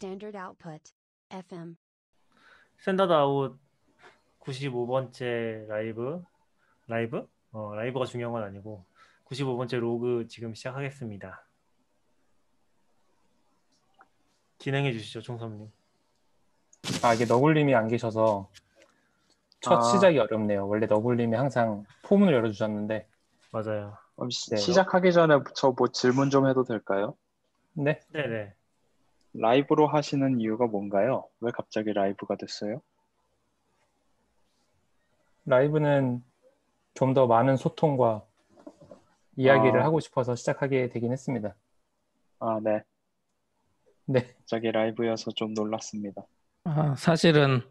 [0.00, 0.92] Standard output.
[1.30, 1.76] FM.
[2.78, 3.58] Standard Out
[4.40, 6.22] 95번째 라이브
[6.88, 7.28] 라이브?
[7.52, 8.86] 어, 라이브가 중요한 건 아니고
[9.26, 11.46] 95번째 로그 지금 시작하겠습니다.
[14.56, 15.70] 진행해 주시죠, 총섭님.
[17.04, 18.48] 아 이게 너굴님이 안 계셔서
[19.60, 19.80] 첫 아.
[19.82, 20.66] 시작이 어렵네요.
[20.66, 23.06] 원래 너굴님이 항상 포문을 열어주셨는데
[23.52, 23.98] 맞아요.
[24.16, 24.56] 그럼 시, 네.
[24.56, 27.14] 시작하기 전에 저 뭐 질문 좀 해도 될까요?
[27.74, 28.54] 네 네네.
[29.32, 31.28] 라이브로 하시는 이유가 뭔가요?
[31.40, 32.80] 왜 갑자기 라이브가 됐어요?
[35.46, 36.22] 라이브는
[36.94, 38.24] 좀 더 많은 소통과
[39.36, 39.84] 이야기를 아.
[39.84, 41.54] 하고 싶어서 시작하게 되긴 했습니다.
[42.40, 42.82] 아, 네.
[44.06, 46.22] 네 갑자기 라이브여서 좀 놀랐습니다.
[46.64, 47.62] 아, 사실은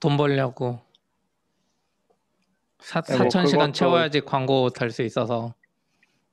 [0.00, 0.80] 돈 벌려고
[2.80, 5.54] 사, 네, 뭐 4,000시간 그것도- 채워야지 광고 달 수 있어서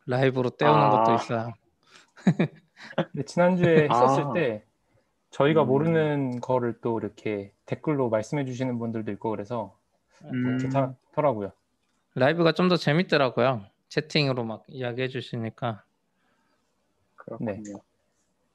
[0.08, 0.90] 라이브로 때우는 아.
[0.90, 1.54] 것도 있어요.
[3.12, 3.94] 근데 지난주에 아.
[4.02, 4.64] 했었을 때
[5.32, 5.68] 저희가 음.
[5.68, 9.76] 모르는 거를 또 이렇게 댓글로 말씀해 주시는 분들도 있고 그래서
[10.23, 11.52] 음, 괜찮더라고요.
[12.16, 13.62] 라이브가 좀 더 재밌더라고요.
[13.90, 15.84] 채팅으로 막 이야기해 주시니까.
[17.16, 17.80] 그렇군요.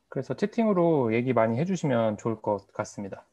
[0.09, 3.25] 그래서 채팅으로 얘기 많이 해주시면 좋을 것 같습니다.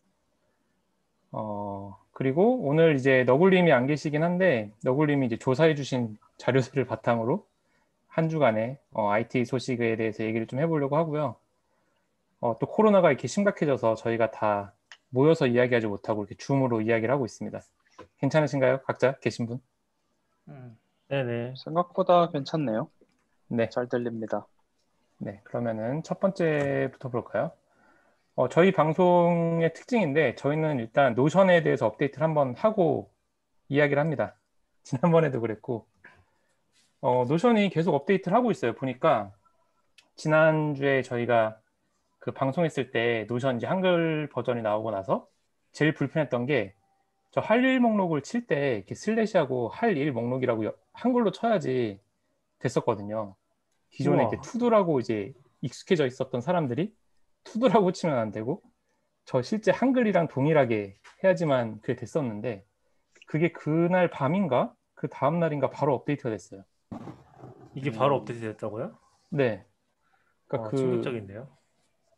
[1.31, 7.45] 어, 그리고 오늘 이제 너굴님이 안 계시긴 한데, 너굴님이 이제 조사해 주신 자료들을 바탕으로
[8.13, 11.35] 한 주간의 어, IT 소식에 대해서 얘기를 좀 해보려고 하고요.
[12.41, 14.75] 어, 또 코로나가 이렇게 심각해져서 저희가 다
[15.09, 17.59] 모여서 이야기하지 못하고 이렇게 줌으로 이야기를 하고 있습니다.
[18.19, 18.81] 괜찮으신가요?
[18.83, 19.59] 각자 계신 분?
[20.47, 20.77] 음.
[21.07, 21.55] 네네.
[21.57, 22.87] 생각보다 괜찮네요.
[23.47, 23.67] 네.
[23.69, 24.45] 잘 들립니다.
[25.17, 27.51] 네, 그러면은 첫 번째부터 볼까요?
[28.35, 33.11] 어, 저희 방송의 특징인데 저희는 일단 Notion에 대해서 업데이트를 한번 하고
[33.69, 34.35] 이야기를 합니다.
[34.83, 35.87] 지난번에도 그랬고
[37.03, 38.73] 어, Notion이 계속 업데이트를 하고 있어요.
[38.75, 39.33] 보니까
[40.15, 41.59] 지난주에 저희가
[42.19, 45.27] 그 방송했을 때 Notion 이제 한글 버전이 나오고 나서
[45.73, 46.73] 제일 불편했던 게
[47.33, 51.99] 저 할 일 목록을 칠 때 이렇게 슬래시하고 할 일 목록이라고 여- 한글로 쳐야지
[52.59, 53.35] 됐었거든요.
[53.89, 54.29] 기존에 우와.
[54.31, 56.93] 이렇게 투두라고 이제 익숙해져 있었던 사람들이
[57.43, 58.61] 투두라고 치면 안 되고
[59.25, 62.63] 저 실제 한글이랑 동일하게 해야지만 그게 됐었는데
[63.27, 66.63] 그게 그날 밤인가 그 다음 날인가 바로 업데이트가 됐어요.
[67.75, 68.21] 이게 바로 음.
[68.21, 68.97] 업데이트 됐다고요?
[69.29, 69.65] 네.
[69.65, 71.57] 어, 그러니까 그 충격적인데요.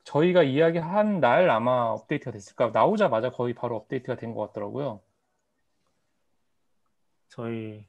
[0.03, 5.01] 저희가 이야기한 날 아마 업데이트가 됐을까 나오자마자 거의 바로 업데이트가 된 것 같더라고요.
[7.29, 7.87] 저희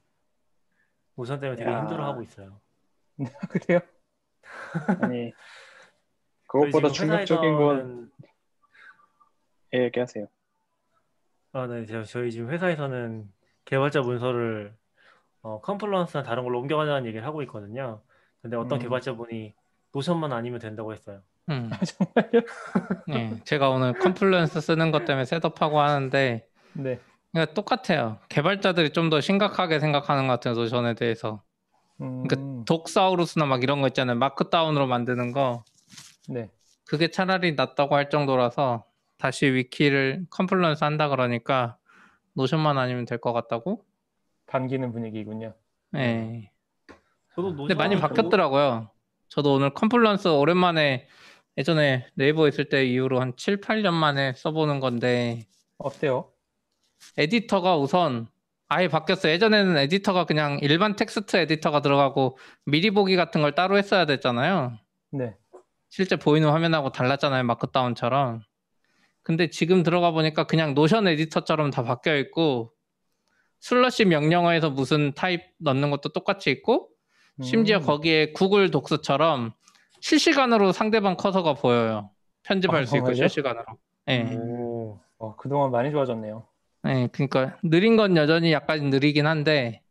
[1.16, 1.80] 우선 때문에 되게 야.
[1.80, 2.60] 힘들어하고 있어요.
[3.50, 3.80] 그래요?
[5.00, 5.32] 아니,
[6.46, 8.10] 그것보다 충격적인 건, 회사에서는
[9.74, 10.26] 예, 얘기하세요.
[11.52, 13.32] 아, 네, 저- 저희 지금 회사에서는
[13.64, 14.76] 개발자 문서를
[15.46, 18.00] 어, Confluence나 다른 걸로 옮겨가자는 얘기를 하고 있거든요.
[18.42, 18.82] 근데 어떤 음.
[18.82, 19.54] 개발자분이
[19.92, 21.20] Notion만 아니면 된다고 했어요.
[21.50, 21.70] 음.
[21.72, 22.42] 아, 정말요?
[23.10, 26.98] 예, 제가 오늘 Confluence 쓰는 것 때문에 setup하고 하는데 네.
[27.32, 28.18] 그러니까 똑같아요.
[28.28, 30.54] 개발자들이 좀 더 심각하게 생각하는 것 같아요.
[30.54, 31.42] Notion에 대해서.
[32.00, 34.16] 음, 그러니까 Docusaurus나 막 이런 거 있잖아요.
[34.18, 35.62] markdown으로 만드는 거.
[36.28, 36.50] 네.
[36.88, 38.84] 그게 차라리 낫다고 할 정도라서
[39.16, 41.76] 다시 위키를 Confluence 한다 그러니까
[42.34, 43.84] Notion만 아니면 될 것 같다고?
[44.46, 45.54] 반기는 분위기군요.
[45.96, 46.50] 예.
[47.34, 48.90] 저도 근데 많이 바뀌었더라고요.
[49.28, 51.08] 저도 오늘 Confluence 오랜만에
[51.58, 55.46] 예전에 네이버 있을 때 이후로 한 7, 8년 만에 써보는 건데
[55.78, 56.30] 어때요?
[57.18, 58.28] 에디터가 우선
[58.68, 59.32] 아예 바뀌었어요.
[59.32, 64.78] 예전에는 에디터가 그냥 일반 텍스트 에디터가 들어가고 미리 보기 같은 걸 따로 했어야 됐잖아요.
[65.12, 65.36] 네.
[65.88, 67.44] 실제 보이는 화면하고 달랐잖아요.
[67.44, 68.42] markdown처럼.
[69.22, 72.72] 근데 지금 들어가 보니까 그냥 Notion 에디터처럼 다 바뀌어 있고
[73.60, 76.88] slash 명령어에서 무슨 타입 넣는 것도 똑같이 있고
[77.42, 77.82] 심지어 음.
[77.82, 79.52] 거기에 Google Docs처럼
[80.00, 82.10] 실시간으로 상대방 커서가 보여요.
[82.44, 83.28] 편집할 아, 수 있고 정말요?
[83.28, 83.64] 실시간으로.
[84.08, 84.22] 예.
[84.36, 86.46] 오, 어, 그동안 많이 좋아졌네요.
[86.84, 89.82] 네, 그러니까 느린 건 여전히 약간 느리긴 한데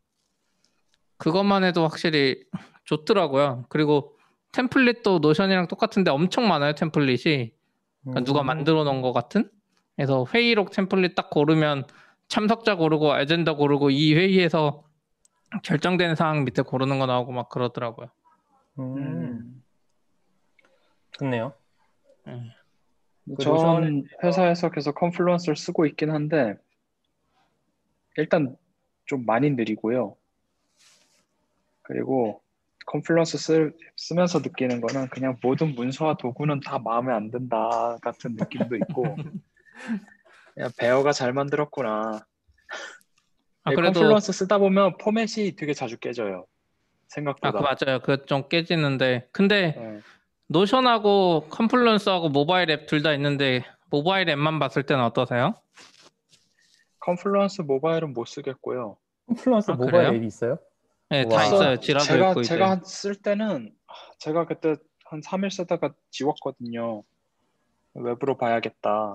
[1.18, 2.45] 그것만 해도 확실히
[2.86, 3.66] 좋더라고요.
[3.69, 4.16] 그리고
[4.54, 7.54] 템플릿도 노션이랑 똑같은데 엄청 많아요, 템플릿이.
[8.04, 8.45] 그러니까 누가 음.
[8.45, 9.50] 만들어 놓은 것 같은?
[9.95, 11.86] 그래서 회의록 템플릿 딱 고르면
[12.27, 14.83] 참석자 고르고 아젠다 고르고 이 회의에서
[15.63, 18.10] 결정된 사항 밑에 고르는 거 나오고 막 그러더라고요.
[18.80, 19.63] 음, 음.
[21.12, 21.54] 좋네요.
[22.25, 22.51] 전
[23.38, 26.56] Notion은- 회사에서 계속 Confluence를 쓰고 있긴 한데,
[28.18, 28.56] 일단
[29.06, 30.16] 좀 많이 느리고요.
[31.83, 32.42] 그리고
[32.88, 38.75] Confluence 쓰, 쓰면서 느끼는 거는 그냥 모든 문서와 도구는 다 마음에 안 든다 같은 느낌도
[38.75, 39.04] 있고,
[40.56, 42.25] 그냥 Bear가 잘 만들었구나.
[43.63, 46.46] 아, 네, 그래도 Confluence 쓰다 보면 포맷이 되게 자주 깨져요.
[46.48, 47.52] 아, 생각보다.
[47.52, 48.00] 그 맞아요.
[48.00, 50.00] 그거 좀 깨지는데 근데 네.
[50.48, 55.56] Notion하고 Confluence하고 모바일 앱 둘 다 있는데 모바일 앱만 봤을 때는 어떠세요?
[57.00, 58.98] Confluence 모바일은 못 쓰겠고요.
[59.27, 60.08] Confluence 아, 모바일 그래요?
[60.16, 60.58] 앱이 있어요?
[61.10, 61.46] 네, 다 와.
[61.46, 61.80] 있어요.
[61.80, 62.50] Jira도 제가 있고 이제.
[62.54, 64.75] 제가 한- 쓸 때는 아, 제가 그때
[65.06, 67.04] 한 3일 쓰다가 지웠거든요.
[67.94, 69.13] 웹으로 봐야겠다.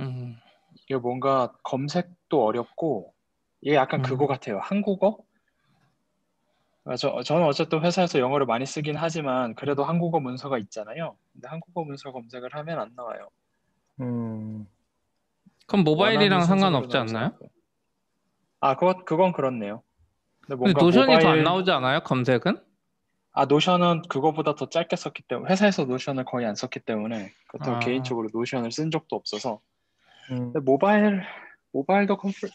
[0.00, 0.36] 음,
[0.84, 3.12] 이게 뭔가 검색도 어렵고
[3.60, 4.02] 이게 약간 음.
[4.02, 4.58] 그거 같아요.
[4.60, 5.18] 한국어?
[6.84, 11.16] 아, 저, 저는 어쨌든 회사에서 영어를 많이 쓰긴 하지만 그래도 한국어 문서가 있잖아요.
[11.32, 13.28] 근데 한국어 문서 검색을 하면 안 나와요.
[14.00, 14.66] 음,
[15.66, 17.32] 그럼 모바일이랑 상관없지 않나요?
[18.60, 19.82] 아, 그거, 그건 그렇네요.
[20.40, 22.00] 근데 근데 뭔가 Notion이 더 안 모바일- 나오지 않아요?
[22.00, 22.56] 검색은?
[23.32, 27.80] 아, Notion은 그거보다 더 짧게 썼기 때문에 회사에서 Notion을 거의 안 썼기 때문에 그렇다고 아.
[27.80, 29.60] 개인적으로 Notion을 쓴 적도 없어서
[30.30, 31.22] 음, 근데 모바일
[31.72, 32.48] 모바일도 컴플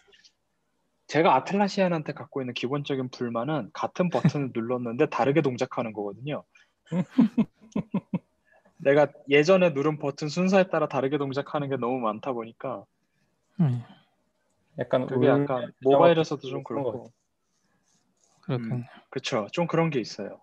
[1.07, 6.43] 제가 아틀라시안한테 갖고 있는 기본적인 불만은 같은 버튼을 눌렀는데 다르게 동작하는 거거든요.
[8.77, 12.85] 내가 예전에 누른 버튼 순서에 따라 다르게 동작하는 게 너무 많다 보니까
[13.61, 13.83] 음,
[14.79, 17.11] 약간 그게 울- 약간 모바일에서도 좀 그렇고
[18.41, 18.83] 그렇군요.
[19.09, 20.41] 그쵸 좀 그런 게 있어요.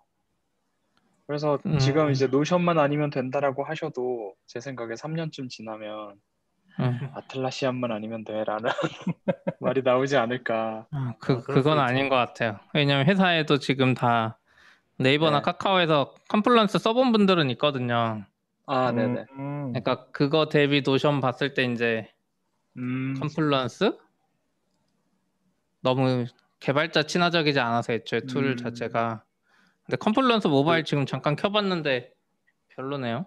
[1.26, 1.78] 그래서 음.
[1.78, 6.20] 지금 이제 노션만 아니면 된다라고 하셔도 제 생각에 3년쯤 지나면
[6.78, 7.10] 음.
[7.14, 8.70] Atlassian만 아니면 돼라는
[9.60, 10.86] 말이 나오지 않을까.
[10.90, 11.78] 아, 그, 아, 그건.
[11.78, 12.58] 아닌 것 같아요.
[12.72, 14.38] 왜냐면 회사에도 지금 다
[14.96, 15.42] 네이버나 네.
[15.42, 18.24] 카카오에서 Confluence 써본 분들은 있거든요.
[18.66, 19.24] 아, 네네.
[19.32, 22.10] 음, 그러니까 그거 대비 Notion 봤을 때 이제
[22.76, 23.96] 음, Confluence
[25.80, 26.26] 너무
[26.60, 28.56] 개발자 친화적이지 않아서 애초에 툴 음.
[28.56, 29.24] 자체가
[29.86, 32.12] 근데 Confluence 모바일 지금 잠깐 켜봤는데
[32.68, 33.26] 별로네요.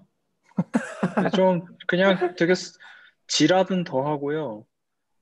[1.35, 2.77] 좀 그냥 되게 스-
[3.37, 4.63] 지라든 더 하고요.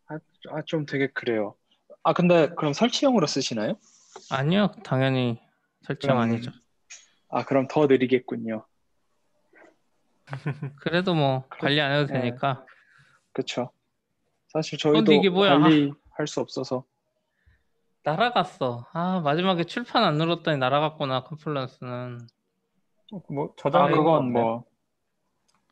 [0.08, 0.16] 아,
[0.50, 1.56] 아, 좀 되게 그래요.
[2.04, 3.76] 아, 근데 그럼 설치형으로 쓰시나요?
[4.30, 5.40] 아니요, 당연히
[5.84, 6.52] 설치형 그럼- 아니죠.
[7.30, 8.66] 아, 그럼 더 느리겠군요.
[10.82, 12.20] 그래도 뭐 관리 안 해도 네.
[12.20, 12.66] 되니까
[13.32, 13.72] 그쵸.
[14.50, 15.58] 사실 저희도 이게 뭐야?
[15.60, 16.84] 관리할 수 없어서.
[18.04, 18.88] 날아갔어.
[18.92, 22.28] 아 마지막에 출판 안 눌렀더니 날아갔구나 컴플런스는.
[23.30, 24.66] 뭐 저장 아, 그건 뭐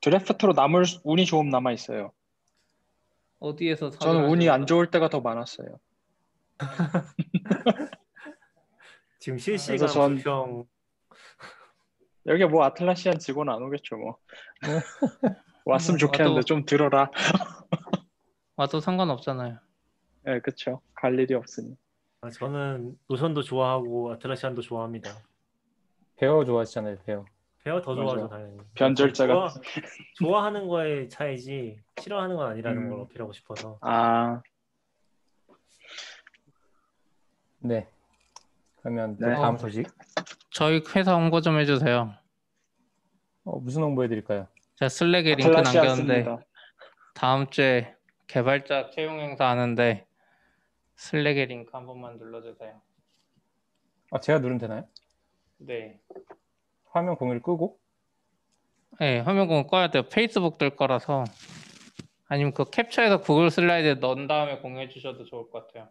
[0.01, 2.11] 드래프트로 남을 수- 운이 조금 남아 있어요.
[3.39, 5.79] 어디에서 저는 운이 안 좋을 때가 더 많았어요.
[9.19, 10.65] 지금 실시간 전- 불평
[12.27, 14.17] 여기 뭐 아틀라시안 직원 안 오겠죠, 뭐.
[15.65, 17.09] 왔으면 뭐, 좋겠는데 와도- 좀 들어라.
[18.55, 19.57] 와도 상관없잖아요.
[20.23, 20.81] 네, 그쵸.
[20.93, 21.75] 갈 일이 없으니.
[22.21, 25.11] 아, 저는 Notion도 좋아하고 Atlassian도 좋아합니다.
[26.17, 27.25] 베어 좋아하시잖아요, 베어.
[27.69, 28.35] Bear 더 좋아하죠 맞아.
[28.35, 28.57] 당연히.
[28.73, 29.47] 변절자가 좋아,
[30.17, 32.89] 좋아하는 거의 차이지 싫어하는 건 아니라는 음.
[32.89, 33.77] 걸 어필하고 싶어서.
[33.81, 34.41] 아,
[37.59, 37.87] 네.
[38.77, 39.35] 그러면 또 네.
[39.35, 39.85] 다음 소식.
[40.49, 42.11] 저희 회사 홍보 좀 해주세요.
[43.43, 44.47] 어, 무슨 홍보 해드릴까요?
[44.77, 46.39] 제가 Slack에 링크 남겼는데 씁니다.
[47.13, 47.95] 다음 주에
[48.25, 50.07] 개발자 채용 행사 하는데
[50.95, 52.81] 슬랙에 링크 한 번만 눌러주세요.
[54.11, 54.87] 아, 제가 누르면 되나요?
[55.57, 55.99] 네.
[56.89, 57.79] 화면 공유를 끄고?
[58.99, 60.03] 네, 화면 공유 꺼야 돼요.
[60.09, 61.23] 페이스북 뜰 거라서.
[62.27, 65.89] 아니면 그 캡처해서 구글 슬라이드에 넣은 다음에 공유해 주셔도 좋을 것 같아요.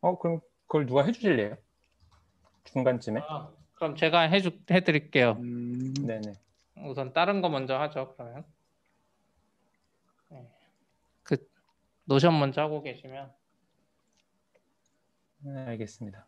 [0.00, 1.56] 어, 그럼 그걸 누가 해주실래요?
[2.64, 3.20] 중간쯤에?
[3.26, 5.36] 아, 그럼 제가 해주, 해드릴게요.
[5.38, 6.32] 음, 네네.
[6.84, 8.14] 우선 다른 거 먼저 하죠.
[8.16, 8.44] 그러면
[10.28, 10.46] 네.
[11.22, 11.36] 그
[12.04, 13.32] Notion 먼저 하고 계시면
[15.40, 16.26] 네, 알겠습니다.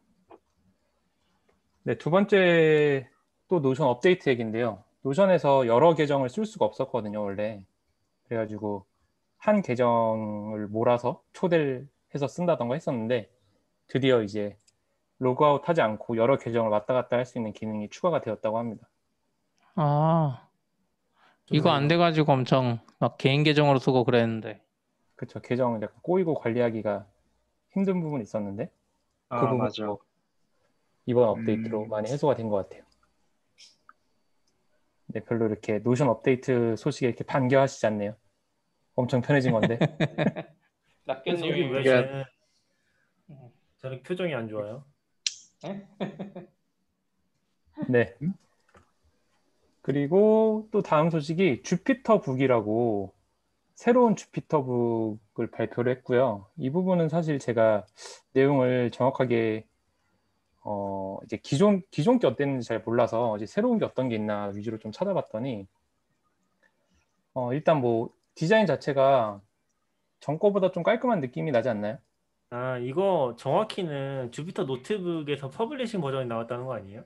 [1.82, 3.08] 네, 두 번째
[3.50, 4.84] 또 Notion 업데이트 얘기인데요.
[5.02, 7.62] 노션에서 여러 계정을 쓸 수가 없었거든요, 원래.
[8.28, 8.86] 그래가지고
[9.38, 13.28] 한 계정을 몰아서 초대를 해서 쓴다던가 했었는데
[13.88, 14.56] 드디어 이제
[15.18, 18.88] 로그아웃 하지 않고 여러 계정을 왔다 갔다 할 수 있는 기능이 추가가 되었다고 합니다.
[19.74, 20.48] 아
[21.50, 24.62] 이거 안 돼가지고 엄청 막 개인 계정으로 쓰고 그랬는데
[25.16, 27.06] 그쵸, 계정 약간 꼬이고 관리하기가
[27.70, 28.70] 힘든 부분이 있었는데
[29.34, 29.96] 그 아, 부분도 맞아.
[31.06, 31.88] 이번 업데이트로 음.
[31.88, 32.82] 많이 해소가 된 것 같아요.
[35.12, 38.16] 네, 별로 이렇게 노션 업데이트 소식에 이렇게 반겨하시지 않네요.
[38.94, 39.78] 엄청 편해진 건데.
[41.04, 42.24] 낙견님이 왜 쟤는
[43.30, 43.48] 음.
[43.78, 44.84] 저렇게 표정이 안 좋아요?
[47.88, 48.14] 네.
[49.82, 53.14] 그리고 또 다음 소식이 Jupyter Book이라고
[53.74, 56.46] 새로운 Jupyter Book을 발표를 했고요.
[56.58, 57.86] 이 부분은 사실 제가
[58.34, 59.66] 내용을 정확하게
[60.62, 64.78] 어 이제 기존 기존 게 어땠는지 잘 몰라서 이제 새로운 게 어떤 게 있나 위주로
[64.78, 65.66] 좀 찾아봤더니
[67.34, 69.40] 어 일단 뭐 디자인 자체가
[70.20, 71.98] 전 거보다 좀 깔끔한 느낌이 나지 않나요?
[72.50, 77.04] 아 이거 정확히는 Jupyter Notebook에서 publishing 버전이 나왔다는 거 아니에요?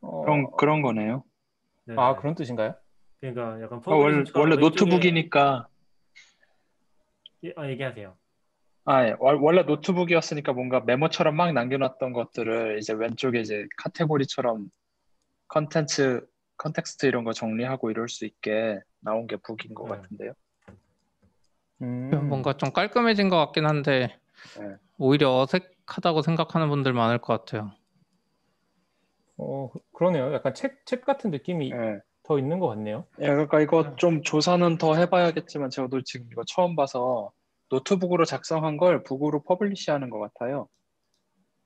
[0.00, 1.24] 어, 그런, 그런 거네요.
[1.84, 1.94] 네.
[1.96, 2.74] 아 그런 뜻인가요?
[3.20, 5.68] 그러니까 약간 어, 원래, 원래 노트북이니까
[7.44, 8.16] 예, 아 얘기하세요.
[8.84, 9.14] 아, 예.
[9.20, 14.70] 월- 원래 노트북이었으니까 뭔가 메모처럼 막 남겨놨던 것들을 이제 왼쪽에 이제 카테고리처럼
[15.48, 19.90] 컨텐츠, context 이런 거 정리하고 이럴 수 있게 나온 게 book인 것 네.
[19.96, 20.32] 같은데요.
[21.82, 24.18] 음, 뭔가 좀 깔끔해진 것 같긴 한데
[24.58, 24.76] 네.
[24.98, 27.72] 오히려 어색하다고 생각하는 분들 많을 것 같아요.
[29.36, 30.32] 어, 그- 그러네요.
[30.34, 32.00] 약간 책, 책 같은 느낌이 예.
[32.24, 33.06] 더 있는 것 같네요.
[33.20, 37.32] 예, 그러니까 이거 좀 조사는 더 해봐야겠지만 저도 지금 이거 처음 봐서
[37.72, 40.68] 노트북으로 작성한 걸 book으로 publish하는 것 같아요.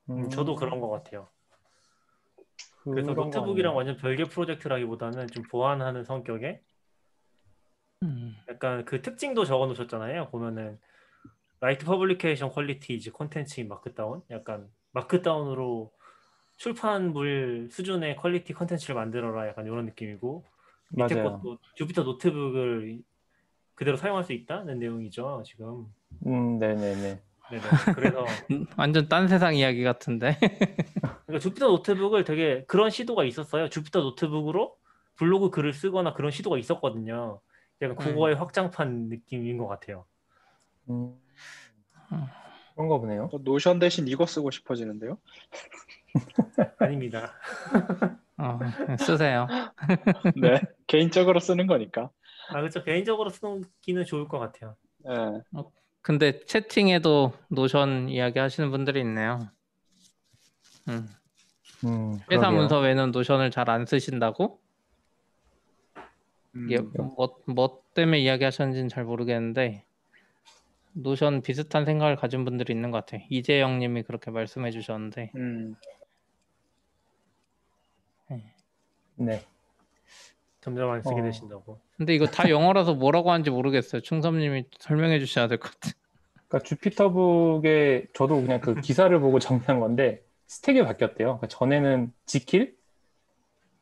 [0.09, 1.29] 음, 저도 그런 것 같아요.
[2.83, 3.75] 그래서 것 노트북이랑.
[3.75, 6.61] 완전 별개 프로젝트라기보다는 좀 보완하는 성격의
[8.03, 8.37] 음.
[8.49, 10.29] 약간 그 특징도 적어 놓으셨잖아요.
[10.29, 10.79] 보면은
[11.59, 15.91] write publication quality 이제 콘텐츠 markdown 약간 markdown으로
[16.55, 20.45] 출판물 수준의 quality 컨텐츠를 만들어라 약간 이런 느낌이고
[20.91, 21.41] 밑에 맞아요.
[21.41, 23.01] 것도 Jupyter Notebook을
[23.75, 25.87] 그대로 사용할 수 있다는 내용이죠 지금.
[26.25, 26.95] 음, 네네네.
[27.49, 27.61] 네네.
[27.95, 30.37] 그래서 음, 완전 딴 세상 이야기 같은데.
[31.25, 33.69] 그러니까 Jupyter Notebook을 되게 그런 시도가 있었어요.
[33.69, 34.75] Jupyter Notebook으로
[35.15, 37.39] 블로그 글을 쓰거나 그런 시도가 있었거든요.
[37.81, 40.05] 약간 국어의 확장판 느낌인 것 같아요.
[40.89, 41.15] 음,
[42.11, 42.25] 음.
[42.75, 43.29] 그런가 보네요.
[43.31, 45.17] 저 Notion 대신 이거 쓰고 싶어지는데요.
[46.79, 47.33] 아닙니다.
[48.37, 48.59] 어,
[48.99, 49.47] 쓰세요.
[50.35, 52.09] 네, 개인적으로 쓰는 거니까.
[52.49, 52.83] 아 그렇죠.
[52.83, 54.75] 개인적으로 쓰기는 좋을 것 같아요.
[55.09, 55.41] 예.
[56.01, 59.49] 근데 채팅에도 Notion 이야기 하시는 분들이 있네요.
[60.87, 61.07] 음.
[61.85, 62.51] 음, 회사 그러게요.
[62.51, 64.59] 문서 외에는 Notion을 잘 안 쓰신다고?
[66.55, 69.85] 음, 이게 뭐, 뭐 때문에 이야기하셨는지는 잘 모르겠는데
[70.93, 73.25] Notion 비슷한 생각을 가진 분들이 있는 것 같아요.
[73.29, 75.75] 이재영 님이 그렇게 말씀해 주셨는데 음,
[79.15, 79.43] 네.
[80.67, 81.23] 점점 안 쓰게 어.
[81.23, 81.79] 되신다고.
[81.95, 84.01] 근데 이거 다 영어라서 뭐라고 하는지 모르겠어요.
[84.01, 85.93] 충섭 님이 설명해 주셔야 될 것 같아요.
[86.49, 91.27] 그러니까 Jupyter Book에 저도 그냥 그 기사를 보고 정리한 건데 stack이 바뀌었대요.
[91.37, 92.75] 그러니까 전에는 Jekyll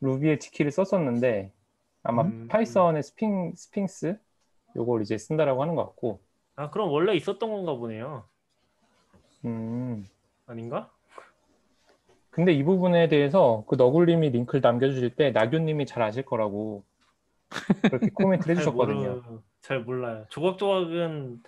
[0.00, 1.52] Ruby의 Jekyll을 썼었는데
[2.04, 2.46] 아마 음.
[2.48, 4.16] Python의 Sphin Sphinx
[4.76, 6.20] 요걸 이제 쓴다라고 하는 것 같고
[6.54, 8.24] 아 그럼 원래 있었던 건가 보네요.
[9.44, 10.06] 음
[10.46, 10.92] 아닌가?
[12.36, 16.84] 근데 이 부분에 대해서 그 너굴님이 링크를 남겨주실 때 나균님이 잘 아실 거라고
[17.80, 19.22] 그렇게 코멘트를 잘 해주셨거든요.
[19.22, 20.26] 모르, 잘 몰라요.
[20.28, 21.42] 조각조각은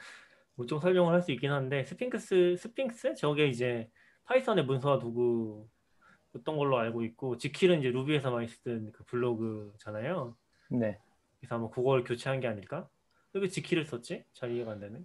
[0.54, 3.90] 뭐 좀 설명을 할 수 있긴 한데 Sphinx Sphinx 저게 이제
[4.25, 10.35] Python의 문서화 도구였던 걸로 알고 있고 Jekyll은 이제 Ruby에서 많이 쓰던 그 블로그잖아요.
[10.71, 10.99] 네.
[11.38, 12.88] 그래서 아마 그걸 교체한 게 아닐까?
[13.35, 14.25] 왜 Jekyll을 썼지?
[14.33, 15.00] 잘 이해가 안 되네.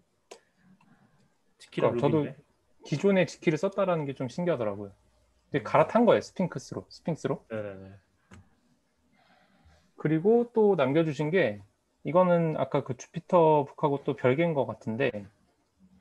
[1.59, 2.41] Jekyll은 그러니까 저도 Ruby인데.
[2.85, 4.93] 기존에 Jekyll을 썼다라는 게 좀 신기하더라고요.
[5.53, 5.63] 근데 음.
[5.63, 6.19] 갈아탄 거예요.
[6.21, 6.87] Sphinx로.
[6.89, 7.45] Sphinx로.
[7.47, 7.91] 네네네.
[9.97, 11.61] 그리고 또 남겨주신 게
[12.03, 15.11] 이거는 아까 그 Jupyter Book하고 또 별개인 것 같은데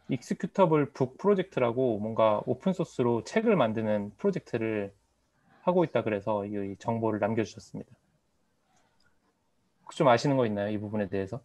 [0.08, 4.92] Executable Book Project라고 뭔가 open source로 책을 만드는 프로젝트를
[5.60, 7.92] 하고 있다 그래서 이 정보를 남겨주셨습니다.
[9.84, 10.70] 혹시 좀 아시는 거 있나요?
[10.70, 11.42] 이 부분에 대해서?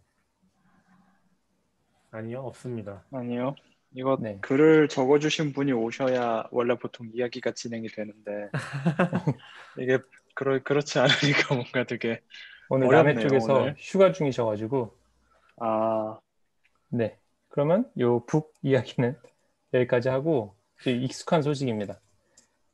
[2.10, 3.04] 아니요 없습니다.
[3.12, 3.54] 아니요.
[3.94, 4.38] 이거 네.
[4.40, 8.50] 글을 적어주신 분이 오셔야 원래 보통 이야기가 진행이 되는데
[9.78, 9.98] 이게
[10.34, 12.20] 그러, 그렇지 않으니까 뭔가 되게
[12.68, 13.74] 오늘 남해 어렵네요, 쪽에서 오늘.
[13.78, 14.96] 휴가 중이셔가지고
[15.60, 16.18] 아
[16.90, 17.18] 네.
[17.48, 19.16] 그러면 요 북 이야기는
[19.74, 22.00] 여기까지 하고 익숙한 소식입니다.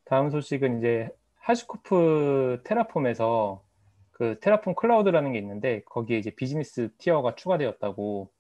[0.05, 3.65] 다음 소식은 이제 HashiCorp Terraform에서
[4.13, 8.31] 그 Terraform Cloud라는 게 있는데 거기에 이제 business tier가 추가되었다고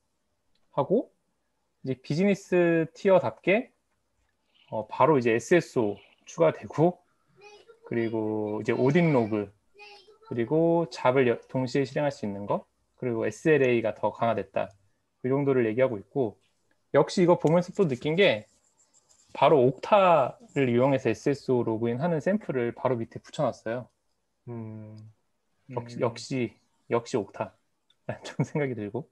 [0.72, 1.13] 하고
[1.84, 3.70] 이제 business tier답게
[4.70, 6.98] 어, 바로 이제 SSO 추가되고
[7.86, 9.52] 그리고 이제 audit log
[10.28, 14.70] 그리고 job을 여- 동시에 실행할 수 있는 거 그리고 SLA가 더 강화됐다.
[15.22, 16.38] 그 정도를 얘기하고 있고
[16.94, 18.46] 역시 이거 보면서 또 느낀 게
[19.34, 23.88] 바로 옥타를 이용해서 SSO 로그인 하는 샘플을 바로 밑에 붙여놨어요.
[24.48, 25.12] 음,
[25.76, 26.54] 역시 음, 역시
[26.90, 27.56] 역시 옥타.
[28.24, 29.10] 좀 생각이 들고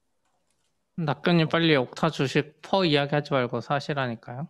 [0.97, 4.49] 낙견님 빨리 옥타 주식 퍼 이야기하지 말고 사실하니까요.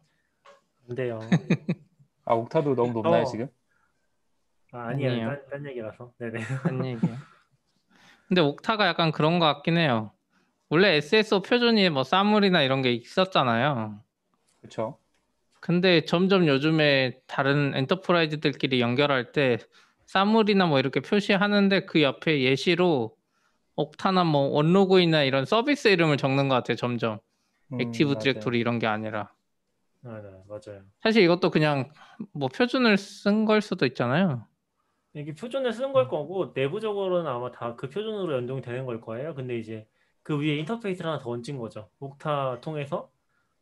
[0.89, 1.19] 안 돼요.
[2.25, 3.25] 아 옥타도 너무 높나요 어.
[3.25, 3.49] 지금?
[4.73, 5.11] 아, 아니에요.
[5.11, 5.29] 아니에요.
[5.29, 6.13] 딴, 딴 얘기라서.
[6.19, 6.41] 네네.
[6.41, 7.17] 한 얘기요.
[8.29, 10.13] 근데 Okta가 약간 그런 것 같긴 해요.
[10.69, 14.01] 원래 SSO 표준이 뭐 SAML이나 이런 게 있었잖아요.
[14.61, 14.99] 그렇죠.
[15.61, 19.59] 근데 점점 요즘에 다른 enterprise들끼리 연결할 때
[20.07, 23.15] SAML이나 뭐 이렇게 표시하는데 그 옆에 예시로
[23.83, 26.77] Okta나 뭐 OneLogin이나 이런 서비스 이름을 적는 것 같아요.
[26.77, 27.21] 점점
[27.79, 28.19] Active 음, 맞아요.
[28.19, 29.33] Directory 이런 게 아니라
[30.05, 30.85] 아, 네, 맞아요.
[31.03, 31.93] 사실 이것도 그냥
[32.33, 34.47] 뭐 표준을 쓴 걸 수도 있잖아요.
[35.15, 39.35] 이게 표준을 쓰는 걸 거고 내부적으로는 아마 다 그 표준으로 연동이 되는 걸 거예요.
[39.35, 39.87] 근데 이제
[40.23, 41.91] 그 위에 인터페이스를 하나 더 얹은 거죠.
[42.01, 43.11] 옥타 통해서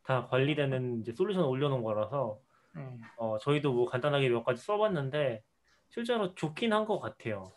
[0.03, 2.39] 다 관리되는 이제 솔루션을 올려놓은 거라서
[2.75, 3.09] 음.
[3.17, 5.43] 어, 저희도 뭐 간단하게 몇 가지 써봤는데
[5.89, 7.53] 실제로 좋긴 한 것 같아요.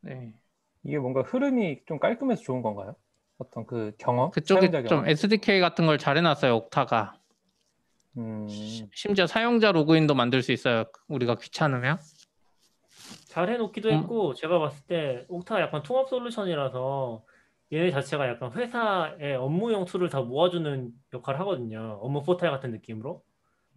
[0.00, 0.34] 네.
[0.84, 2.94] 이게 뭔가 흐름이 좀 깔끔해서 좋은 건가요?
[3.38, 4.30] 어떤 그 경험?
[4.30, 5.08] 그쪽에 사용자 좀 경험?
[5.08, 6.54] SDK 같은 걸 잘 해놨어요.
[6.56, 7.14] 옥타가.
[8.18, 8.46] 음,
[8.92, 10.84] 심지어 사용자 로그인도 만들 수 있어요.
[11.08, 11.98] 우리가 귀찮으면.
[13.28, 13.94] 잘 해놓기도 음.
[13.94, 17.24] 했고 제가 봤을 때 Okta가 약간 통합 솔루션이라서
[17.72, 21.98] 얘네 자체가 약간 회사의 업무용 tool을 다 모아주는 역할을 하거든요.
[22.02, 23.22] 업무 포탈 같은 느낌으로.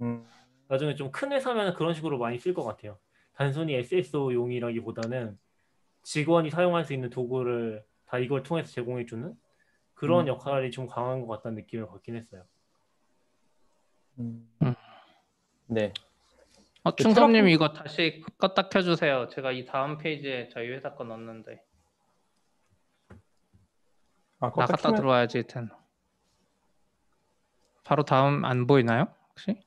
[0.01, 0.25] 음,
[0.67, 2.97] 나중에 좀 큰 회사면 그런 식으로 많이 쓸 것 같아요.
[3.35, 5.38] 단순히 SSO용이라기보다는
[6.09, 9.35] 직원이 사용할 수 있는 도구를 다 이걸 통해서 제공해주는
[9.95, 10.27] 그런 음.
[10.27, 12.43] 역할이 좀 강한 것 같다는 느낌을 받긴 했어요.
[14.19, 14.47] 음.
[14.62, 14.75] 음.
[15.65, 15.91] 네.
[16.83, 19.29] 어, 그 충섭님 이거 다시 껐다 켜주세요.
[19.29, 21.63] 제가 이 다음 페이지에 저희 회사 거 넣었는데
[24.41, 25.69] 아, 나갔다 키면- 들어와야지 텐.
[27.83, 29.07] 바로 다음 안 보이나요?
[29.29, 29.59] 혹시?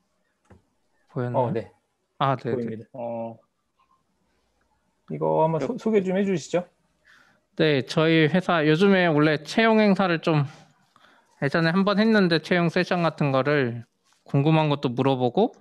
[1.08, 1.42] 보였나요?
[1.42, 1.72] 어, 네.
[2.18, 2.54] 아, 네, 네.
[2.54, 2.84] 보입니다.
[2.92, 3.36] 어,
[5.10, 6.64] 이거 한번 소, 소개 좀 해주시죠.
[7.56, 10.44] 네, 저희 회사 요즘에 원래 채용 행사를 좀
[11.42, 13.84] 예전에 한 번 했는데 채용 세션 같은 거를
[14.24, 15.54] 궁금한 것도 물어보고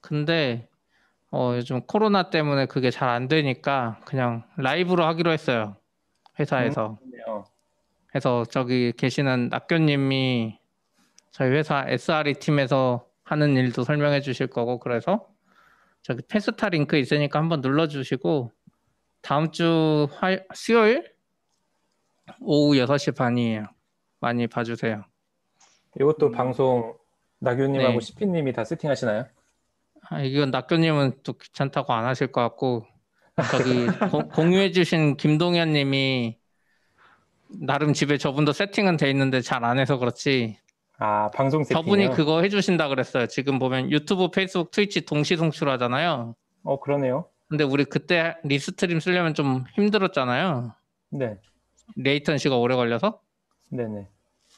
[0.00, 0.68] 근데
[1.30, 5.76] 어, 요즘 코로나 때문에 그게 잘 안 되니까 그냥 라이브로 하기로 했어요.
[6.40, 6.98] 회사에서.
[7.26, 7.44] 어,
[8.06, 10.58] 그래서 저기 계시는 낙교님이
[11.30, 15.26] 저희 회사 SRE 팀에서 하는 일도 설명해 주실 거고 그래서
[16.02, 18.52] 저기 페스타 링크 있으니까 한번 눌러주시고
[19.20, 21.12] 다음 주 화, 수요일
[22.40, 23.64] 오후 6시 반이에요.
[24.20, 25.04] 많이 봐주세요.
[26.00, 26.32] 이것도 음.
[26.32, 26.96] 방송
[27.40, 28.00] 나교님하고 네.
[28.00, 29.26] 시피님이 다 세팅하시나요?
[30.10, 32.86] 아, 이건 낙교님은 또 귀찮다고 안 하실 것 같고
[33.50, 36.38] 저기 고- 공유해주신 김동현님이
[37.60, 40.58] 나름 집에 저분도 세팅은 돼 있는데 잘 안 해서 그렇지
[40.98, 41.82] 아, 방송 세팅이요?
[41.82, 43.26] 저분이 그거 해주신다 그랬어요.
[43.26, 46.34] 지금 보면 유튜브, 페이스북, 트위치 동시 송출하잖아요.
[46.64, 47.28] 어, 그러네요.
[47.48, 50.74] 근데 우리 그때 Restream 쓰려면 좀 힘들었잖아요.
[51.10, 51.38] 네.
[51.96, 53.20] latency가 오래 걸려서.
[53.70, 54.08] 네네.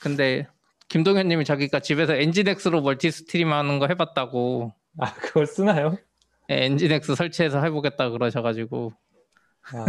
[0.00, 0.48] 근데
[0.88, 5.96] 김동현님이 자기가 집에서 nginx로 multi stream 하는 거 해봤다고 아, 그걸 쓰나요?
[6.50, 8.92] 예, nginx 설치해서 해보겠다 그러셔가지고
[9.72, 9.84] 아,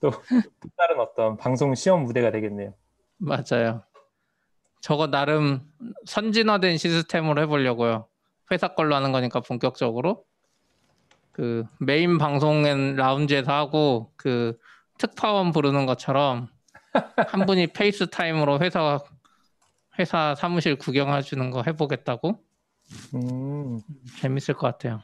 [0.00, 2.74] 또, 또 다른 어떤 방송 시험 무대가 되겠네요.
[3.18, 3.82] 맞아요.
[4.84, 5.62] 저거 나름
[6.04, 8.06] 선진화된 시스템으로 해보려고요.
[8.52, 10.26] 회사 걸로 하는 거니까 본격적으로
[11.32, 14.58] 그 메인 방송은 라운지에서 하고 그
[14.98, 16.50] 특파원 부르는 것처럼
[17.16, 18.98] 한 분이 FaceTime으로 회사
[19.98, 22.44] 회사 사무실 구경해 주는 거 해보겠다고
[23.14, 23.80] 음,
[24.20, 25.00] 재밌을 것 같아요.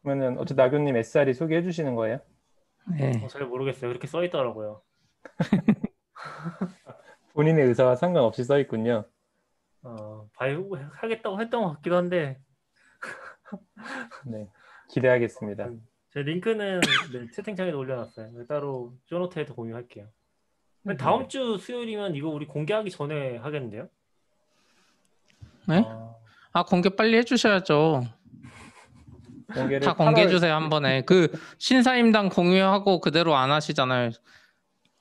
[0.00, 2.20] 그러면은 어째 나교님 SR이 소개해 주시는 거예요?
[2.96, 3.20] 네.
[3.24, 3.90] 어, 잘 모르겠어요.
[3.90, 4.80] 그렇게 써 있더라고요.
[7.34, 9.04] 본인의 의사와 상관없이 써 있군요.
[9.82, 12.38] 어, 바이오 하겠다고 했던 것 같기도 한데
[14.24, 14.48] 네.
[14.90, 15.70] 기대하겠습니다.
[16.12, 16.80] 제 링크는
[17.12, 18.46] 네, 채팅창에도 올려놨어요.
[18.46, 20.06] 따로 쇼노트에도 공유할게요.
[20.82, 20.96] 네.
[20.96, 23.88] 다음 주 수요일이면 이거 우리 공개하기 전에 하겠는데요?
[25.68, 25.84] 네?
[25.86, 26.14] 아,
[26.52, 28.02] 아 공개 빨리 해주셔야죠.
[29.54, 31.02] 공개를 다 공개해 8월 주세요 한 번에.
[31.02, 34.10] 그 신사임당 공유하고 그대로 안 하시잖아요.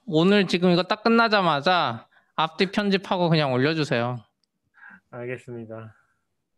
[0.05, 4.23] 오늘 지금 이거 딱 끝나자마자 앞뒤 편집하고 그냥 올려주세요.
[5.11, 5.95] 알겠습니다.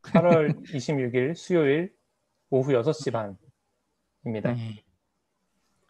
[0.04, 1.92] 8월 26일 수요일
[2.50, 3.12] 오후 6시
[4.24, 4.54] 반입니다.
[4.54, 4.84] 네.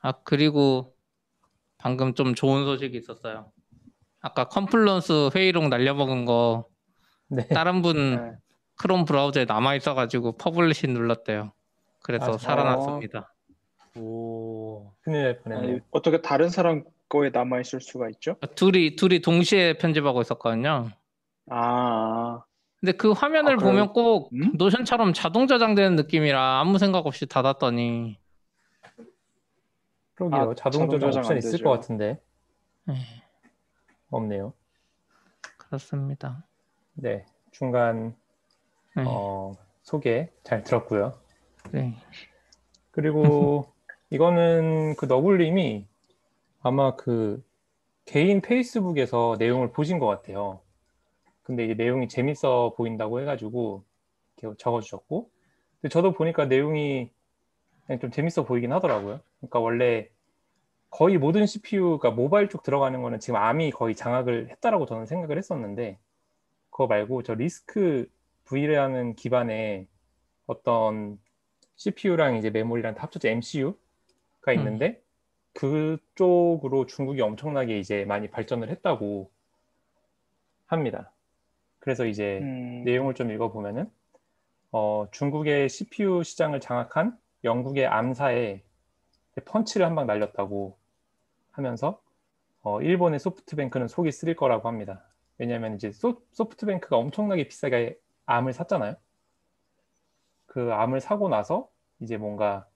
[0.02, 0.96] 아 그리고
[1.78, 3.52] 방금 좀 좋은 소식이 있었어요.
[4.22, 6.68] 아까 Confluence 회의록 날려먹은 거
[7.28, 7.48] 네.
[7.48, 8.32] 다른 분 네.
[8.76, 11.54] 크롬 브라우저에 남아 있어가지고 publish 눌렀대요.
[12.04, 13.34] 그래서 아, 살아났습니다.
[13.98, 15.80] 오, 큰일 날 아니, 뻔했네요.
[15.92, 18.38] 어떻게 다른 사람 거에 남아 있을 수가 있죠?
[18.56, 20.90] 둘이 둘이 동시에 편집하고 있었거든요.
[21.50, 22.44] 아,
[22.80, 23.58] 근데 그 화면을 아?
[23.58, 24.54] 보면 꼭 음?
[24.56, 28.20] 노션처럼 자동 저장되는 느낌이라 아무 생각 없이 닫았더니
[30.16, 30.42] 그러게요.
[30.42, 31.64] 아, 자동 자동 저장 저장 옵션 안 있을.
[31.64, 32.22] 것 같은데
[32.86, 32.96] 네,
[34.10, 34.54] 없네요.
[35.58, 36.46] 그렇습니다.
[36.94, 37.26] 네.
[37.52, 38.16] 중간
[38.96, 41.14] 네, 어, 소개 잘 들었고요.
[41.72, 41.96] 네.
[42.92, 43.74] 그리고
[44.10, 45.88] 이거는 그 너굴님이
[46.64, 47.44] 아마 그
[48.06, 50.62] 개인 페이스북에서 내용을 보신 것 같아요.
[51.44, 53.84] 근데 이게 내용이 재밌어 보인다고 해가지고
[54.38, 55.30] 이렇게 적어주셨고,
[55.82, 57.12] 근데 저도 보니까 내용이
[58.00, 59.20] 좀 재밌어 보이긴 하더라고요.
[59.40, 60.10] 그러니까 원래
[60.90, 66.00] 거의 모든 CPU가 모바일 쪽 들어가는 거는 지금 암이 거의 장악을 했다라고 저는 생각을 했었는데,
[66.70, 68.10] 그거 말고 저 리스크
[68.46, 69.88] V라는 기반의
[70.48, 71.20] 어떤
[71.76, 73.76] CPU랑 이제 메모리랑 다 합쳐져 MCU가
[74.48, 74.54] 음.
[74.54, 75.02] 있는데
[75.54, 79.32] 그쪽으로 중국이 엄청나게 이제 많이 발전을 했다고
[80.68, 81.12] 합니다.
[81.80, 83.92] 그래서 이제 음, 내용을 좀 읽어보면은
[84.72, 88.64] 어, 중국의 CPU 시장을 장악한 영국의 암사에
[89.46, 90.78] 펀치를 한 방 날렸다고
[91.52, 92.02] 하면서
[92.62, 95.04] 어, 일본의 소프트뱅크는 속이 쓰릴 거라고 합니다.
[95.38, 98.96] 왜냐하면 이제 소, 소프트뱅크가 엄청나게 비싸게 암을 샀잖아요.
[100.46, 102.68] 그 암을 사고 나서 이제 뭔가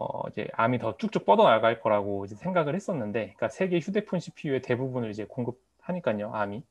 [0.00, 5.10] 어, 이제 암이 더 쭉쭉 뻗어나갈 거라고 이제 생각을 했었는데, 그러니까 세계 휴대폰 CPU의 대부분을
[5.10, 6.62] 이제 공급하니까요, 암이.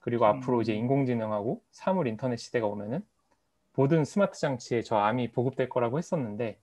[0.00, 0.78] 그리고 앞으로 이제 음.
[0.80, 3.02] 인공지능하고 사물 인터넷 시대가 오면은
[3.74, 6.58] 모든 스마트 장치에 저 암이 보급될 거라고 했었는데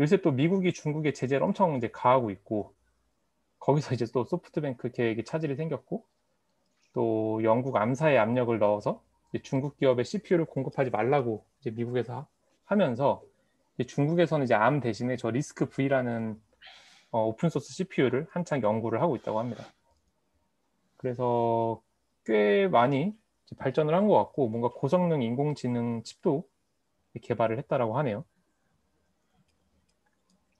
[0.00, 2.72] 요새 또 미국이 중국의 제재를 엄청 이제 가하고 있고
[3.58, 6.06] 거기서 이제 또 소프트뱅크 계획에 차질이 생겼고
[6.94, 9.02] 또 영국 Arm사에 압력을 넣어서
[9.42, 12.26] 중국 기업에 CPU를 공급하지 말라고 이제 미국에서 하-
[12.64, 13.22] 하면서
[13.86, 16.40] 중국에서는 이제 Arm 대신에 저 RISC-V라는
[17.10, 19.64] 어, open source CPU를 한창 연구를 하고 있다고 합니다.
[20.96, 21.80] 그래서
[22.24, 23.14] 꽤 많이
[23.58, 26.46] 발전을 한 것 같고 뭔가 고성능 인공지능 칩도
[27.22, 28.24] 개발을 했다라고 하네요.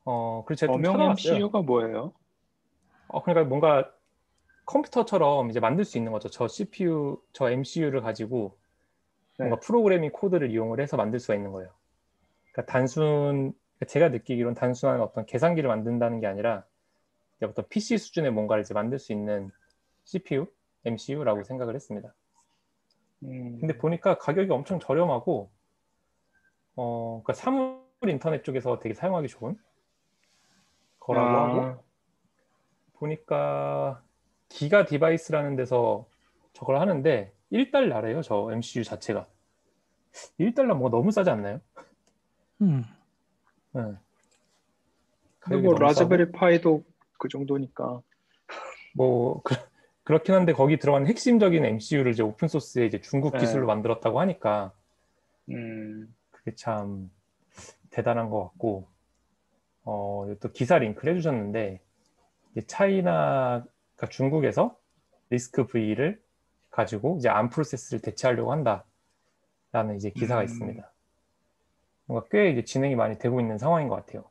[0.04, 1.10] 어, 그래서 제가 좀 어명.
[1.10, 2.12] MCU가 뭐예요?
[3.08, 3.92] 어, 그러니까 뭔가
[4.66, 6.28] 컴퓨터처럼 이제 만들 수 있는 거죠.
[6.28, 8.58] 저 CPU, 저 MCU를 가지고
[9.38, 9.66] 뭔가 네.
[9.66, 11.70] 프로그래밍 코드를 이용을 해서 만들 수가 있는 거예요.
[12.58, 16.64] 그러니까 단순, 그러니까 제가 느끼기로는 단순한 어떤 계산기를 만든다는 게 아니라
[17.40, 19.52] 어떤 PC 수준의 뭔가를 이제 만들 수 있는
[20.04, 20.46] CPU,
[20.84, 22.12] MCU라고 생각을 했습니다.
[23.22, 25.50] 음, 근데 보니까 가격이 엄청 저렴하고,
[26.74, 29.56] 어, 그러니까 사물 인터넷 쪽에서 되게 사용하기 좋은
[30.98, 31.84] 거라고 아, 하고,
[32.94, 34.02] 보니까
[34.48, 36.08] GigaDevice라는 데서
[36.54, 39.28] 저걸 하는데 1달러래요, 저 MCU 자체가.
[40.40, 41.60] 1달러 뭔가 너무 싸지 않나요?
[42.62, 42.84] 음.
[43.72, 43.82] 네.
[43.82, 44.00] 뭐
[45.48, 46.84] 너무 Raspberry Pi도
[47.18, 48.02] 그 정도니까.
[48.94, 49.54] 뭐 그,
[50.04, 53.40] 그렇긴 한데 거기 들어간 핵심적인 MCU를 이제 오픈 소스에 이제 중국 네.
[53.40, 54.72] 기술로 만들었다고 하니까
[55.50, 57.10] 음, 그게 참
[57.90, 58.88] 대단한 것 같고
[59.84, 61.80] 어, 또 기사 링크를 해주셨는데
[62.52, 63.64] 이제 차이나가
[64.10, 64.76] 중국에서
[65.30, 66.22] 리스크 V를
[66.70, 70.44] 가지고 이제 암 프로세스를 대체하려고 한다라는 이제 기사가 음.
[70.44, 70.92] 있습니다.
[72.08, 74.24] 뭔가 꽤 이제 진행이 많이 되고 있는 상황인 것 같아요.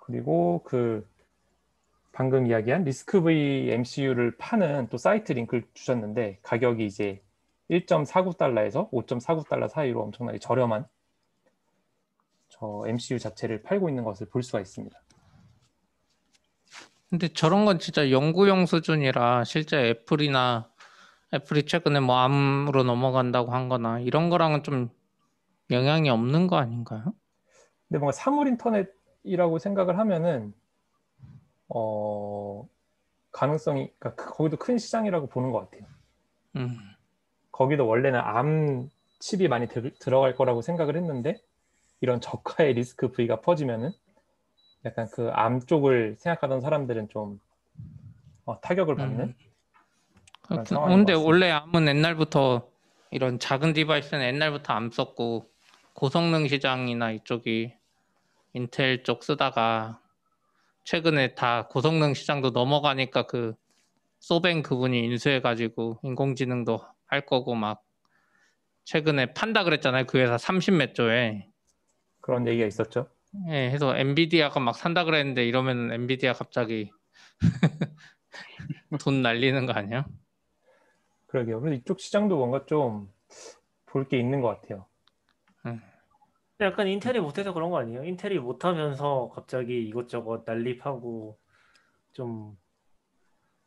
[0.00, 1.06] 그리고 그
[2.12, 7.22] 방금 이야기한 리스크 V MCU를 파는 또 사이트 링크를 주셨는데 가격이 이제
[7.70, 10.86] 1.49달러에서 5.49달러 사이로 엄청나게 저렴한
[12.48, 14.98] 저 MCU 자체를 팔고 있는 것을 볼 수가 있습니다.
[17.10, 20.70] 근데 저런 건 진짜 연구용 수준이라 실제 애플이나
[21.34, 24.90] 애플이 최근에 뭐 암으로 넘어간다고 한 거나 이런 거랑은 좀
[25.70, 27.14] 영향이 없는 거 아닌가요?
[27.88, 30.54] 근데 뭔가 사물 인터넷이라고 생각을 하면은
[31.68, 32.66] 어
[33.32, 35.88] 가능성이 그러니까 그- 거기도 큰 시장이라고 보는 것 같아요.
[36.56, 36.76] 음.
[37.50, 38.88] 거기도 원래는 암
[39.20, 41.40] 칩이 많이 들, 들어갈 거라고 생각을 했는데
[42.00, 43.90] 이런 저가의 리스크 V가 퍼지면은
[44.84, 47.40] 약간 그 암 쪽을 생각하던 사람들은 좀
[48.44, 49.34] 어, 타격을 받는 음.
[50.86, 51.12] 근데.
[51.14, 52.68] 원래 ARM은 옛날부터
[53.10, 55.48] 이런 작은 device는 옛날부터 ARM 썼고
[55.94, 57.72] 고성능 시장이나 이쪽이
[58.52, 60.00] 인텔 쪽 쓰다가
[60.84, 63.54] 최근에 다 고성능 시장도 넘어가니까 그
[64.20, 67.82] 소뱅 그분이 인수해가지고 인공지능도 할 거고 막
[68.84, 71.48] 최근에 판다 그랬잖아요 그 회사 30몇 조에
[72.20, 73.08] 그런 얘기가 있었죠.
[73.50, 76.90] 예, 해서 엔비디아가 막 산다 그랬는데 이러면 엔비디아 갑자기
[79.00, 80.06] 돈 날리는 거 아니야?
[81.26, 81.60] 그러게요.
[81.60, 83.08] 그래서 이쪽 시장도 뭔가 좀
[83.86, 84.86] 볼 게 있는 것 같아요.
[86.60, 88.04] 약간 인텔이 못해서 그런 거 아니에요?
[88.04, 91.38] 인텔이 못하면서 갑자기 이것저것 난립하고
[92.12, 92.56] 좀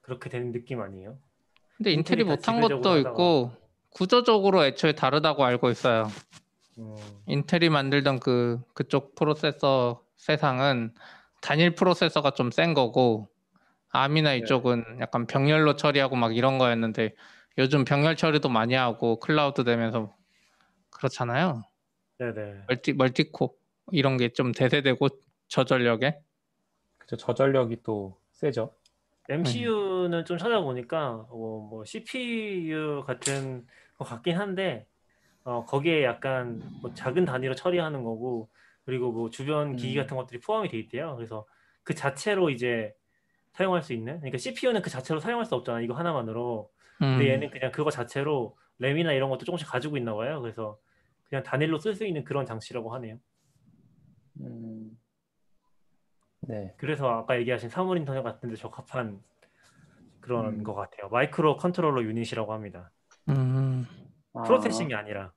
[0.01, 1.17] 그렇게 되는 느낌 아니에요?
[1.77, 3.09] 근데 인텔이 인텔이 다 못한 것도 하다가.
[3.09, 3.51] 있고
[3.89, 6.07] 구조적으로 애초에 다르다고 알고 있어요.
[6.77, 6.95] 음,
[7.27, 10.93] 인텔이 만들던 그 그쪽 프로세서 세상은
[11.41, 13.27] 단일 프로세서가 좀 센 거고
[13.89, 14.37] ARM이나 네.
[14.37, 17.15] 이쪽은 약간 병렬로 처리하고 막 이런 거였는데
[17.57, 20.15] 요즘 병렬 처리도 많이 하고 클라우드 되면서
[20.91, 21.63] 그렇잖아요.
[22.19, 22.63] 네네.
[22.67, 23.55] multi multi-core
[23.91, 25.07] 이런 게 좀 대세되고
[25.47, 26.17] 저전력에
[26.97, 27.15] 그죠.
[27.17, 28.73] 저전력이 또 세죠.
[29.29, 33.65] MCU는 좀 찾아보니까 뭐, 뭐 CPU 같은
[33.97, 34.87] 것 같긴 한데
[35.43, 38.49] 어, 거기에 약간 뭐 작은 단위로 처리하는 거고
[38.85, 40.03] 그리고 뭐 주변 기기 음.
[40.03, 41.15] 같은 것들이 포함이 돼 있대요.
[41.15, 41.45] 그래서
[41.83, 42.93] 그 자체로 이제
[43.53, 45.81] 사용할 수 있는 그러니까 CPU는 그 자체로 사용할 수 없잖아.
[45.81, 46.69] 이거 하나만으로.
[47.01, 50.41] 음, 근데 얘는 그냥 그거 자체로 램이나 이런 것도 조금씩 가지고 있나 봐요.
[50.41, 50.77] 그래서
[51.29, 53.19] 그냥 단일로 쓸 수 있는 그런 장치라고 하네요.
[54.41, 54.97] 음,
[56.41, 56.73] 네.
[56.77, 59.21] 그래서 아까 얘기하신 사물 인터넷 같은 데 적합한
[60.19, 60.63] 그런 음.
[60.63, 61.09] 것 같아요.
[61.09, 62.91] microcontroller unit이라고 합니다.
[63.29, 63.85] 음,
[64.33, 65.33] 아, 프로세싱이 아니라.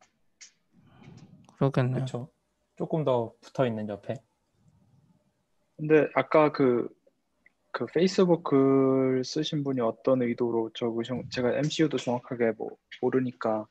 [1.57, 1.95] 그러겠네요.
[1.95, 2.31] 그렇죠.
[2.77, 4.15] 조금 더 붙어 있는 옆에.
[5.77, 6.89] 근데 아까 그,
[7.73, 13.67] 그 페이스북 글 쓰신 분이 어떤 의도로 적으신, 제가 MCU도 정확하게 뭐 모르니까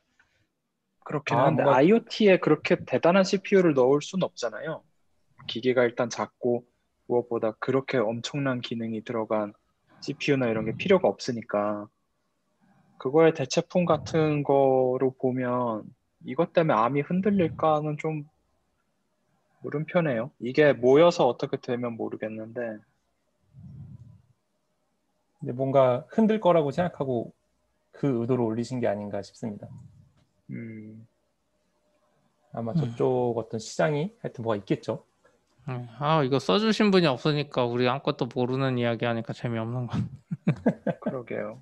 [1.04, 4.82] 그렇긴 아, 한데 뭔가- IoT에 그렇게 대단한 CPU를 넣을 수는 없잖아요.
[5.46, 6.64] 기계가 일단 작고
[7.06, 9.52] 무엇보다 그렇게 엄청난 기능이 들어간
[10.02, 11.88] CPU나 이런 게 필요가 없으니까
[12.98, 15.84] 그거의 대체품 같은 거로 보면
[16.24, 18.28] 이것 때문에 암이 흔들릴까는 좀
[19.62, 20.30] 물음표네요.
[20.38, 22.78] 이게 모여서 어떻게 되면 모르겠는데
[25.40, 27.32] 근데 뭔가 흔들 거라고 생각하고
[27.92, 29.66] 그 의도로 올리신 게 아닌가 싶습니다.
[30.50, 31.06] 음,
[32.52, 32.76] 아마 음.
[32.76, 35.04] 저쪽 어떤 시장이 하여튼 뭐가 있겠죠.
[35.68, 39.98] 음, 아, 이거 써주신 분이 없으니까 우리 아무것도 모르는 이야기 하니까 재미없는 거.
[41.00, 41.60] 그러게요.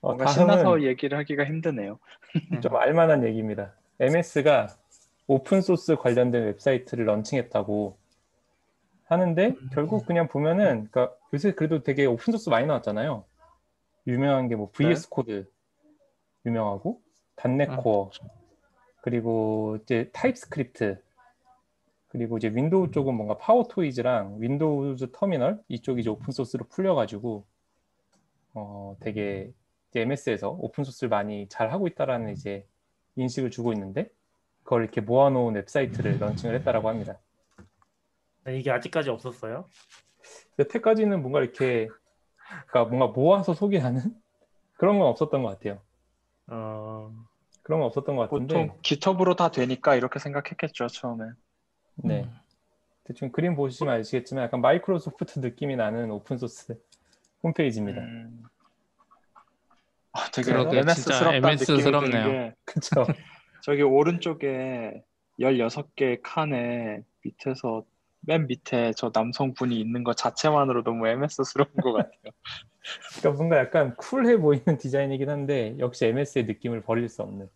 [0.00, 1.98] 어, 뭔가 신나서 얘기를 하기가 힘드네요.
[2.62, 3.74] 좀 알만한 얘기입니다.
[4.00, 4.68] MS가
[5.26, 7.96] open source 관련된 웹사이트를 launching했다고
[9.04, 13.24] 하는데 결국 그냥 보면은 그러니까 요새 그래도 되게 open source 많이 나왔잖아요.
[14.06, 15.46] 유명한 게 뭐 VS Code
[16.46, 17.00] 유명하고
[17.38, 17.76] .NET 음.
[17.78, 18.10] Core
[19.00, 21.00] 그리고 이제 TypeScript
[22.08, 27.46] 그리고 이제 윈도우 쪽은 뭔가 PowerToys랑 Windows Terminal 이쪽이 이제 open source로 풀려가지고
[28.54, 29.52] 어 되게
[29.90, 32.66] 이제 MS에서 open source를 많이 잘 하고 있다라는 이제
[33.16, 34.10] 인식을 주고 있는데
[34.64, 37.18] 그걸 이렇게 모아놓은 웹사이트를 launching을 했다라고 합니다.
[38.48, 39.68] 이게 아직까지 없었어요.
[40.58, 41.88] 여태까지는 뭔가 이렇게
[42.66, 44.00] 그러니까 뭔가 모아서 소개하는
[44.76, 45.80] 그런 건 없었던 것 같아요.
[46.48, 47.12] 어,
[47.68, 51.26] 그런 건 없었던 것 같은데 보통 GitHub으로 다 되니까 이렇게 생각했겠죠, 처음에.
[51.96, 52.26] 네
[53.04, 56.80] 대충 그림 보시면 아시겠지만 약간 마이크로소프트 느낌이 나는 open source
[57.42, 58.00] 홈페이지입니다.
[58.00, 58.42] 음.
[60.12, 62.10] 아, 되게 MS스럽다는 느낌이 MS-스럽네요.
[62.10, 63.04] 드는 게 그렇죠.
[63.62, 65.04] 저기 오른쪽에
[65.38, 67.84] 16개의 칸에 밑에서
[68.20, 72.32] 맨 밑에 저 남성분이 있는 것 자체만으로 너무 MS스러운 것 같아요.
[73.18, 77.48] 그러니까 뭔가 약간 쿨해 보이는 디자인이긴 한데 역시 MS의 느낌을 버릴 수 없는.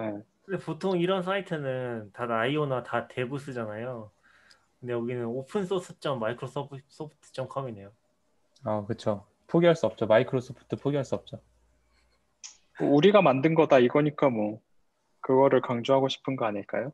[0.00, 0.20] 네.
[0.44, 4.10] 근데 보통 이런 사이트는 다 io나 다 dev 쓰잖아요.
[4.80, 7.92] 근데 여기는 opensource.microsoft.com이네요.
[8.64, 9.26] 아 그렇죠.
[9.46, 10.06] 포기할 수 없죠.
[10.06, 11.40] 마이크로소프트 포기할 수 없죠.
[12.80, 14.60] 우리가 만든 거다 이거니까 뭐
[15.20, 16.92] 그거를 강조하고 싶은 거 아닐까요?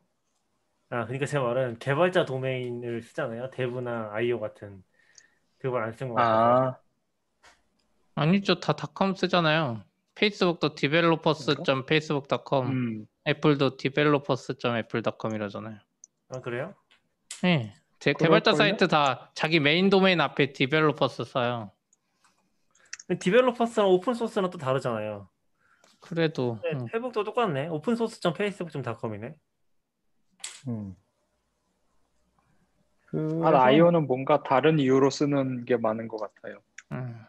[0.89, 3.49] 아, 그러니까 제 말은 개발자 도메인을 쓰잖아요.
[3.51, 4.83] 대부나 아이오 같은
[5.59, 6.71] 그걸 안쓴것 같아서.
[6.71, 6.77] 아,
[8.15, 9.83] 아니죠, 다 닷컴 쓰잖아요.
[10.17, 15.77] 페이스북도 developers.facebook.com, 음, 애플도 developers.apple.com 이러잖아요.
[16.29, 16.73] 아, 그래요?
[17.43, 17.73] 네.
[17.99, 18.55] 제 개발자 그럴걸요?
[18.55, 21.71] 사이트 다 자기 메인 도메인 앞에 developers 써요.
[23.07, 25.29] 근데 developers랑 open source랑 또 다르잖아요.
[25.99, 27.67] 그래도 네, 음, 페북도 똑같네.
[27.69, 29.35] opensource.facebook.com이네.
[30.67, 30.95] 음.
[33.13, 36.59] 아, 그래서 io는 뭔가 다른 이유로 쓰는 게 많은 것 같아요.
[36.91, 37.25] 음.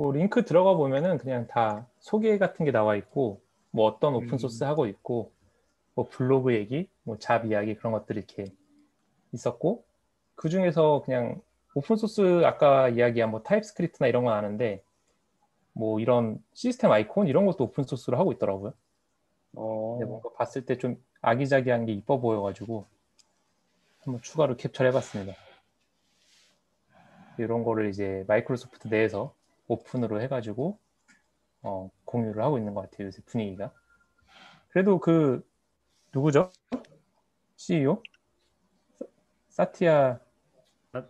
[0.00, 4.64] 뭐 링크 들어가 보면은 그냥 다 소개 같은 게 나와 있고 뭐 어떤 open source
[4.64, 4.68] 음.
[4.68, 5.30] 하고 있고
[5.94, 8.46] 뭐 블로그 얘기, 뭐 job 이야기 그런 것들이 이렇게
[9.32, 9.84] 있었고
[10.36, 11.42] 그 중에서 그냥
[11.74, 14.82] open source 아까 이야기한 뭐 TypeScript나 이런 건 아는데
[15.74, 18.72] 뭐 이런 시스템 아이콘 이런 것도 open source로 하고 있더라고요.
[19.54, 22.86] 어, 뭔가 봤을 때 좀 아기자기한 게 이뻐 보여가지고
[24.00, 25.34] 한번 추가로 캡처를 해봤습니다.
[27.36, 29.34] 이런 거를 이제 마이크로소프트 내에서
[29.70, 30.78] 오픈으로 해가지고
[31.62, 33.06] 어, 공유를 하고 있는 것 같아요.
[33.06, 33.72] 요새 분위기가.
[34.68, 35.46] 그래도 그
[36.12, 36.50] 누구죠?
[37.56, 38.02] CEO?
[38.98, 39.06] 사-
[39.48, 40.18] 사티아
[40.92, 41.06] 나,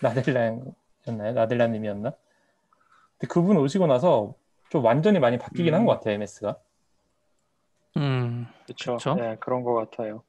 [0.00, 1.32] 나델란이었나요?
[1.34, 2.12] 나델란님이었나?
[3.18, 4.34] 근데 그분 오시고 나서
[4.68, 5.86] 좀 완전히 많이 바뀌긴 한 음.
[5.86, 6.14] 것 같아요.
[6.14, 6.58] MS가.
[7.96, 8.46] 음.
[8.66, 8.98] 그쵸.
[9.16, 10.22] 네, 그런 것 같아요.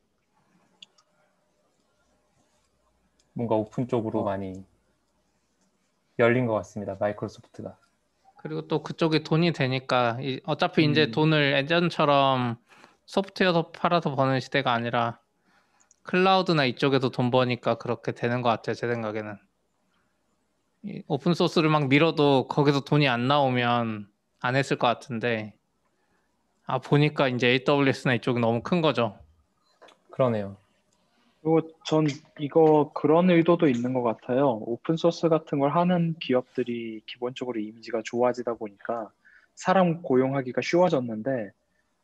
[3.34, 4.24] 뭔가 오픈 쪽으로 어.
[4.24, 4.66] 많이
[6.20, 6.96] 열린 것 같습니다.
[7.00, 7.78] 마이크로소프트가.
[8.38, 11.12] 그리고 또 그쪽에 돈이 되니까 이- 어차피 이제 음.
[11.12, 12.58] 돈을 예전처럼
[13.06, 15.20] 소프트웨어 팔아서 버는 시대가 아니라
[16.04, 18.76] 클라우드나 이쪽에도 돈 버니까 그렇게 되는 것 같아요.
[18.76, 19.38] 제 생각에는
[20.84, 24.08] 이 open source를 막 밀어도 거기서 돈이 안 나오면
[24.42, 25.56] 안 했을 것 같은데
[26.68, 29.18] 아 보니까 이제 AWS나 이쪽이 너무 큰 거죠.
[30.12, 30.58] 그러네요.
[31.46, 32.08] 그리고 전
[32.40, 34.64] 이거 그런 의도도 있는 것 같아요.
[34.66, 39.12] 오픈 소스 같은 걸 하는 기업들이 기본적으로 이미지가 좋아지다 보니까
[39.54, 41.52] 사람 고용하기가 쉬워졌는데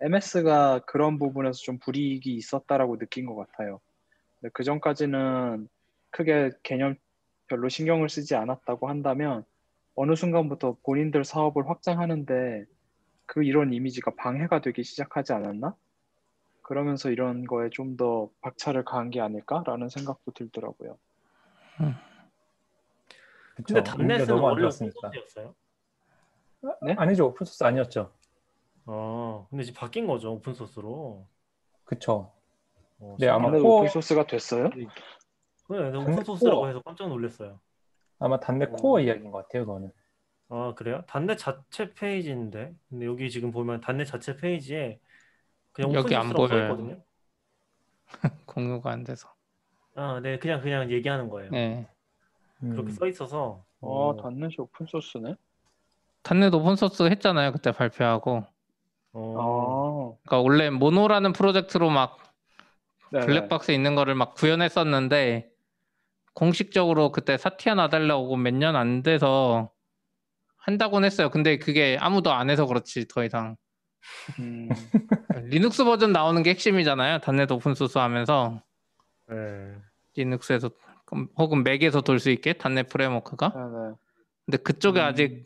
[0.01, 3.79] MS가 그런 부분에서 좀 불이익이 있었다라고 느낀 것 같아요.
[4.53, 5.67] 그 전까지는
[6.11, 6.93] 크게 개념
[7.47, 9.43] 별로 신경을 쓰지 않았다고 한다면
[9.95, 12.65] 어느 순간부터 본인들 사업을 확장하는데
[13.25, 15.75] 그 이런 이미지가 방해가 되기 시작하지 않았나?
[16.75, 20.97] 그러면서 이런 거에 좀 더 박차를 가한 게 아닐까라는 생각도 들더라고요.
[23.55, 23.73] 그쵸.
[23.73, 24.65] 근데 단넷은 원래.
[24.65, 25.53] open source였어요?
[26.83, 26.95] 네?
[26.97, 27.27] 아니죠.
[27.27, 28.09] open source 아니었죠.
[28.85, 31.27] 어, 근데 이제 바뀐 거죠 open source로.
[31.83, 32.31] 그쵸.
[32.99, 34.69] 어, 네, 아마 .NET Core- open 소스가 됐어요?
[34.69, 34.87] 네,
[35.67, 36.67] 단넷 오픈소스라고 코어.
[36.69, 37.59] 해서 깜짝 놀랐어요.
[38.19, 38.69] 아마 .NET 어.
[38.69, 39.91] Core 이야기인 것 같아요, 그거는.
[40.47, 41.03] 아, 그래요?
[41.07, 42.73] .NET 자체 페이지인데.
[42.89, 44.99] 근데 여기 지금 보면 .NET 자체 페이지에
[45.73, 47.01] 그냥 여기 안 보여요.
[48.45, 49.29] 공유가 안 돼서.
[49.95, 51.51] 아, 네, 그냥 그냥 얘기하는 거예요.
[51.51, 51.87] 네.
[52.59, 52.91] 그렇게 음.
[52.91, 55.35] 써 있어서 어, 어, 단넷이 오픈 소스네.
[56.23, 57.51] .NET open source 했잖아요.
[57.51, 58.45] 그때 발표하고.
[59.13, 62.17] 어, 아, 그러니까 원래 Mono라는 프로젝트로 막
[63.11, 63.19] 네.
[63.21, 65.49] 블랙박스에 있는 거를 막 구현했었는데
[66.33, 69.71] 공식적으로 그때 사티아 나델라 오고 몇 년 안 돼서
[70.57, 71.29] 한다고는 했어요.
[71.29, 73.57] 근데 그게 아무도 안 해서 그렇지 더 이상
[74.39, 74.69] 음,
[75.49, 77.19] 리눅스 버전 나오는 게 핵심이잖아요.
[77.19, 78.61] .NET open source 하면서
[79.29, 79.75] 네.
[80.15, 80.69] Linux에서
[81.37, 83.53] 혹은 Mac에서 돌 수 있게 단넷 프레임워크가.
[83.55, 83.95] 네, 네.
[84.45, 85.05] 근데 그쪽에 음.
[85.05, 85.43] 아직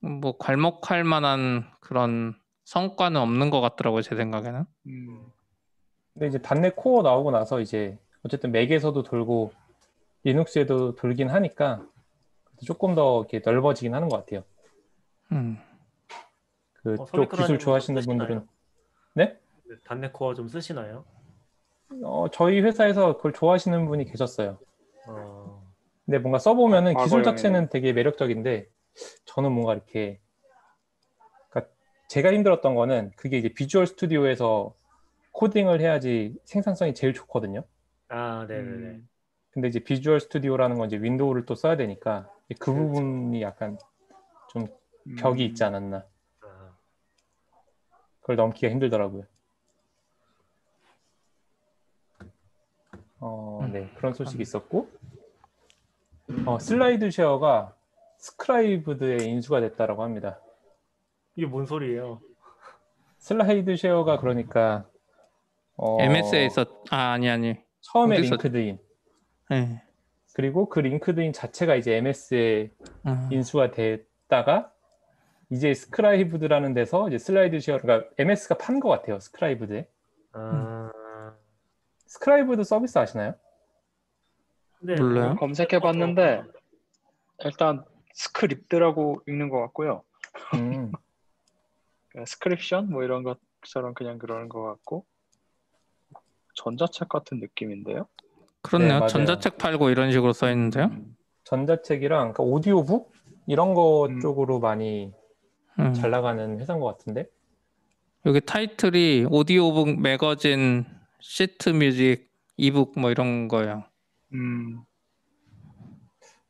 [0.00, 4.02] 뭐 괄목할 만한 그런 성과는 없는 것 같더라고요.
[4.02, 4.64] 제 생각에는.
[4.86, 5.26] 음,
[6.12, 9.52] 근데 이제 단내 코어 나오고 나서 이제 어쨌든 맥에서도 돌고
[10.24, 11.84] 리눅스에도 돌긴 하니까
[12.64, 14.44] 조금 더 이렇게 넓어지긴 하는 것 같아요.
[15.32, 15.58] 음.
[16.82, 18.02] 그쪽 서비스라는 기술 좋아하시는?
[18.02, 18.46] 분들은
[19.14, 19.38] 네?
[19.68, 21.04] 네, 단넷 코어 좀 쓰시나요?
[22.02, 24.58] 어, 저희 회사에서 그걸 좋아하시는 분이 계셨어요.
[25.08, 25.62] 어,
[26.04, 27.04] 근데 뭔가 써보면은 과거형이네.
[27.04, 28.68] 기술 자체는 되게 매력적인데
[29.26, 30.20] 저는 뭔가 이렇게
[31.50, 31.72] 그러니까
[32.08, 34.74] 제가 힘들었던 거는 그게 이제 Visual Studio에서
[35.32, 37.64] 코딩을 해야지 생산성이 제일 좋거든요.
[38.08, 38.68] 아, 네, 네, 네.
[38.70, 39.08] 음,
[39.50, 42.92] 근데 이제 Visual Studio라는 건 이제 Windows를 또 써야 되니까 그 그렇죠.
[42.92, 43.78] 부분이 약간
[44.50, 44.66] 좀
[45.18, 45.48] 벽이 음.
[45.48, 46.04] 있지 않았나.
[48.22, 49.24] 아, 그걸 넘기가 힘들더라고요.
[53.20, 53.88] 어, 네.
[53.96, 54.88] 그런 소식이 있었고,
[56.46, 57.74] 어, SlideShare가
[58.18, 60.40] Scribd에 인수가 됐다라고 합니다.
[61.36, 62.20] 이게 뭔 소리예요?
[63.18, 64.86] SlideShare가 그러니까,
[65.76, 67.56] 어, MS에 있었 아 아니 아니.
[67.80, 68.78] 처음에 어디서- LinkedIn,
[69.50, 69.82] 네.
[70.34, 72.70] 그리고 그 LinkedIn 자체가 이제 MS에
[73.06, 73.28] 음.
[73.32, 74.72] 인수가 됐다가,
[75.52, 79.20] 이제 Scribd라는 데서 이제 SlideShare, 그러니까 MS가 판 것 같아요.
[79.20, 79.86] Scribd에.
[80.32, 80.90] 아,
[82.06, 83.34] Scribd 서비스 아시나요?
[84.78, 85.36] 근데 몰라요?
[85.36, 86.42] 검색해봤는데
[87.44, 90.02] 일단 Scribd라고 읽는 것 같고요.
[90.54, 90.90] 음.
[92.26, 95.04] scription 뭐 이런 것처럼 그냥 그러는 것 같고
[96.54, 98.06] 전자책 같은 느낌인데요.
[98.62, 99.00] 그렇네요.
[99.00, 99.06] 네.
[99.06, 100.86] 전자책 팔고 이런 식으로 써 있는데요.
[100.86, 103.12] 음, 전자책이랑 그러니까 audiobook
[103.48, 104.20] 이런 거 음.
[104.20, 105.12] 쪽으로 많이
[105.78, 105.94] 음.
[105.94, 107.26] 잘 나가는 회사인 것 같은데
[108.26, 110.84] 여기 타이틀이 audiobook magazine
[111.20, 113.84] sheet music ebook 뭐 이런 거예요.
[114.34, 114.82] 음,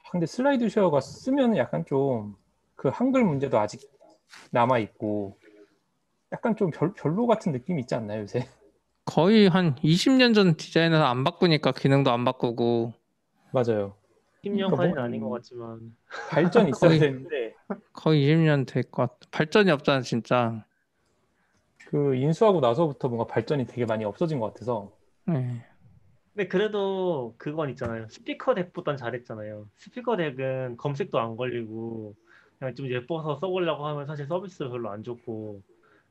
[0.04, 2.42] 아, 근데 SlideShare가 쓰면 약간 좀
[2.82, 3.80] 그 한글 문제도 아직
[4.50, 5.38] 남아 있고
[6.32, 8.48] 약간 좀 별, 별로 같은 느낌이 있지 않나요 요새?
[9.04, 12.92] 거의 한 20년 전 디자인에서 안 바꾸니까 기능도 안 바꾸고
[13.52, 13.94] 맞아요.
[14.44, 15.94] 10년까지는 그러니까 아닌 것 뭐- 같지만
[16.30, 17.54] 발전이 있어야 거의- 되는데
[17.92, 19.18] 거의 20년 될 것 같아.
[19.30, 20.64] 발전이 없잖아 진짜.
[21.86, 24.92] 그 인수하고 나서부터 뭔가 발전이 되게 많이 없어진 것 같아서
[25.26, 25.64] 네.
[26.34, 28.08] 근데 그래도 그건 있잖아요.
[28.08, 29.66] 스피커 덱보단 잘했잖아요.
[29.76, 32.14] 스피커 덱은 검색도 안 걸리고
[32.58, 35.60] 그냥 좀 예뻐서 써보려고 하면 사실 서비스도 별로 안 좋고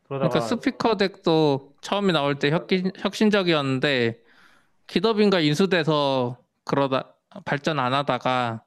[0.07, 4.19] 그러다가 그러니까 스피커 덱도 처음에 나올 때 혁신, 혁신적이었는데
[4.85, 7.15] 기더빈가 인수돼서 그러다
[7.45, 8.63] 발전 안 하다가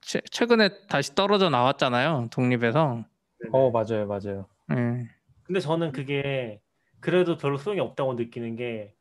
[0.00, 2.28] 최, 최근에 다시 떨어져 나왔잖아요.
[2.30, 3.04] 독립해서.
[3.40, 3.50] 네네.
[3.52, 4.46] 어 맞아요 맞아요.
[4.68, 5.08] 네.
[5.42, 6.60] 근데 저는 그게
[7.00, 8.96] 그래도 별로 소용이 없다고 느끼는 게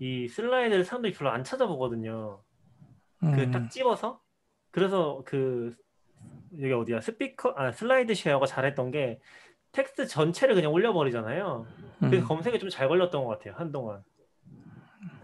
[0.00, 2.40] 이 슬라이드를 사람들이 별로 안 찾아보거든요.
[3.20, 3.50] 그 음.
[3.50, 4.20] 딱 집어서
[4.70, 5.74] 그래서 그
[6.60, 9.18] 여기 어디야 스피커 아 SlideShare가 잘했던 게
[9.72, 11.66] 텍스트 전체를 그냥 올려버리잖아요.
[11.98, 12.28] 그래서 음.
[12.28, 14.04] 검색에 좀 잘 걸렸던 것 같아요 한동안.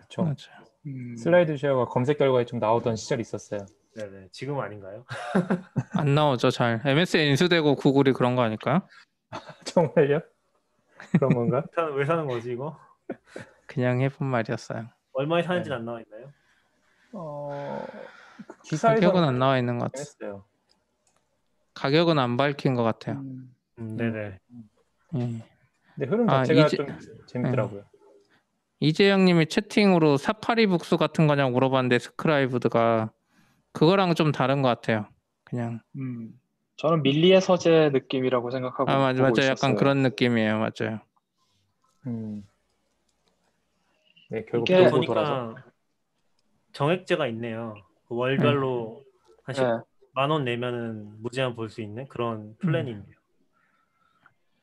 [0.08, 0.22] 그렇죠.
[0.22, 0.63] 맞아요.
[0.86, 3.60] 음, SlideShare가 검색 결과에 좀 나오던 시절이 있었어요.
[3.96, 5.04] 네네 지금은 아닌가요?
[5.92, 6.80] 안 나오죠 잘.
[6.84, 8.86] MS에 인수되고 구글이 그런 거 아닐까요?
[9.64, 10.20] 정말요?
[11.12, 11.64] 그런 건가?
[11.96, 12.78] 왜 사는- 거지 이거?
[13.66, 14.88] 그냥 해본 말이었어요.
[15.12, 15.74] 얼마에 사는지 네.
[15.76, 16.32] 는안 나와 있나요?
[17.12, 17.86] 어
[18.64, 20.00] 기사에서 가격은 안 나와 있는 것 같아요.
[20.00, 20.44] 했어요.
[21.74, 23.16] 가격은 안 밝힌 것 같아요.
[23.20, 24.38] 음, 음, 네네.
[25.16, 25.18] 예.
[25.94, 26.86] 근데 흐름 아, 자체가 이제- 좀
[27.26, 27.84] 재밌더라고요.
[28.88, 33.10] 이재영님이 채팅으로 사파리 북스 같은 거냐고 물어봤는데 스크라이브드가
[33.72, 35.06] 그거랑 좀 다른 것 같아요.
[35.44, 36.38] 그냥 음,
[36.76, 39.76] 저는 밀리의 서재 느낌이라고 생각하고 아 맞아 보고 맞아 약간 있었어요.
[39.76, 40.58] 그런 느낌이에요.
[40.58, 41.00] 맞아요.
[42.06, 42.44] 음.
[44.30, 45.44] 네, 결국 이게- 돌고 돌아서.
[45.46, 45.64] 보니까
[46.72, 47.74] 정액제가 있네요.
[48.08, 49.02] 그 월별로
[49.44, 49.82] 한 10만
[50.28, 50.32] 네.
[50.32, 53.02] 원 내면은 무제한 볼 수 있는 그런 플랜이네요.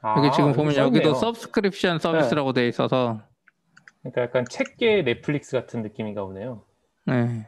[0.03, 1.13] 아, 여기 지금 보면 여기도.
[1.15, 3.21] subscription 서비스라고 돼 있어서
[4.01, 6.65] 그러니까 약간 책계 넷플릭스 같은 느낌인가 보네요.
[7.05, 7.47] 네.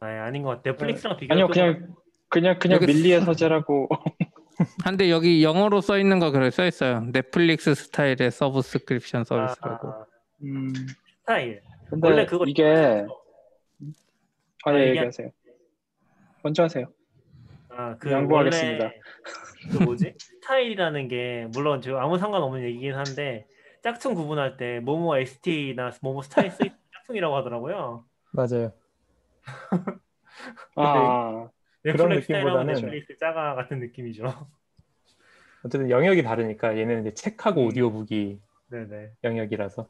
[0.00, 0.72] 아 아닌 것 같아요.
[0.72, 1.32] Netflix랑 비교.
[1.32, 1.94] 아니요 그냥
[2.28, 3.88] 그냥 그냥 밀리의 서재라고
[4.84, 7.00] 한데 여기 영어로 써 있는 거 그래 써 있어요.
[7.12, 9.88] 넷플릭스 스타일의 subscription 서비스라고.
[9.88, 10.06] 아,
[10.42, 10.72] 음,
[11.20, 11.62] 스타일.
[11.88, 13.06] 근데 원래 그거 이게 아,
[14.70, 15.30] 아예 이게- 얘기하세요.
[16.42, 16.86] 먼저 하세요.
[17.70, 18.84] 아 그 양보하겠습니다.
[18.84, 18.94] 원래
[19.70, 23.46] 그 뭐지 스타일이라는 게 물론 저 아무 상관없는 얘기긴 한데
[23.82, 28.04] 짝퉁 구분할 때 모모 ST나 모모 스타일 쓰이 짝퉁이라고 하더라고요.
[28.32, 28.72] 맞아요.
[30.76, 31.48] 아,
[31.82, 34.24] 그런 넷플릭스 스타일하고 느낌보다는- 짜가 같은 느낌이죠.
[35.64, 37.66] 어쨌든 영역이 다르니까 얘는 이제 책하고 음.
[37.66, 39.12] 오디오북이 네네.
[39.24, 39.86] 영역이라서.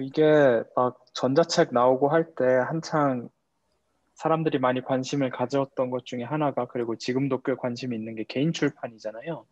[0.00, 3.28] 이게 막 전자책 나오고 할 때 한창
[4.14, 9.44] 사람들이 많이 관심을 가졌던 것 중에 하나가 그리고 지금도 꽤 관심이 있는 게 개인 출판이잖아요.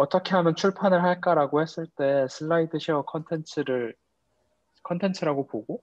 [0.00, 3.94] 어떻게 하면 출판을 할까라고 했을 때 SlideShare 컨텐츠를
[4.82, 5.82] 컨텐츠라고 보고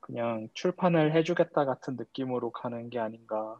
[0.00, 3.58] 그냥 출판을 해주겠다 같은 느낌으로 가는 게 아닌가.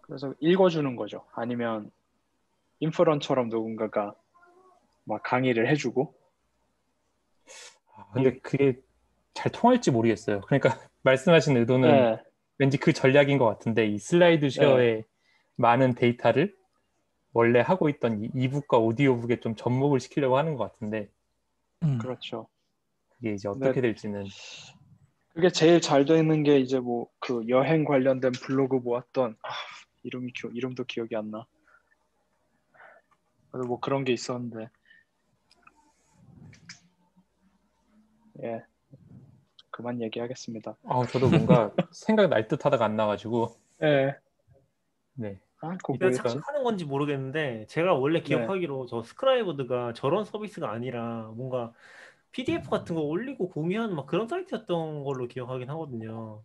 [0.00, 1.26] 그래서 읽어주는 거죠.
[1.34, 1.90] 아니면
[2.78, 4.14] 인프런처럼 누군가가
[5.04, 6.14] 막 강의를 해주고
[7.96, 8.80] 아, 근데 그게
[9.34, 10.40] 잘 통할지 모르겠어요.
[10.46, 10.70] 그러니까
[11.02, 12.22] 말씀하신 의도는 네,
[12.56, 15.04] 왠지 그 전략인 것 같은데 이 슬라이드 쉐어의
[15.56, 16.58] 많은 데이터를
[17.32, 21.08] 원래 하고 있던 이 이북과 오디오북에 좀 접목을 시키려고 하는 것 같은데
[21.82, 21.98] 음.
[21.98, 22.48] 그렇죠.
[23.16, 23.80] 그게 이제 어떻게 네.
[23.80, 24.24] 될지는
[25.32, 29.48] 그게 제일 잘 되는 게 이제 뭐 그 여행 관련된 블로그 모았던 아,
[30.02, 31.46] 이름이 기 이름도 기억이 안 나.
[33.52, 34.68] 그래도 뭐 그런 게 있었는데
[38.42, 38.64] 예
[39.70, 40.76] 그만 얘기하겠습니다.
[40.84, 44.16] 아 저도 뭔가 생각 날 듯하다가 안 나가지고 예.
[45.14, 51.72] 네 아, 제가 착각하는 건지 모르겠는데 제가 원래 기억하기로 저 Scribd가 저런 서비스가 아니라 뭔가
[52.32, 56.42] PDF 같은 거 올리고 공유하는 막 그런 사이트였던 걸로 기억하긴 하거든요.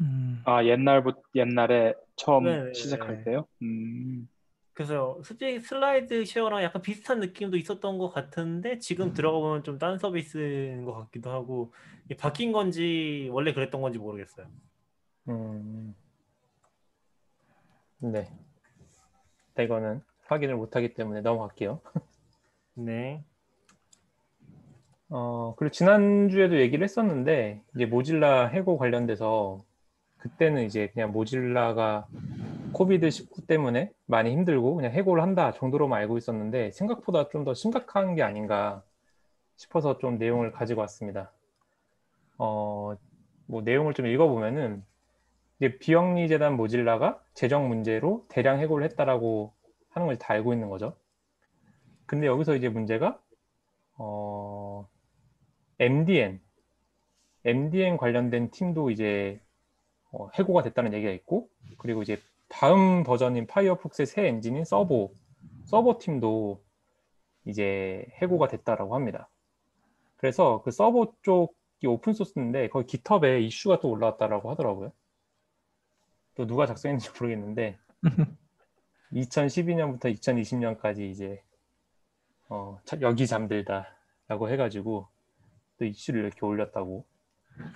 [0.00, 0.40] 음.
[0.44, 3.24] 아 옛날부터 옛날에 처음 네, 시작할 네.
[3.24, 3.46] 때요.
[3.62, 4.28] 음.
[4.72, 10.84] 그래서 솔직히 SlideShare랑 약간 비슷한 느낌도 있었던 것 같은데 지금 들어가 보면 좀 딴 서비스인
[10.84, 11.72] 것 같기도 하고
[12.06, 14.46] 이게 바뀐 건지 원래 그랬던 건지 모르겠어요.
[15.28, 15.94] 음.
[18.00, 18.30] 네.
[19.50, 21.80] 일단 이거는 확인을 못하기 때문에 넘어갈게요.
[22.74, 23.24] 네.
[25.08, 29.58] 어, 그리고 지난주에도 얘기를 했었는데, 이제 모질라 해고 관련돼서,
[30.18, 32.06] 그때는 이제 그냥 모질라가
[32.72, 38.22] 코비드19 때문에 많이 힘들고 그냥 해고를 한다 정도로만 알고 있었는데, 생각보다 좀 더 심각한 게
[38.22, 38.82] 아닌가
[39.56, 41.32] 싶어서 좀 내용을 가지고 왔습니다.
[42.38, 42.96] 어,
[43.46, 44.84] 뭐 내용을 좀 읽어보면은,
[45.60, 49.54] 이제 비영리 재단 Mozilla가 재정 문제로 대량 해고를 했다라고
[49.90, 50.96] 하는 걸 다 알고 있는 거죠.
[52.06, 53.20] 근데 여기서 이제 문제가,
[53.98, 54.88] 어,
[55.78, 56.40] MDN,
[57.44, 59.40] MDN 관련된 팀도 이제
[60.12, 61.48] 어, 해고가 됐다는 얘기가 있고,
[61.78, 65.10] 그리고 이제 다음 버전인 파이어폭스의 새 엔진인 Servo,
[65.66, 66.62] 서버 팀도
[67.46, 69.30] 이제 해고가 됐다라고 합니다.
[70.16, 74.92] 그래서 그 서버 쪽이 오픈 소스인데 거기 깃허브에 이슈가 또 올라왔다라고 하더라고요.
[76.40, 77.78] 또 누가 작성했는지 모르겠는데
[79.12, 81.42] 2012년부터 2020년까지 이제
[82.48, 85.06] 어, 차- 여기 잠들다라고 해가지고
[85.78, 87.04] 또 이슈를 이렇게 올렸다고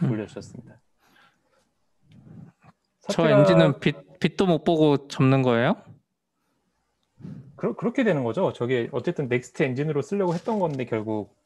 [0.02, 0.80] 올려주셨습니다.
[3.00, 5.76] 저 사태가 엔진은 빛 빛도 못 보고 접는 거예요?
[7.56, 8.54] 그러, 그렇게 되는 거죠.
[8.54, 11.36] 저게 어쨌든 next 엔진으로 쓰려고 했던 건데 결국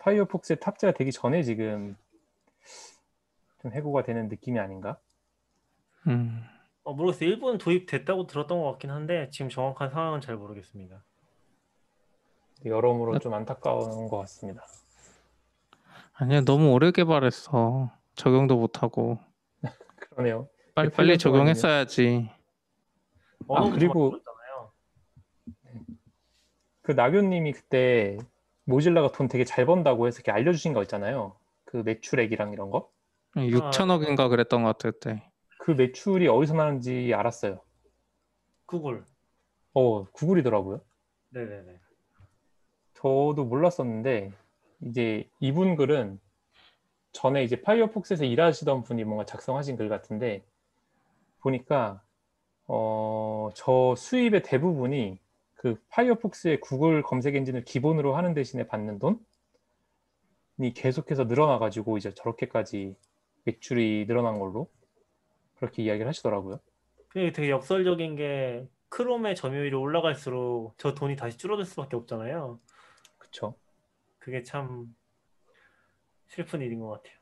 [0.00, 1.96] 파이어폭스에 탑재가 되기 전에 지금
[3.62, 4.98] 좀 해고가 되는 느낌이 아닌가?
[6.08, 6.44] 음.
[6.84, 7.28] 어, 모르겠어요.
[7.28, 11.02] 일부 도입됐다고 들었던 것 같긴 한데 지금 정확한 상황은 잘 모르겠습니다.
[12.64, 14.62] 여러모로 좀 안타까운 것 같습니다.
[16.12, 17.90] 아니야 너무 오래 개발했어.
[18.14, 19.18] 적용도 못 하고
[19.96, 20.48] 그러네요.
[20.74, 21.54] 빨리 네, 빨리 8년 동안이면.
[21.54, 22.30] 적용했어야지.
[23.48, 24.72] 언어도 그리고- 잖아요
[26.82, 28.18] 그 나교님이 그때
[28.64, 31.36] 모질라가 돈 되게 잘 번다고 해서 이렇게 알려주신 거 있잖아요.
[31.64, 32.90] 그 매출액이랑 이런 거.
[33.36, 35.30] 6천억인가 그랬던 것 같아 그때.
[35.64, 37.58] 그 매출이 어디서 나는지 알았어요.
[38.66, 39.02] 구글.
[39.72, 40.82] 어, 구글이더라고요.
[41.30, 41.80] 네네네.
[42.92, 44.30] 저도 몰랐었는데
[44.82, 46.20] 이제 이분 글은
[47.12, 50.44] 전에 이제 파이어폭스에서 일하시던 분이 뭔가 작성하신 글 같은데
[51.40, 52.02] 보니까
[52.66, 55.18] 어, 저 수입의 대부분이
[55.54, 62.94] 그 파이어폭스의 구글 검색 엔진을 기본으로 하는 대신에 받는 돈이 계속해서 늘어나가지고 이제 저렇게까지
[63.44, 64.68] 매출이 늘어난 걸로
[65.64, 66.60] 그렇게 이야기를 하시더라고요.
[67.08, 72.60] 그게 되게 역설적인 게 크롬의 점유율이 올라갈수록 저 돈이 다시 줄어들 수밖에 없잖아요.
[73.18, 73.54] 그쵸?
[74.18, 74.94] 그게 참
[76.26, 77.16] 슬픈 일인 것 같아요.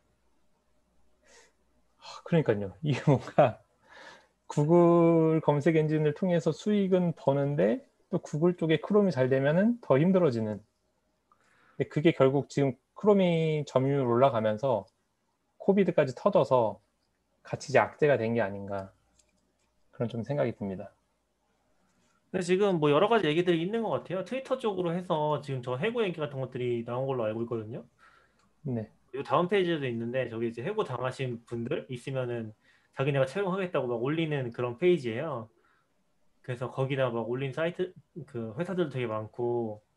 [2.24, 2.74] 그러니까요.
[2.82, 3.61] 이게 뭔가
[4.47, 10.62] 구글 검색 엔진을 통해서 수익은 버는데 또 구글 쪽에 크롬이 잘 되면은 더 힘들어지는.
[11.76, 14.84] 근데 그게 결국 지금 크롬이 점유율 올라가면서
[15.59, 16.80] 코비드까지 터져서
[17.43, 18.93] 같이 이제 악재가 된 게 아닌가
[19.90, 20.93] 그런 좀 생각이 듭니다.
[22.30, 24.24] 근데 지금 뭐 여러 가지 얘기들이 있는 것 같아요.
[24.24, 27.84] 트위터 쪽으로 해서 지금 저 해고 얘기 같은 것들이 나온 걸로 알고 있거든요.
[28.62, 28.90] 네.
[29.11, 32.55] 그리고 다음 페이지에도 있는데 저기 이제 해고 당하신 분들 있으면은
[32.97, 35.51] 자기네가 채용하겠다고 막 올리는 그런 페이지예요.
[36.40, 37.93] 그래서 거기다 막 올린 사이트
[38.26, 39.91] 그 회사들도 되게 많고 네,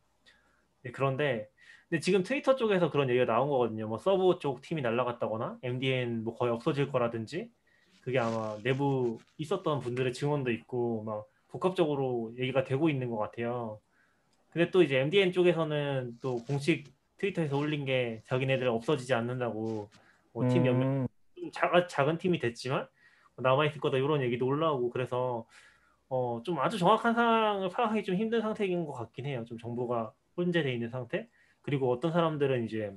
[0.92, 1.48] 그런데
[1.90, 3.88] 근데 지금 트위터 쪽에서 그런 얘기가 나온 거거든요.
[3.88, 7.50] 뭐 Servo 쪽 팀이 날라갔다거나 MDN 뭐 거의 없어질 거라든지
[8.02, 13.80] 그게 아마 내부 있었던 분들의 증언도 있고 막 복합적으로 얘기가 되고 있는 것 같아요.
[14.52, 19.90] 근데 또 이제 MDN 쪽에서는 또 공식 트위터에서 올린 게 자기네들 없어지지 않는다고
[20.34, 22.88] 뭐 팀 몇명 음, 좀 작, 작은 팀이 됐지만
[23.38, 25.46] 남아 있을 거다 이런 얘기도 올라오고 그래서
[26.10, 29.44] 어, 좀 아주 정확한 상황을 파악하기 좀 힘든 상태인 것 같긴 해요.
[29.48, 31.28] 좀 정보가 혼재돼 있는 상태.
[31.62, 32.96] 그리고 어떤 사람들은 이제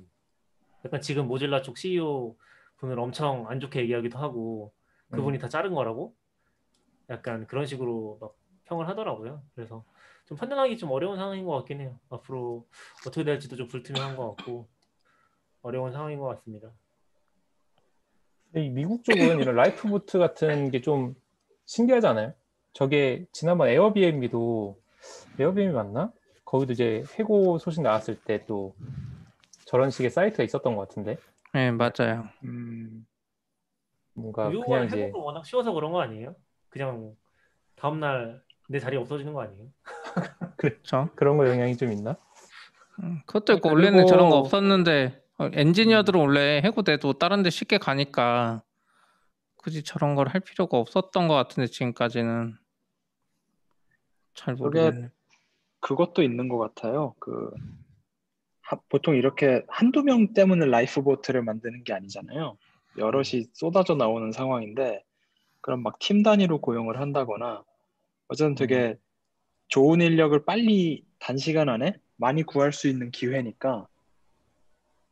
[0.85, 2.35] 약간 지금 모질라 쪽 CEO
[2.77, 4.73] 분을 엄청 안 좋게 얘기하기도 하고
[5.11, 6.15] 그분이 다 자른 거라고
[7.09, 8.35] 약간 그런 식으로 막
[8.65, 9.41] 평을 하더라고요.
[9.55, 9.83] 그래서
[10.25, 11.99] 좀 판단하기 좀 어려운 상황인 것 같긴 해요.
[12.09, 12.67] 앞으로
[13.07, 14.67] 어떻게 될지도 좀 불투명한 것 같고
[15.63, 16.71] 어려운 상황인 것 같습니다.
[18.53, 21.15] 미국 쪽은 이런 lifeboat 같은 게 좀
[21.65, 22.33] 신기하잖아요.
[22.73, 24.79] 저게 지난번 에어비앤비도
[25.39, 26.11] 에어비앤비 맞나?
[26.49, 28.75] 거기도 이제 해고 소식 나왔을 때 또
[29.65, 31.17] 저런 식의 사이트가 있었던 것 같은데
[31.53, 32.27] 네, 맞아요.
[32.43, 33.05] 음,
[34.13, 36.35] 뭔가 그냥 이제 해고가 워낙 쉬워서 그런 거 아니에요?
[36.69, 37.15] 그냥
[37.75, 38.41] 다음 날
[38.71, 39.67] 내 자리 없어지는 거 아니에요?
[40.57, 41.09] 그렇죠.
[41.15, 42.15] 그런 거 영향이 좀 있나?
[43.01, 47.79] 음, 그것도 있고 그리고- 원래는 저런 거 없었는데 어, 엔지니어들은 원래 해고돼도 다른 데 쉽게
[47.79, 48.61] 가니까
[49.55, 52.55] 굳이 저런 걸 할 필요가 없었던 것 같은데 지금까지는
[54.35, 55.09] 잘 모르겠네.
[55.79, 57.15] 그것도 있는 것 같아요.
[57.19, 57.51] 그
[58.61, 62.57] 하- 보통 이렇게 한두 명 때문에 lifeboat를 만드는 게 아니잖아요.
[62.97, 65.03] 여럿이 쏟아져 나오는 상황인데
[65.61, 67.63] 그럼 막 팀 단위로 고용을 한다거나
[68.27, 68.97] 어쨌든 되게
[69.67, 73.87] 좋은 인력을 빨리 단시간 안에 많이 구할 수 있는 기회니까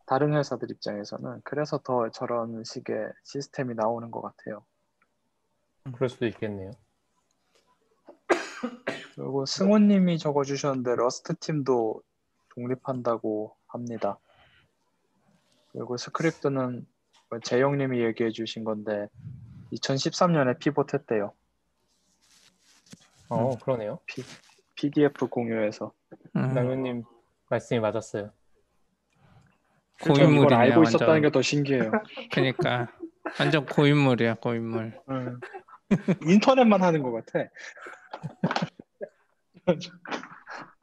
[0.05, 4.65] 다른 회사들 입장에서는 그래서 더 저런 식의 시스템이 나오는 것 같아요.
[5.93, 6.71] 그럴 수도 있겠네요.
[9.17, 12.03] 그리고 승호님이 적어주셨는데 Rust 팀도
[12.49, 14.19] 독립한다고 합니다.
[15.73, 16.85] 그리고 스크립트는
[17.29, 19.07] 뭐 재영님이 얘기해 주신 건데
[19.73, 21.33] 2013년에 피봇했대요.
[23.29, 23.99] 어, 그러네요.
[24.75, 25.93] PDF 공유해서.
[26.35, 27.03] 음, 남현님
[27.49, 28.31] 말씀이 맞았어요.
[30.01, 30.59] 이걸 고인물이네요.
[30.59, 30.89] 알고 완전.
[30.91, 31.91] 있었다는 게더 신기해요.
[32.31, 32.87] 그러니까
[33.39, 35.01] 완전 고인물이야 고인물.
[35.09, 35.39] 음.
[36.21, 37.49] 인터넷만 하는 것 같아.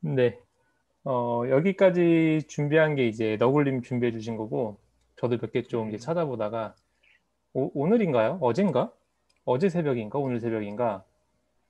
[0.00, 0.38] 네.
[1.04, 4.78] 어, 여기까지 준비한 게 이제 너굴님 준비해 주신 거고,
[5.16, 6.74] 저도 몇 개 좀 이제 찾아보다가,
[7.52, 8.38] 오, 오늘인가요?
[8.40, 8.92] 어젠가?
[9.44, 10.18] 어제 새벽인가?
[10.18, 11.04] 오늘 새벽인가?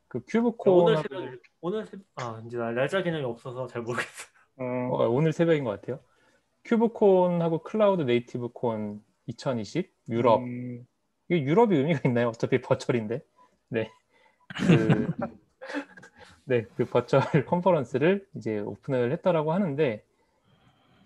[0.08, 1.22] 그 KubeCon, 오늘 새벽
[1.60, 4.26] 오늘 새, 아 이제 날- 날짜 개념이 없어서 잘 모르겠어.
[4.60, 6.00] 음, 어, 오늘 새벽인 것 같아요.
[6.64, 10.40] KubeCon하고 CloudNativeCon 2020 유럽.
[10.42, 10.86] 음,
[11.28, 12.28] 이게 유럽이 의미가 있나요?
[12.28, 13.22] 어차피 virtual인데.
[13.68, 13.90] 네.
[14.58, 15.06] 그,
[16.50, 20.02] 네, 그 virtual 컨퍼런스를 이제 오픈을 했다라고 하는데,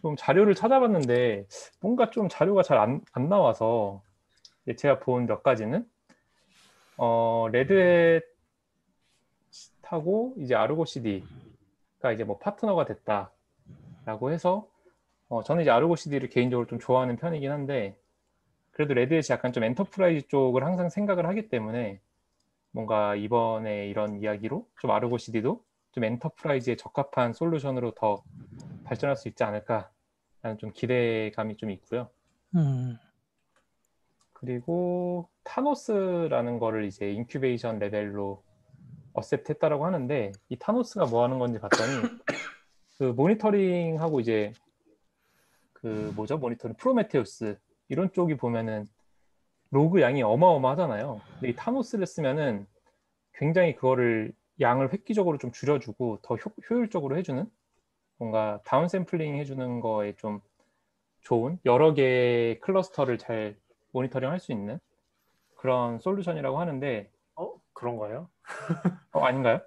[0.01, 1.47] 좀 자료를 찾아봤는데,
[1.83, 4.01] 뭔가 좀 자료가 잘안 안 나와서,
[4.79, 5.87] 제가 본 몇 가지는,
[6.97, 14.67] 어, Red Hat하고 이제 Argo CD가 이제 뭐 파트너가 됐다라고 해서,
[15.29, 17.97] 어, 저는 이제 Argo CD를 개인적으로 좀 좋아하는 편이긴 한데,
[18.73, 22.01] 그래도 Red Hat이 약간 좀 enterprise 쪽을 항상 생각을 하기 때문에
[22.75, 25.63] 뭔가 이번에 이런 이야기로 좀 Argo CD도
[25.93, 28.25] 좀 enterprise에 적합한 솔루션으로 더
[28.83, 32.11] 발전할 수 있지 않을까라는 좀 기대감이 좀 있고요.
[32.57, 32.99] 음,
[34.33, 38.43] 그리고 Thanos라는 거를 이제 incubation level로
[39.13, 42.03] accept 했다라고 하는데 이 Thanos가 뭐 하는 건지 봤더니
[42.99, 44.53] 그 모니터링하고 이제
[45.73, 47.57] 그 뭐죠 모니터링 프로메테우스
[47.89, 48.89] 이런 쪽이 보면은
[49.75, 51.21] 로그 양이 어마어마하잖아요.
[51.35, 52.65] 근데 이 Thanos를 쓰면은
[53.33, 57.45] 굉장히 그거를 양을 획기적으로 좀 줄여주고 더 효, 효율적으로 해주는
[58.19, 60.41] 뭔가 downsampling 해주는 거에 좀
[61.23, 63.57] 좋은 여러 개의 cluster를 잘
[63.91, 64.79] 모니터링 할 수 있는
[65.57, 68.29] 그런 솔루션이라고 하는데 어 그런가요?
[69.13, 69.61] 어, 아닌가요?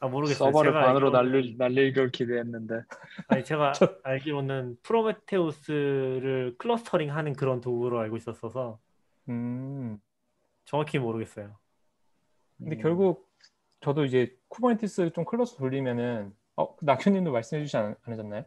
[0.00, 0.50] 아 모르겠어요.
[0.50, 2.82] 서버를 제가 반으로 날릴 날릴 걸 기대했는데
[3.28, 8.78] 아니 제가 저- 알기로는 Prometheus를 clustering하는 그런 도구로 알고 있었어서
[9.28, 10.00] 음,
[10.64, 11.58] 정확히 모르겠어요.
[12.62, 13.30] 근데 음, 결국
[13.80, 18.44] 저도 이제 Kubernetes 좀 클러스터 돌리면은 어, 낙현님도 말씀해 주지 않, 않으셨나요?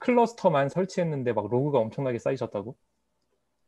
[0.00, 2.76] cluster만 설치했는데 막 로그가 엄청나게 쌓이셨다고?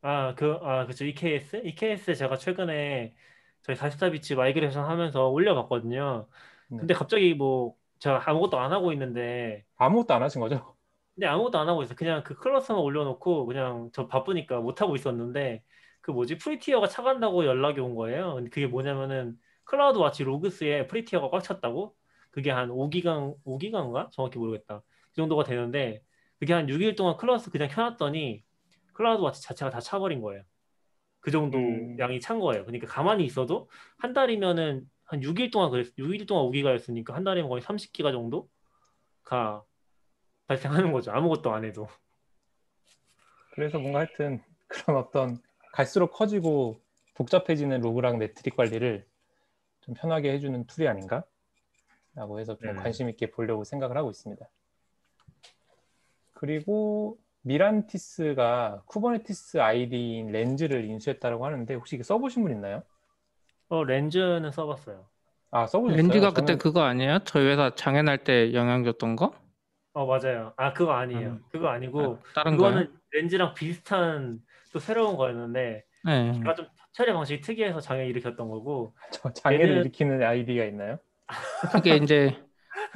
[0.03, 1.05] 아, 그, 아, 그쵸.
[1.05, 1.57] EKS?
[1.65, 3.15] EKS 제가 최근에
[3.63, 6.29] 저희 44bits migration 하면서 올려봤거든요.
[6.69, 6.79] 네.
[6.79, 10.77] 근데 갑자기 뭐, 제가 아무것도 안 하고 있는데, 아무것도 안 하신 거죠?
[11.15, 11.97] 근데 아무것도 안 하고 있어요.
[11.97, 15.63] 그냥 그 cluster만 올려놓고, 그냥 저 바쁘니까 못 하고 있었는데,
[16.01, 18.35] 그 뭐지, free tier가 차간다고 연락이 온 거예요.
[18.37, 21.95] 근데 그게 뭐냐면은, CloudWatch Logs에 free tier가 꽉 찼다고?
[22.31, 24.11] 그게 한 5기가, 5기가인가?
[24.13, 24.81] 정확히 모르겠다.
[25.11, 26.03] 그 정도가 되는데,
[26.39, 28.43] 그게 한 6일 동안 클러스 그냥 켜놨더니,
[28.95, 30.43] CloudWatch 자체가 다 차버린 거예요.
[31.21, 31.99] 그 정도 음.
[31.99, 32.65] 양이 찬 거예요.
[32.65, 37.63] 그러니까 가만히 있어도 한 달이면은 한 6일 동안 그랬 6일 동안 5기가였으니까 한 달이면 거의
[37.63, 39.65] 30기가 정도가
[40.55, 41.13] 발생하는 거죠.
[41.13, 41.87] 아무것도 안 해도.
[43.55, 45.39] 그래서 뭔가 하여튼 그런 어떤
[45.73, 46.81] 갈수록 커지고
[47.15, 49.07] 복잡해지는 로그랑 metric 관리를
[49.83, 51.23] 좀 편하게 해주는 tool이 아닌가?
[52.17, 52.83] 라고 해서 좀 네.
[52.83, 54.45] 관심 있게 보려고 생각을 하고 있습니다.
[56.33, 62.83] 그리고 Mirantis가 Kubernetes IDE인 Lens를 인수했다고 하는데 혹시 이거 써보신 분 있나요?
[63.69, 65.07] 어, Lens는 써봤어요.
[65.53, 65.97] 아 써보셨어요?
[65.97, 67.21] 렌즈가 그때 저는- 그거 아니에요?
[67.25, 69.33] 저희 회사 장애 날 때 영향 줬던 거?
[69.93, 70.53] 어, 맞아요.
[70.57, 71.31] 아, 그거 아니에요.
[71.31, 71.41] 음.
[71.51, 72.57] 그거 아니고 아, 다른?
[72.57, 74.39] 그거는 렌즈랑 비슷한
[74.73, 76.33] 또 새로운 거였는데 네.
[76.35, 80.99] 제가 좀 처리 방식이 특이해서 장애 일으켰던 거고 저 장애를 얘는- 일으키는 아이디가 있나요?
[81.73, 82.37] 그게 이제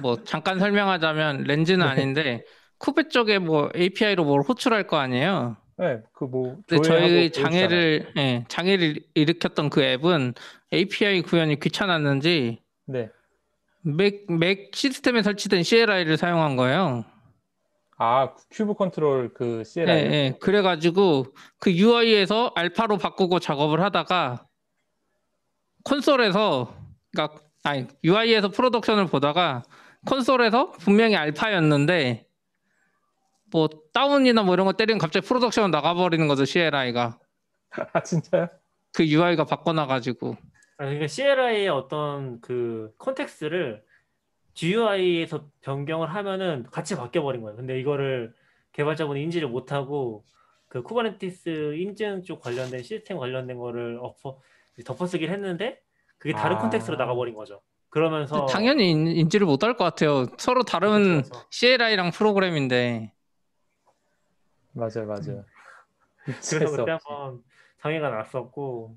[0.00, 2.44] 뭐 잠깐 설명하자면 렌즈는 아닌데
[2.78, 5.56] 쿠베 쪽에 뭐 API로 뭘 호출할 거 아니에요.
[5.76, 10.34] 네, 그뭐 저희 장애를 예, 장애를 일으켰던 그 앱은
[10.72, 13.10] API 구현이 귀찮았는지 네,
[13.84, 17.04] 맥, 맥 시스템에 설치된 CLI를 사용한 거예요.
[17.96, 20.38] 아 kube control 그 예, CLI 예.
[20.40, 21.26] 그래가지고
[21.58, 24.46] 그 UI에서 알파로 바꾸고 작업을 하다가
[25.84, 26.74] 콘솔에서
[27.12, 29.62] 그러니까 아니 UI에서 production을 보다가
[30.06, 32.26] 콘솔에서 분명히 알파였는데
[33.52, 37.18] 뭐 다운이나 뭐 이런 거 때리면 갑자기 production 나가버리는 거죠 CLI가
[37.92, 38.48] 아 진짜요?
[38.92, 43.84] GUI가 바꿔놔가지고 아, 그러니까 CLI의 어떤 그 context를
[44.54, 47.56] GUI에서 변경을 하면은 같이 바뀌어 버린 거예요.
[47.56, 48.34] 근데 이거를
[48.72, 50.24] 개발자분이 인지를 못하고
[50.68, 54.40] 그 쿠버네티스 인증 쪽 관련된 시스템 관련된 거를 엎어,
[54.84, 55.80] 덮어쓰기를 했는데
[56.18, 56.60] 그게 다른 아.
[56.60, 57.60] context로 나가버린 거죠.
[57.88, 60.26] 그러면서 당연히 인- 인지를 못할 것 같아요.
[60.38, 61.46] 서로 다른 그쵸, 그쵸.
[61.50, 63.12] CLI랑 프로그램인데
[64.72, 65.44] 맞아요, 맞아요.
[66.24, 66.76] 그래서.
[66.76, 67.42] 그때 한번
[67.80, 68.96] 장애가 났었고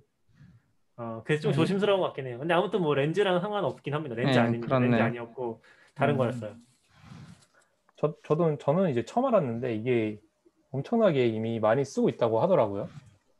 [0.97, 1.53] 어 그래서 좀 음.
[1.53, 2.39] 조심스러운 것 같긴 해요.
[2.39, 4.15] 근데 아무튼 뭐 렌즈랑 상관없긴 합니다.
[4.15, 4.79] 렌즈 네, 아닙니다.
[4.79, 5.01] 렌즈 그렇네.
[5.01, 5.61] 아니었고
[5.93, 6.17] 다른 음.
[6.17, 6.55] 거였어요.
[7.95, 10.19] 저, 저도 저는 이제 처음 알았는데 이게
[10.71, 12.89] 엄청나게 이미 많이 쓰고 있다고 하더라고요.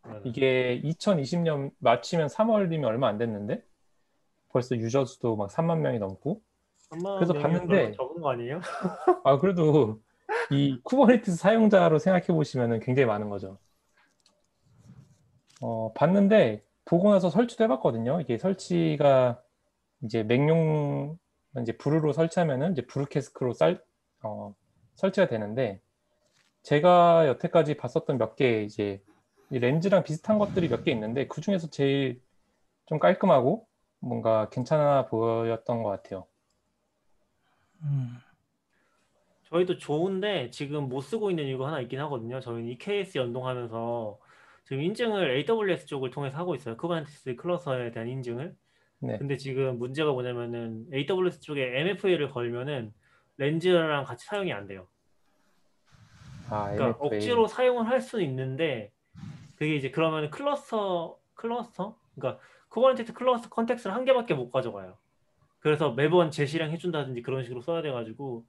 [0.04, 0.22] 맞아요.
[0.24, 3.64] 이게 2020년 마치면 3월이면 얼마 안 됐는데
[4.50, 6.42] 벌써 유저 수도 막 3만 명이 넘고
[6.90, 8.62] 한번 그래서 명이 봤는데- 적은 거 아니에요?
[9.26, 10.00] 아 그래도
[10.52, 13.58] 이 쿠버네티스 사용자로 생각해 보시면 굉장히 많은 거죠.
[15.62, 18.22] 어, 봤는데 보고 나서 설치도 해봤거든요.
[18.22, 19.42] 이게 설치가
[20.04, 21.18] 이제 맥용
[21.62, 23.84] 이제 brew로 설치하면은 이제 brew cask로 쌀,
[24.24, 24.54] 어,
[24.96, 25.82] 설치가 되는데
[26.64, 29.02] 제가 여태까지 봤었던 몇 개 이제
[29.52, 32.22] 이 Lens랑 비슷한 것들이 몇 개 있는데 그 중에서 제일
[32.86, 33.68] 좀 깔끔하고
[34.00, 36.26] 뭔가 괜찮아 보였던 것 같아요.
[37.84, 38.18] 음,
[39.50, 42.40] 저희도 좋은데 지금 못 쓰고 있는 이유가 하나 있긴 하거든요.
[42.40, 44.20] 저희는 EKS 연동하면서
[44.68, 46.76] 지금 인증을 AWS 쪽을 통해서 하고 있어요.
[46.76, 48.54] 쿠버네티스 cluster에 대한 인증을.
[49.00, 49.18] 네.
[49.18, 52.92] 근데 지금 문제가 뭐냐면은 AWS 쪽에 MFA를 걸면은
[53.38, 54.86] Lens랑 같이 사용이 안 돼요.
[56.50, 57.08] 아, 그러니까 MFA.
[57.08, 58.92] 억지로 사용을 할 수는 있는데
[59.56, 64.98] 그게 이제 그러면 cluster cluster 그러니까 쿠버네티스 cluster context를 한 개밖에 못 가져가요.
[65.60, 68.44] 그래서 매번 재실행 해준다든지 그런 식으로 써야 돼가지고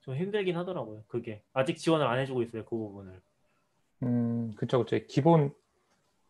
[0.00, 1.04] 좀 힘들긴 하더라고요.
[1.06, 2.64] 그게 아직 지원을 안 해주고 있어요.
[2.64, 3.20] 그 부분을.
[4.02, 4.98] 음, 그쵸, 그쵸.
[5.08, 5.54] 기본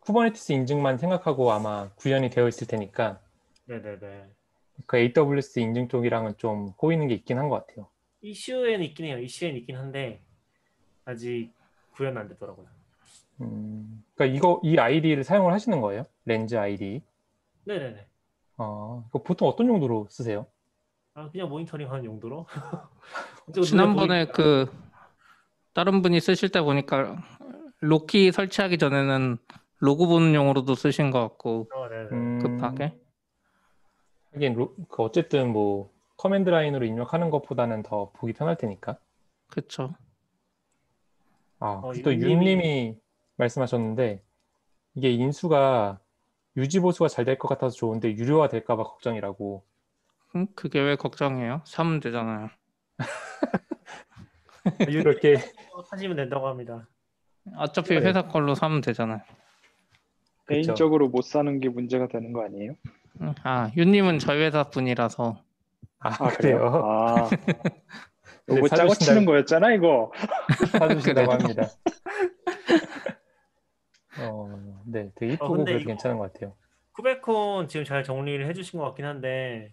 [0.01, 3.21] 쿠버네티스 인증만 생각하고 아마 구현이 되어 있을 테니까
[3.65, 4.29] 네네네.
[4.85, 7.87] 그 AWS 인증 쪽이랑은 좀 꼬이는 게 있긴 한 것 같아요.
[8.21, 9.17] 이슈에는 있긴 해요.
[9.19, 10.21] 이슈에는 있긴 한데
[11.05, 11.51] 아직
[11.91, 12.67] 구현 안 되더라고요.
[13.41, 16.05] 음, 그러니까 이거 이 IDE를 사용을 하시는 거예요?
[16.25, 17.01] Lens IDE.
[17.65, 18.07] 네네네.
[18.57, 20.45] 어, 이거 보통 어떤 용도로 쓰세요?
[21.13, 22.45] 아 그냥 모니터링 하는 용도로.
[23.63, 24.25] 지난번에.
[24.25, 24.65] 그
[25.73, 27.17] 다른 분이 쓰실 때 보니까
[27.87, 29.37] Loki 설치하기 전에는
[29.79, 32.09] 로그 보는 용으로도 쓰신 것 같고 어, 네네.
[32.11, 32.97] 음, 급하게
[34.33, 38.97] 하긴 로- 그 어쨌든 뭐 command line으로 입력하는 것보다는 더 보기 편할 테니까.
[39.49, 39.93] 그쵸
[41.59, 42.97] 아, 어, 또 윤님이-
[43.35, 44.23] 말씀하셨는데
[44.95, 45.99] 이게 인수가
[46.55, 49.65] 유지 보수가 잘 될 것 같아서 좋은데 유료화 될까 봐 걱정이라고.
[50.35, 51.61] 음, 그게 왜 걱정이에요?
[51.65, 52.49] 사면 되잖아요
[54.87, 55.35] 그렇게
[55.91, 56.87] 하시면 된다고 합니다.
[57.57, 58.07] 어차피 네.
[58.07, 59.21] 회사 걸로 사면 되잖아요.
[60.47, 62.73] 개인적으로 못 사는 게 문제가 되는 거 아니에요?
[63.21, 65.37] 음, 아 윤님은 저희 회사 분이라서
[65.99, 66.65] 아, 아 그래요?
[66.83, 67.29] 아
[68.47, 70.11] 네, 이거 짜고 사주신다- 치는 거였잖아 이거.
[70.71, 71.31] 사주신다고?
[71.31, 71.67] 합니다.
[74.19, 76.53] 어, 네, 되게 이쁘고 근데 그래도 이거- 괜찮은 것 같아요.
[76.93, 79.71] 쿠베콘 지금 잘 정리를 해주신 것 같긴 한데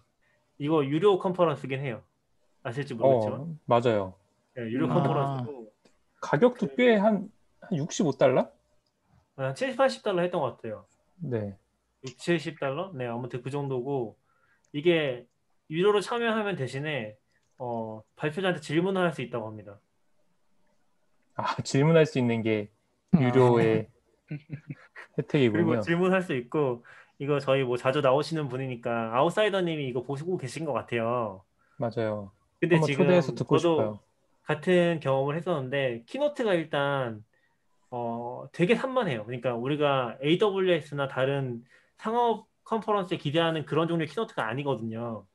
[0.57, 2.01] 이거 유료 컨퍼런스긴 해요.
[2.63, 4.13] 아실지 모르겠지만 어, 맞아요.
[4.55, 4.93] 네, 유료 아.
[4.95, 5.71] 컨퍼런스고
[6.21, 7.29] 가격도 꽤한
[7.71, 8.49] 65달러?
[9.35, 10.85] 한 70, 80달러 했던 것 같아요.
[11.17, 11.55] 네.
[12.05, 12.91] 6, 70달러?
[12.95, 14.17] 네, 아무튼 그 정도고
[14.73, 15.25] 이게
[15.69, 17.17] 유료로 참여하면 대신에
[17.57, 19.79] 어, 발표자한테 질문을 할 수 있다고 합니다.
[21.35, 22.69] 아, 질문할 수 있는 게
[23.13, 23.87] 유료의
[24.27, 24.71] 그리고
[25.17, 25.81] 혜택이군요.
[25.81, 26.85] 질문할 수 있고
[27.19, 31.43] 이거 저희 뭐 자주 나오시는 분이니까 아웃사이더님이 이거 보시고 계신 것 같아요.
[31.77, 32.31] 맞아요.
[32.59, 33.99] 근데 한번 지금 초대해서 듣고 저도 싶어요.
[34.43, 37.23] 같은 경험을 했었는데 키노트가 일단
[37.91, 39.25] 어, 되게 산만해요.
[39.25, 41.63] 그러니까 우리가 AWS나 다른
[41.97, 45.25] 상업 컨퍼런스에 기대하는 그런 종류의 키노트가 아니거든요.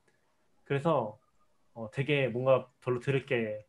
[0.65, 1.19] 그래서
[1.75, 3.65] 어, 되게 뭔가 별로 들을 게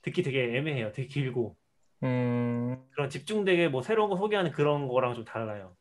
[0.00, 0.92] 듣기 되게 애매해요.
[0.92, 1.56] 되게 길고
[2.02, 5.76] 음, 그런 집중되게 뭐 새로운 거 소개하는 그런 거랑 좀 달라요.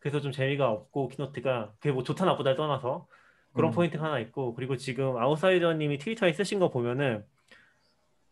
[0.00, 3.06] 그래서 좀 재미가 없고 keynote가 그게 뭐 좋다 나쁘다를 떠나서
[3.54, 3.74] 그런 음.
[3.74, 7.24] 포인트가 하나 있고 그리고 지금 아웃사이더님이 트위터에 쓰신 거 보면은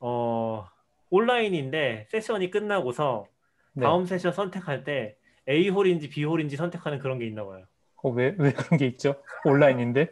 [0.00, 0.66] 어
[1.10, 3.26] 온라인인데 session이 끝나고서
[3.74, 3.84] 네.
[3.86, 5.16] 다음 세션 선택할 때
[5.48, 7.64] A 홀인지 B 홀인지 선택하는 그런 게 있나 봐요.
[8.02, 9.14] 어, 왜, 왜 그런 게 있죠?
[9.44, 10.08] 온라인인데?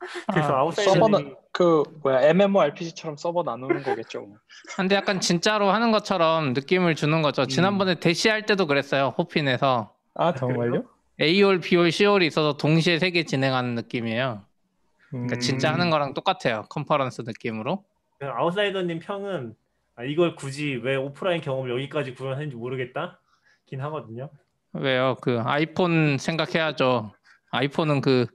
[0.32, 4.20] 그래서 아, 아웃사이더님이 서버는 그 뭐야 MMORPG처럼 서버 나누는 거겠죠.
[4.22, 4.36] 뭐.
[4.76, 10.32] 근데 약간 진짜로 하는 것처럼 느낌을 주는 거죠 지난번에 대시 할 때도 그랬어요 Hopin에서 아,
[10.34, 10.84] 정말요?
[11.20, 14.42] A홀, B홀, C홀이 있어서 동시에 세 개 진행하는 느낌이에요
[15.10, 17.84] 그러니까 음, 진짜 하는 거랑 똑같아요 컨퍼런스 느낌으로
[18.20, 19.54] 그 아웃사이더님 평은
[20.00, 23.20] 아, 이걸 굳이 왜 오프라인 경험을 여기까지 구현하는지 모르겠다
[23.66, 24.30] 긴 하거든요.
[24.72, 25.16] 왜요?
[25.20, 27.12] 그 아이폰 생각해야죠.
[27.50, 28.26] 아이폰은 그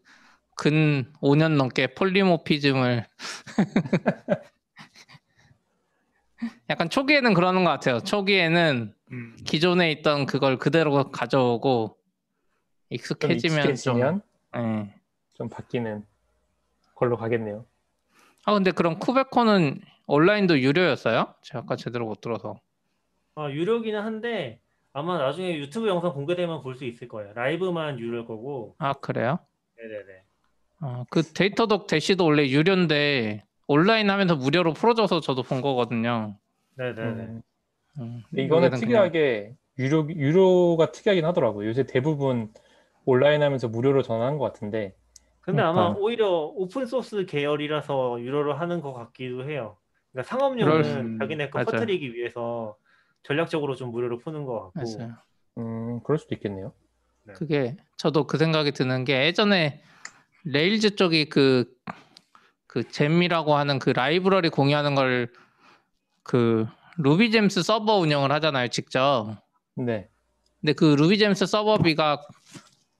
[0.55, 3.05] 근 5년 넘게 폴리모피즘을
[6.69, 7.99] 약간 초기에는 그러는 것 같아요.
[7.99, 9.37] 초기에는 음.
[9.45, 11.95] 기존에 있던 그걸 그대로 가져오고 좀
[12.89, 13.99] 익숙해지면 좀.
[13.99, 14.21] 익숙해지면
[14.57, 14.95] 예.
[15.33, 16.05] 좀 바뀌는
[16.95, 17.65] 걸로 가겠네요.
[18.45, 21.33] 아 근데 그럼 쿠베콘은 온라인도 유료였어요?
[21.41, 22.59] 제가 아까 제대로 못 들어서.
[23.35, 24.61] 아, 유료기는 한데
[24.93, 27.33] 아마 나중에 유튜브 영상 공개되면 볼 수 있을 거예요.
[27.33, 28.75] 라이브만 유료일 거고.
[28.77, 29.39] 아 그래요?
[29.77, 30.23] 네네네.
[30.81, 36.37] 아, 그 Datadog Dash도 원래 유료인데 온라인 하면서 무료로 풀어줘서 저도 본 거거든요.
[36.75, 37.01] 네네네.
[37.03, 37.41] 음,
[37.99, 41.67] 음, 이거는 특이하게 유료, 유료가 특이하긴 하더라고요.
[41.67, 42.53] 요새 대부분
[43.05, 44.95] 온라인 하면서 무료로 전환한 것 같은데.
[45.41, 45.99] 근데 아마 그러니까.
[45.99, 49.77] 오히려 오픈 소스 계열이라서 유료로 하는 것 같기도 해요.
[50.15, 51.65] 그러니까 상업용은 그럴 수- 자기네 거 맞아요.
[51.65, 52.77] 퍼뜨리기 위해서
[53.23, 54.97] 전략적으로 좀 무료로 푸는 것 같고.
[54.97, 55.15] 맞아요.
[55.57, 56.73] 음, 그럴 수도 있겠네요.
[57.33, 59.81] 그게 저도 그 생각이 드는 게 예전에
[60.45, 61.65] Rails 쪽이 그,
[62.67, 65.27] 그 gem이라고 하는 그 library 공유하는 걸
[66.27, 66.65] 그
[66.97, 69.35] RubyGems 서버 운영을 하잖아요, 직접.
[69.75, 70.09] 네.
[70.59, 72.19] 근데 그 RubyGems 서버비가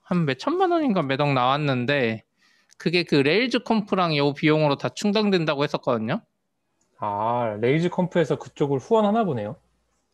[0.04, 2.24] 한 몇 천만 원인가 매달 나왔는데
[2.78, 6.22] 그게 그 RailsConf랑 요 비용으로 다 충당된다고 했었거든요.
[7.06, 9.56] 아, RailsConf에서 그쪽을 후원하나 보네요.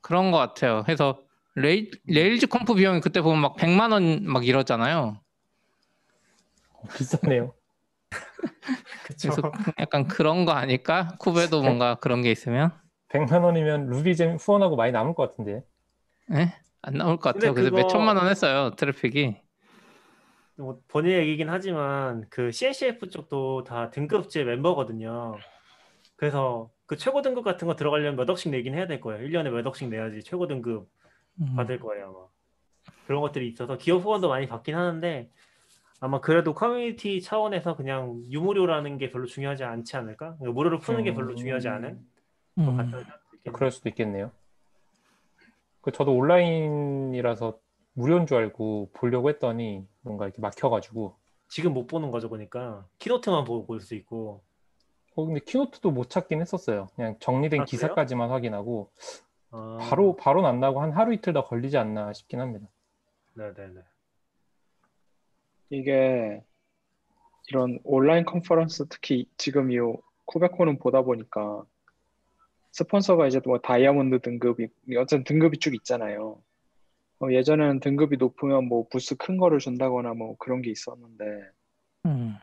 [0.01, 0.83] 그런 것 같아요.
[0.85, 1.21] 그래서
[1.55, 5.19] 레일, RailsConf 비용이 그때 보면 막 100만 원 막 이러잖아요.
[6.73, 7.53] 어, 비싸네요.
[9.05, 9.41] 그래서
[9.79, 11.15] 약간 그런 거 아닐까?
[11.19, 12.71] 쿠베도 뭔가 그런 게 있으면
[13.09, 15.63] 100만 원이면 RubyGem 후원하고 많이 남을 것 같은데.
[16.33, 16.53] 예?
[16.81, 17.53] 안 나올 것 같아요.
[17.53, 19.37] 그래서 몇 그거- 천만 원 했어요 traffic이.
[20.57, 25.35] 뭐 본의 얘기긴 하지만 그 CNCF 쪽도 다 등급제 멤버거든요.
[26.15, 29.25] 그래서 그 최고 등급 같은 거 들어가려면 몇 억씩 내긴 해야 될 거예요.
[29.25, 30.89] 1년에 몇 억씩 내야지 최고 등급
[31.39, 31.55] 음.
[31.55, 32.93] 받을 거예요, 아마.
[33.07, 35.29] 그런 것들이 있어서 기업 후원도 많이 받긴 하는데
[36.01, 40.35] 아마 그래도 커뮤니티 차원에서 그냥 유무료라는 게 별로 중요하지 않지 않을까?
[40.35, 41.93] 그러니까 무료로 푸는 게 별로 중요하지 않은
[42.57, 42.65] 것 음.
[42.75, 43.53] 같다는 생각도 있겠네요.
[43.53, 44.31] 그럴 수도 있겠네요.
[45.79, 47.57] 그 저도 온라인이라서
[47.93, 51.15] 무료인 줄 알고 보려고 했더니 뭔가 이렇게 막혀가지고
[51.47, 54.43] 지금 못 보는 거죠 보니까 키노트만 보고 볼 수 있고
[55.15, 56.87] 어 근데 키노트도 못 찾긴 했었어요.
[56.95, 57.65] 그냥 정리된 아?
[57.65, 58.89] 기사까지만 확인하고
[59.51, 62.67] 아, 바로 바로 안 나고 한 하루 이틀 더 걸리지 않나 싶긴 합니다.
[63.33, 63.81] 네네네
[65.69, 66.43] 이게
[67.47, 69.77] 이런 온라인 컨퍼런스 특히 지금 이
[70.25, 71.63] 코베코는 보다 보니까
[72.71, 76.41] 스폰서가 이제 뭐 다이아몬드 등급이 어쨌든 등급이 쭉 있잖아요.
[77.19, 81.25] 어, 예전에는 등급이 높으면 뭐 부스 큰 거를 준다거나 뭐 그런 게 있었는데
[82.05, 82.35] 음.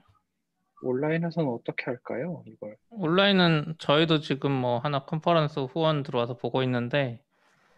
[0.82, 2.42] 온라인에서는 어떻게 할까요?
[2.46, 7.22] 이걸 온라인은 저희도 지금 뭐 하나 컨퍼런스 후원 들어와서 보고 있는데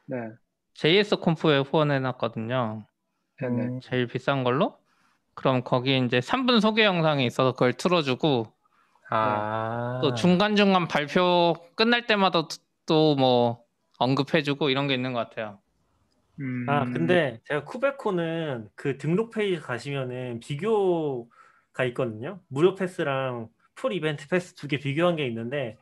[0.07, 0.17] 네,
[0.75, 2.85] JS 콤프에 후원해놨거든요.
[3.41, 3.63] 네네.
[3.63, 4.79] 음, 제일 비싼 걸로.
[5.35, 8.53] 그럼 거기 이제 3분 소개 영상이 있어서 그걸 틀어주고
[9.11, 12.47] 아 또 중간 중간 발표 끝날 때마다
[12.87, 13.63] 또 뭐
[13.99, 15.59] 언급해주고 이런 게 있는 것 같아요.
[16.41, 22.41] 음, 아 근데 제가 KubeCon은 그 등록 페이지 가시면은 비교가 있거든요.
[22.49, 25.79] 무료 pass랑 full event pass 두 개 비교한 게 있는데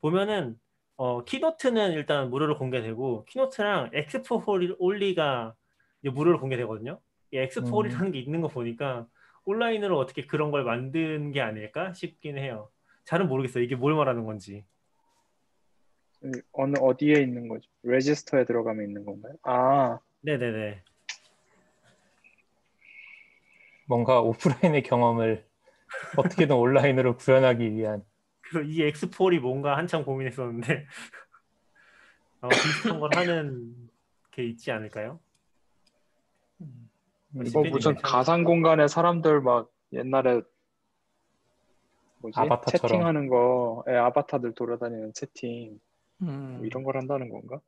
[0.00, 0.58] 보면은
[0.96, 5.54] 어 keynote는 일단 무료로 공개되고 keynote랑 엑스포 홀- only가
[6.02, 6.98] 무료로 공개되거든요.
[7.32, 7.72] 이 엑스포 음.
[7.72, 9.06] 홀이라는 게 있는 거 보니까
[9.44, 12.70] 온라인으로 어떻게 그런 걸 만든 게 아닐까 싶긴 해요.
[13.04, 13.62] 잘은 모르겠어요.
[13.62, 14.64] 이게 뭘 말하는 건지.
[16.52, 17.68] 어느 어디에 있는 거죠?
[17.82, 19.34] 레지스터에 들어가면 있는 건가요?
[19.42, 20.82] 아, 네네네
[23.86, 25.46] 뭔가 오프라인의 경험을
[26.16, 28.04] 어떻게든 온라인으로 구현하기 위한
[28.40, 30.86] 그래서 이 엑스폴이 뭔가 한참 고민했었는데
[32.40, 32.48] 아마
[32.94, 33.90] 비슷한 걸 하는
[34.30, 35.20] 게 있지 않을까요?
[37.28, 40.42] 뭐 이거 무슨 가상 공간에 사람들 막 옛날에
[42.18, 42.40] 뭐지?
[42.40, 42.88] 아바타처럼.
[42.88, 45.78] 채팅하는 거, 예, 아바타들 돌아다니는 채팅
[46.22, 46.54] 음.
[46.56, 47.60] 뭐 이런 걸 한다는 건가?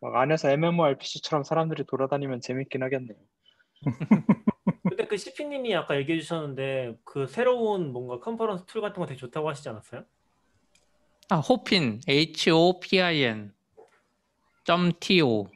[0.00, 3.18] 막 안에서 MMORPG처럼 사람들이 돌아다니면 재밌긴 하겠네요.
[5.06, 9.48] 근데 그 CP님이 아까 얘기해 주셨는데 그 새로운 뭔가 컨퍼런스 tool 같은 거 되게 좋다고
[9.48, 10.02] 하시지 않았어요?
[11.30, 13.52] 아 Hopin H O P I N
[14.64, 15.46] 점 T O.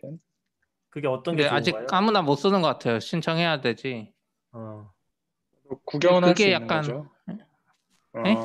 [0.89, 1.89] 그게 어떤 게 근데 아직 좋은가요?
[1.99, 3.01] 아무나 못 쓰는 것 같아요.
[3.01, 4.13] 신청해야 되지.
[4.53, 4.91] 어.
[5.85, 7.11] 구경은 할수 그게 있는 약간- 거죠.
[8.13, 8.21] 어.
[8.23, 8.37] 네?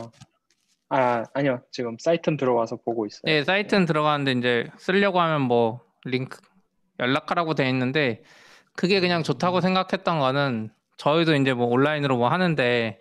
[0.89, 1.61] 아, 아니요.
[1.71, 3.21] 지금 사이트는 들어와서 보고 있어요.
[3.25, 6.39] 네, 사이트는 들어가는데 이제 쓰려고 하면 뭐 링크
[6.99, 8.23] 연락하라고 돼 있는데
[8.75, 12.99] 그게 그냥 좋다고 생각했던 거는 저희도 이제 뭐 온라인으로 뭐 하는데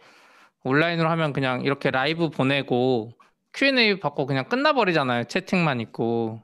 [0.64, 3.12] 온라인으로 하면 그냥 이렇게 라이브 보내고
[3.52, 5.24] Q&A 받고 그냥 끝나버리잖아요.
[5.24, 6.42] 채팅만 있고.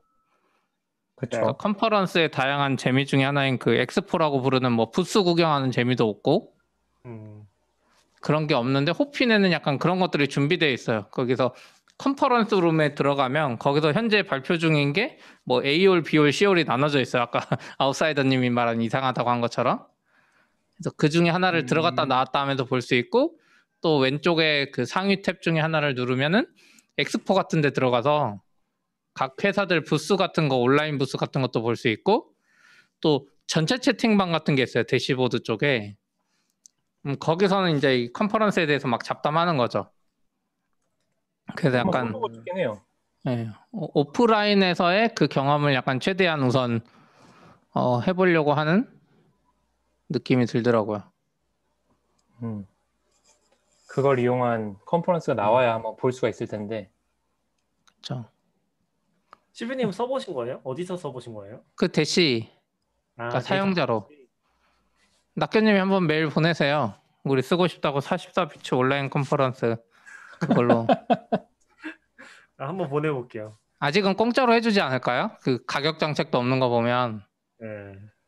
[1.17, 1.39] 그렇죠.
[1.39, 6.53] 그러니까 컨퍼런스의 다양한 재미 중에 하나인 그 엑스포라고 부르는 뭐 부스 구경하는 재미도 없고
[7.07, 7.43] 음.
[8.23, 11.07] 그런 게 없는데 Hopin에는 약간 그런 것들이 준비되어 있어요.
[11.11, 11.55] 거기서
[11.99, 15.19] 컨퍼런스 룸에 들어가면 거기서 현재 발표 중인 게
[15.51, 17.23] 뭐 A홀, B홀, C홀이 나눠져 있어요.
[17.23, 17.41] 아까
[17.79, 19.85] 아웃사이더님이 말한 이상하다고 한 것처럼.
[20.81, 21.67] 그래서 그 중에 하나를 음.
[21.67, 23.37] 들어갔다 나왔다 하면서 볼 수 있고
[23.83, 26.47] 또 왼쪽에 그 상위 탭 중에 하나를 누르면은
[26.99, 28.41] 엑스포 같은 데 들어가서
[29.15, 32.33] 각 회사들 부스 같은 거 온라인 부스 같은 것도 볼 수 있고
[33.01, 34.85] 또 전체 채팅방 같은 게 있어요.
[34.85, 35.97] 대시보드 쪽에.
[37.07, 39.91] 음, 거기서는 이제 이 컨퍼런스에 대해서 막 잡담하는 거죠.
[41.57, 42.13] 그래서 약간
[43.73, 46.81] 오- 오프라인에서의 그 경험을 약간 최대한 우선
[47.73, 48.89] 어, 해보려고 하는
[50.11, 51.03] 느낌이 들더라고요.
[52.43, 52.67] 음.
[53.89, 56.91] 그걸 이용한 컨퍼런스가 나와야 한번 볼 수가 있을 텐데
[57.87, 58.29] 그렇죠.
[59.53, 60.61] CP님 써보신 거예요?
[60.65, 61.63] 어디서 써보신 거예요?
[61.75, 62.49] 그 대시
[63.17, 64.09] 아, 그러니까 사용자로.
[65.35, 66.95] 낙견님이 한번 메일 보내세요.
[67.25, 69.77] 우리 쓰고 싶다고 44비치 온라인 컨퍼런스
[70.41, 70.87] 그걸로
[72.57, 73.59] 아, 한번 보내볼게요.
[73.81, 75.33] 아직은 공짜로 해주지 않을까요?
[75.43, 77.25] 그 가격 정책도 없는 거 보면
[77.59, 77.67] 네.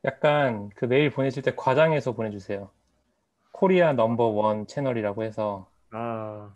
[0.05, 2.71] 약간 그 메일 보내실 때 과장해서 보내주세요.
[3.53, 6.53] Korea number one 채널이라고 해서 아,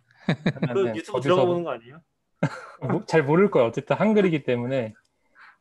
[0.73, 2.01] 그 유튜브 거기서 들어가 보는 거 아니에요?
[2.81, 3.69] 뭐- 잘 모를 거예요.
[3.69, 4.95] 어쨌든 한글이기 때문에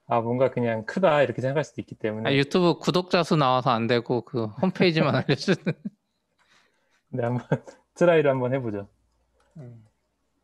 [0.08, 3.88] 아 뭔가 그냥 크다 이렇게 생각할 수도 있기 때문에 아, 유튜브 구독자 수 나와서 안
[3.88, 5.58] 되고 그 홈페이지만 알려주는
[7.10, 7.46] 네, 한번
[7.96, 8.88] try를 한번 해보죠.
[9.58, 9.84] 음.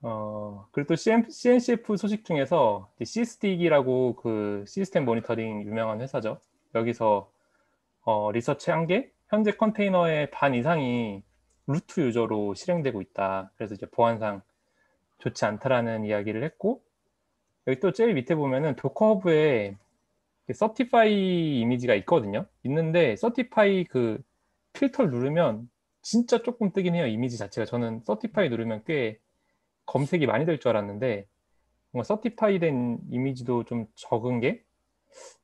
[0.04, 6.40] 어 그리고 또 CM, CNCF 소식 중에서 Sysdig이라고 그 시스템 모니터링 유명한 회사죠.
[6.76, 7.32] 여기서
[8.04, 11.24] 어, 리서치 한 게 현재 컨테이너의 반 이상이
[11.68, 13.52] root user로 실행되고 있다.
[13.56, 14.42] 그래서 이제 보안상
[15.20, 16.84] 좋지 않다라는 이야기를 했고
[17.68, 19.78] 여기 또 제일 밑에 보면은 Docker Hub에
[20.54, 22.46] certified 이미지가 있거든요.
[22.64, 24.22] 있는데 certified 그
[24.74, 25.70] 필터를 누르면
[26.02, 27.08] 진짜 조금 뜨긴 해요.
[27.08, 29.20] 이미지 자체가 저는 certified 누르면 꽤
[29.86, 31.28] 검색이 많이 될 줄 알았는데
[31.92, 34.64] 뭔가 certify 된 이미지도 좀 적은 게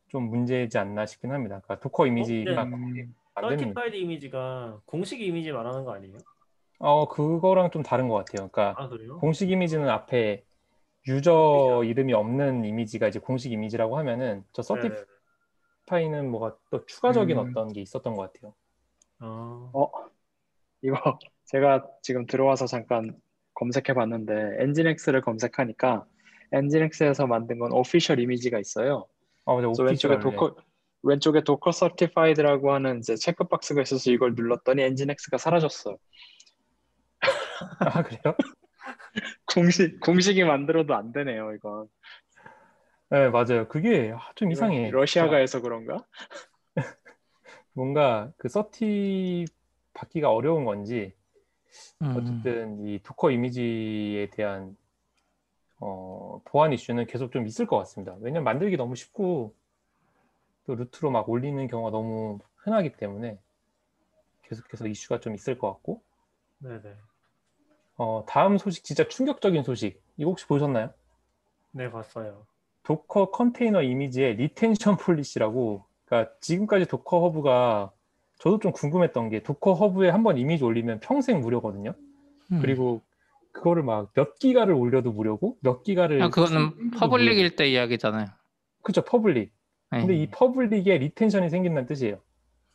[0.08, 1.60] 좀 문제지 않나 싶긴 합니다.
[1.64, 2.72] 그러니까 Docker 이미지가 네.
[2.72, 3.82] 음, 안 됩니다.
[3.82, 6.18] certified 이미지가 공식 이미지 말하는 거 아니에요?
[6.80, 8.50] 어 그거랑 좀 다른 것 같아요.
[8.50, 8.90] 그러니까 아?
[9.20, 10.44] 공식 이미지는 앞에
[11.08, 14.96] 유저 이름이 없는 이미지가 이제 공식 이미지라고 하면은 저 네네.
[15.86, 17.50] certified는 뭐가 또 추가적인 음.
[17.50, 18.54] 어떤 게 있었던 것 같아요.
[19.20, 19.92] 어, 어,
[20.82, 20.96] 이거
[21.46, 23.20] 제가 지금 들어와서 잠깐
[23.54, 26.06] 검색해 봤는데 NGINX를 검색하니까
[26.52, 29.08] NGINX에서 만든 건 official 이미지가 있어요.
[29.48, 30.56] 아 맞아 그래서 왼쪽에 Docker
[31.04, 35.98] 왼쪽에 Docker certified라고 하는 이제 체크박스가 있어서 이걸 눌렀더니 NGINX가 사라졌어요.
[37.80, 38.22] 아 그래요?
[39.46, 41.88] 공식 공식이 만들어도 안 되네요, 이건.
[43.10, 43.70] 네 맞아요.
[43.70, 44.92] 그게 아, 좀 이상해.
[44.92, 46.06] 러시아가 해서 그런가?
[47.72, 49.46] 뭔가 그 certi
[49.94, 51.14] 받기가 어려운 건지
[52.02, 52.16] 음.
[52.18, 54.76] 어쨌든 이 Docker 이미지에 대한
[55.80, 58.16] 어, 보안 이슈는 계속 좀 있을 것 같습니다.
[58.20, 59.54] 왜냐면 만들기 너무 쉽고
[60.66, 63.40] 또 root로 막 올리는 경우가 너무 흔하기 때문에
[64.44, 66.02] 계속해서 이슈가 좀 있을 것 같고
[66.60, 66.96] 네네.
[67.98, 70.94] 어, 다음 소식 진짜 충격적인 소식 이거 혹시 보셨나요?
[71.72, 72.46] 네 봤어요.
[72.84, 77.92] Docker 컨테이너 이미지의 retention policy라고 그러니까 지금까지 Docker Hub가
[78.40, 81.94] 저도 좀 궁금했던 게 Docker Hub에 한번 이미지 올리면 평생 무료거든요.
[82.52, 82.62] 음.
[82.62, 83.02] 그리고
[83.58, 88.28] 그거를 막 몇 기가를 올려도 무료고 몇 기가를 아, 그거는 public일 때 이야기잖아요.
[88.84, 89.52] 그렇죠 public.
[89.92, 90.00] 네.
[90.00, 92.20] 근데 이 public에 retention이 생긴다는 뜻이에요.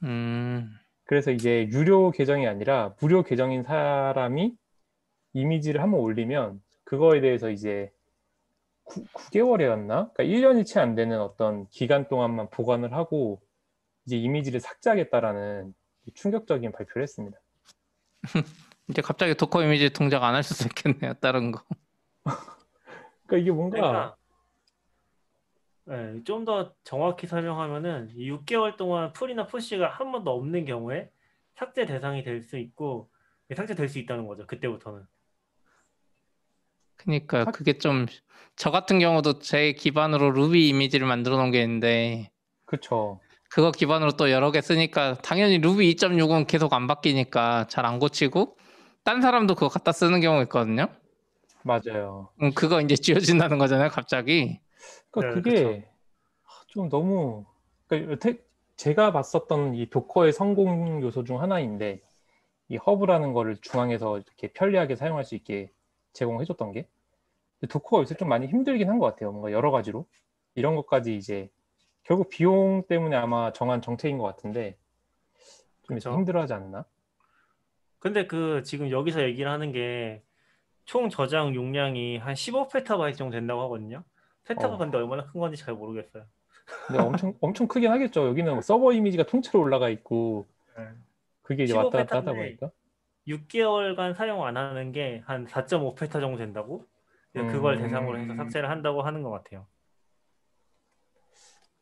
[0.02, 0.70] 음.
[1.04, 4.54] 그래서 이제 유료 계정이 아니라 무료 계정인 사람이
[5.34, 7.90] 이미지를 한번 올리면 그거에 대해서 이제
[8.84, 10.12] 9, 9개월이었나?
[10.12, 13.40] 그러니까 1년이 채 안 되는 어떤 기간 동안만 보관을 하고
[14.04, 15.74] 이제 이미지를 삭제하겠다라는
[16.14, 17.38] 충격적인 발표를 했습니다.
[18.92, 21.14] 이제 갑자기 Docker 이미지 동작 안 할 수도 있겠네요.
[21.14, 21.62] 다른 거.
[23.26, 24.16] 그러니까 이게 뭔가 그러니까
[26.14, 31.10] 네, 좀더 정확히 설명하면은 이 6개월 동안 pull이나 push가 한 번도 없는 경우에
[31.56, 33.10] 삭제 대상이 될 수 있고
[33.54, 34.46] 삭제될 수 있다는 거죠.
[34.46, 35.04] 그때부터는.
[36.96, 38.06] 그러니까 그게 좀
[38.54, 42.30] 저 같은 경우도 제 기반으로 루비 이미지를 만들어 놓은 게 있는데
[42.66, 43.18] 그쵸.
[43.48, 48.58] 그거 기반으로 또 여러 개 쓰니까 당연히 루비 2.6은 계속 안 바뀌니까 잘 안 고치고
[49.04, 50.86] 딴 사람도 그거 갖다 쓰는 경우가 있거든요.
[51.64, 52.30] 맞아요.
[52.42, 54.60] 음, 그거 이제 지워진다는 거잖아요, 갑자기.
[55.10, 55.88] 그러니까 네, 그게
[56.68, 57.44] 좀 너무
[57.86, 58.38] 그러니까 여태
[58.76, 62.00] 제가 봤었던 이 도커의 성공 요소 중 하나인데
[62.68, 65.70] 이 허브라는 거를 중앙에서 이렇게 편리하게 사용할 수 있게
[66.14, 66.88] 제공해줬던 게
[67.68, 69.30] 도커가 요새 좀 많이 힘들긴 한 것 같아요.
[69.32, 70.06] 뭔가 여러 가지로
[70.54, 71.50] 이런 것까지 이제
[72.04, 74.76] 결국 비용 때문에 아마 정한 정책인 것 같은데
[75.82, 76.12] 좀 그쵸.
[76.12, 76.84] 힘들어하지 않나?
[78.02, 80.22] 근데 그 지금 여기서 얘기를 하는 게
[80.84, 84.02] 총 저장 용량이 한 15페타바이트 정도 된다고 하거든요.
[84.44, 84.78] 페타가 어.
[84.78, 86.24] 근데 얼마나 큰 건지 잘 모르겠어요.
[86.86, 88.26] 근데 엄청 엄청 크긴 하겠죠.
[88.26, 90.88] 여기는 서버 이미지가 통째로 올라가 있고 네.
[91.42, 92.70] 그게 이제 15 왔다 갔다 하다 보니까
[93.28, 96.86] 6개월간 사용 안 하는 게 한 4.5페타 정도 된다고?
[97.32, 97.82] 그걸 음.
[97.82, 99.66] 대상으로 해서 삭제를 한다고 하는 것 같아요.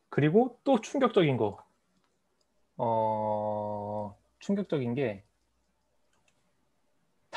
[0.09, 1.57] 그리고 또 충격적인 거.
[2.77, 5.23] 어, 충격적인 게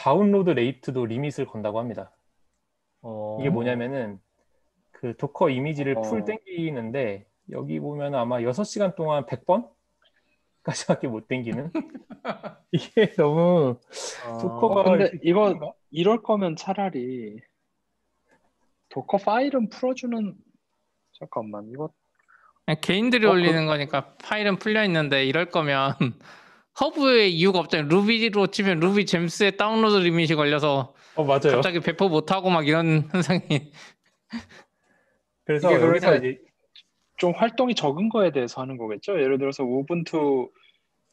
[0.05, 2.11] 다운로드 rate도 limit을 건다고 합니다.
[3.01, 4.21] 어, 이게 뭐냐면은
[4.91, 6.03] 그 Docker 이미지를 어.
[6.03, 11.73] pull 땡기는데 여기 보면 아마 6시간 동안 100번까지밖에 못 땡기는
[12.71, 13.79] 이게 너무
[14.27, 15.75] 어, 도커가 근데 이렇게 이거?
[15.91, 17.41] 이럴 거면 차라리
[18.91, 20.35] Dockerfile은 풀어주는
[21.19, 21.89] 잠깐만 이거
[22.83, 25.95] 개인들이 어, 올리는 거니까 파일은 풀려 있는데 이럴 거면
[26.81, 27.89] Hub에 이유가 없잖아요.
[27.89, 31.53] Ruby로 치면 RubyGems에 다운로드 limit이 걸려서 어 맞아요.
[31.53, 33.71] 갑자기 배포 못 하고 막 이런 현상이
[35.45, 36.41] 그래서 이게 여기서 그러니까 이제
[37.17, 39.21] 좀 활동이 적은 거에 대해서 하는 거겠죠?
[39.21, 40.51] 예를 들어서 Ubuntu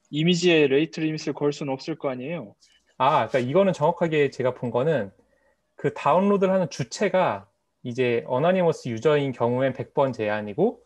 [0.10, 2.56] 이미지에 rate limit을 걸 수는 없을 거 아니에요?
[2.98, 5.12] 아, 그러니까 이거는 정확하게 제가 본 거는
[5.76, 7.48] 그 다운로드를 하는 주체가
[7.84, 10.82] 이제 anonymous user인 경우엔 100번 제한이고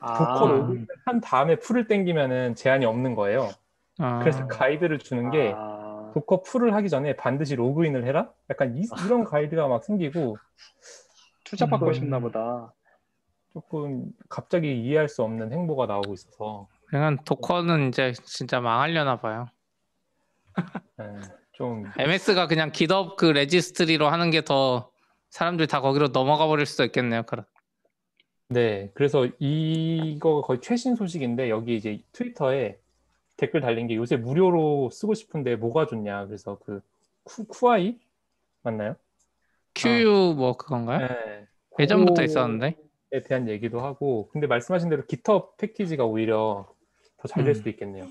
[0.00, 3.50] Docker 아, 로그인을 한 다음에 pull을 땡기면은 제한이 없는 거예요.
[3.98, 8.32] 아, 그래서 가이드를 주는 게 아, Docker pull을 하기 전에 반드시 로그인을 해라?
[8.50, 10.36] 약간 이런 가이드가 막 생기고
[11.44, 11.92] 투자 받고 음.
[11.92, 12.72] 싶나 보다.
[13.52, 19.46] 조금 갑자기 이해할 수 없는 행보가 나오고 있어서 그냥 Docker는 이제 진짜 망하려나 봐요.
[21.00, 21.04] 예,
[21.52, 24.90] 좀 MS가 그냥 GitHub 그 registry로 하는 게 더
[25.34, 27.24] 사람들이 다 거기로 넘어가 버릴 수도 있겠네요.
[27.24, 27.44] 그럼.
[28.50, 32.78] 네, 그래서 이거가 거의 최신 소식인데 여기 이제 트위터에
[33.36, 36.26] 댓글 달린 게 요새 무료로 쓰고 싶은데 뭐가 좋냐.
[36.26, 36.80] 그래서 그
[37.24, 37.98] 쿠, Quay
[38.62, 38.96] 맞나요?
[39.74, 40.98] QU 뭐 그건가요?
[41.08, 41.46] 네.
[41.78, 42.76] 예전부터 있었는데.
[43.28, 46.66] 대한 얘기도 하고 근데 말씀하신 대로 GitHub 패키지가 오히려
[47.16, 47.54] 더 잘될 음.
[47.54, 48.08] 수도 있겠네요.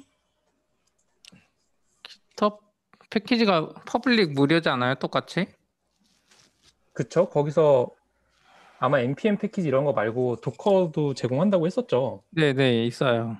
[2.37, 2.61] GitHub
[3.09, 4.95] 패키지가 public 무료지 않아요?
[4.95, 5.47] 똑같이?
[6.93, 7.29] 그쵸?
[7.29, 7.89] 거기서
[8.79, 12.23] 아마 npm 패키지 이런 거 말고 Docker도 제공한다고 했었죠.
[12.31, 13.37] 네네 있어요.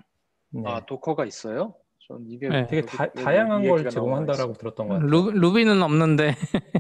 [0.54, 0.64] 네.
[0.70, 1.76] 아 도커가 있어요?
[2.08, 2.68] 전 이게 네.
[2.68, 5.10] 되게 다, 여기 다양한 이걸 제공한다라고 들었던 것 같아요.
[5.10, 6.36] 루, Ruby는 없는데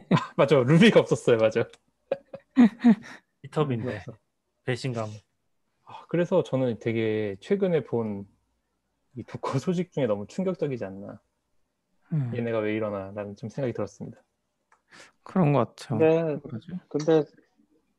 [0.37, 1.65] 맞아, 루비가 없었어요, 맞아.
[3.43, 4.03] 깃허브인데
[4.65, 5.09] 배신감.
[5.85, 8.25] 아, 그래서 저는 되게 최근에 본
[9.15, 11.19] 이 도커 소식 중에 너무 충격적이지 않나.
[12.13, 14.19] 음, 얘네가 왜 이러나라는 좀 생각이 들었습니다.
[15.23, 15.99] 그런 것 같아요.
[15.99, 16.67] 근데 뭐지?
[16.89, 17.23] 근데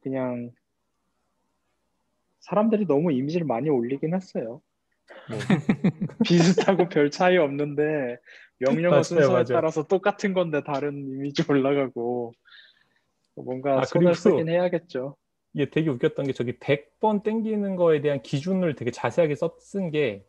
[0.02, 0.50] 그냥
[2.40, 4.60] 사람들이 너무 이미지를 많이 올리긴 했어요.
[5.28, 5.38] 뭐,
[6.24, 8.18] 비슷하고 별 차이 없는데
[8.58, 9.44] 명령어 맞아요, 순서에 맞아요.
[9.44, 12.32] 따라서 똑같은 건데 다른 이미지 올라가고
[13.36, 15.16] 뭔가 아, 손을 그리고 쓰긴 해야겠죠.
[15.54, 20.26] 이게 되게 웃겼던 게 저기 100번 땡기는 거에 대한 기준을 되게 자세하게 써, 쓴게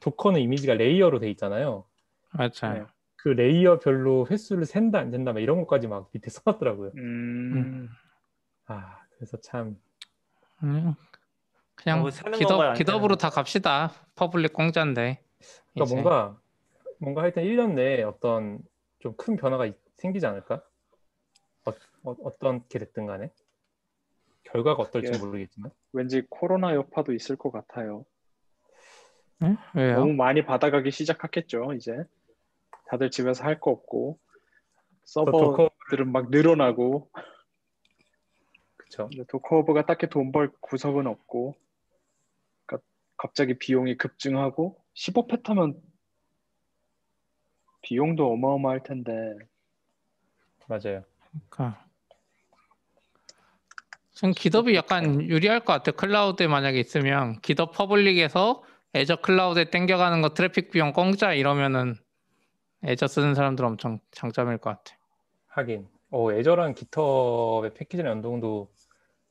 [0.00, 1.84] Docker는 이미지가 layer로 돼 있잖아요.
[2.32, 2.74] 맞아요.
[2.74, 2.84] 네.
[3.16, 6.92] 그 layer별로 횟수를 센다 안 센다 막 이런 것까지 막 밑에 써놨더라고요.
[6.96, 7.88] 음,
[8.66, 9.76] 아 그래서 참
[10.62, 10.94] 음,
[11.76, 13.92] 그냥 뭐 사는 건가요, GitHub 안 GitHub으로 사는 다 갑시다.
[14.14, 15.22] public 공짜인데.
[15.74, 15.94] 그러니까 이제.
[15.94, 16.40] 뭔가
[16.98, 18.58] 뭔가 하여튼 1년 내에 어떤
[19.00, 20.62] 좀 큰 변화가 있- 생기지 않을까?
[21.64, 21.72] 어,
[22.04, 23.30] 어, 떤게 됐든 간에
[24.44, 25.18] 결과가 어떨지 예.
[25.18, 28.04] 모르겠지만 왠지 코로나 여파도 있을 것 같아요.
[29.42, 29.56] 응?
[29.74, 29.96] 왜요?
[30.00, 31.72] 너무 많이 받아가기 시작했겠죠.
[31.74, 32.04] 이제
[32.88, 34.18] 다들 집에서 할 거 없고
[35.14, 37.10] Docker 서버들은 막 늘어나고
[38.76, 41.54] 그쵸 근데 Docker Hub가 딱히 돈 벌 구석은 없고
[43.16, 45.80] 갑자기 비용이 급증하고 15peta면
[47.82, 49.36] 비용도 어마어마할 텐데
[50.66, 51.04] 맞아요.
[51.48, 51.84] 그러니까.
[54.12, 55.94] 전 GitHub이 약간 유리할 것 같아요.
[55.94, 58.62] 클라우드에 만약에 있으면 GitHub public에서
[58.94, 61.94] Azure 클라우드에 땡겨가는 거 트래픽 비용 공짜 이러면은
[62.84, 64.98] Azure 쓰는 사람들 엄청 장점일 것 같아요.
[65.48, 68.72] 하긴 어, Azure랑 GitHub의 패키지랑 연동도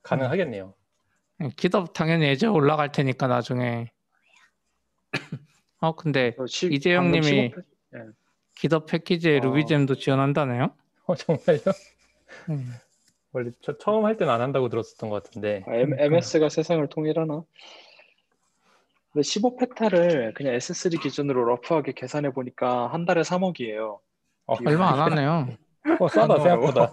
[0.04, 0.74] 가능하겠네요.
[1.58, 3.92] 기덥 당연히 애저 올라갈 테니까 나중에.
[5.82, 8.14] 어 근데 저 시- 이재영님이 15패
[8.56, 9.42] 기덥 패키지에 어.
[9.42, 10.74] 루비잼도 지원한다네요.
[11.06, 11.60] 어, 정말요?
[12.50, 12.74] 음.
[13.34, 17.44] 원래 저 처음 할 때는 안 한다고 들었었던 것 같은데 아, M, MS가 세상을 통일하나?
[19.12, 24.00] 근데 15페타를 그냥 S3 기준으로 러프하게 계산해 보니까 한 달에 3억이에요.
[24.48, 25.50] 어, 얼마 안 하네요.
[26.00, 26.92] 어, 싸다 생각보다.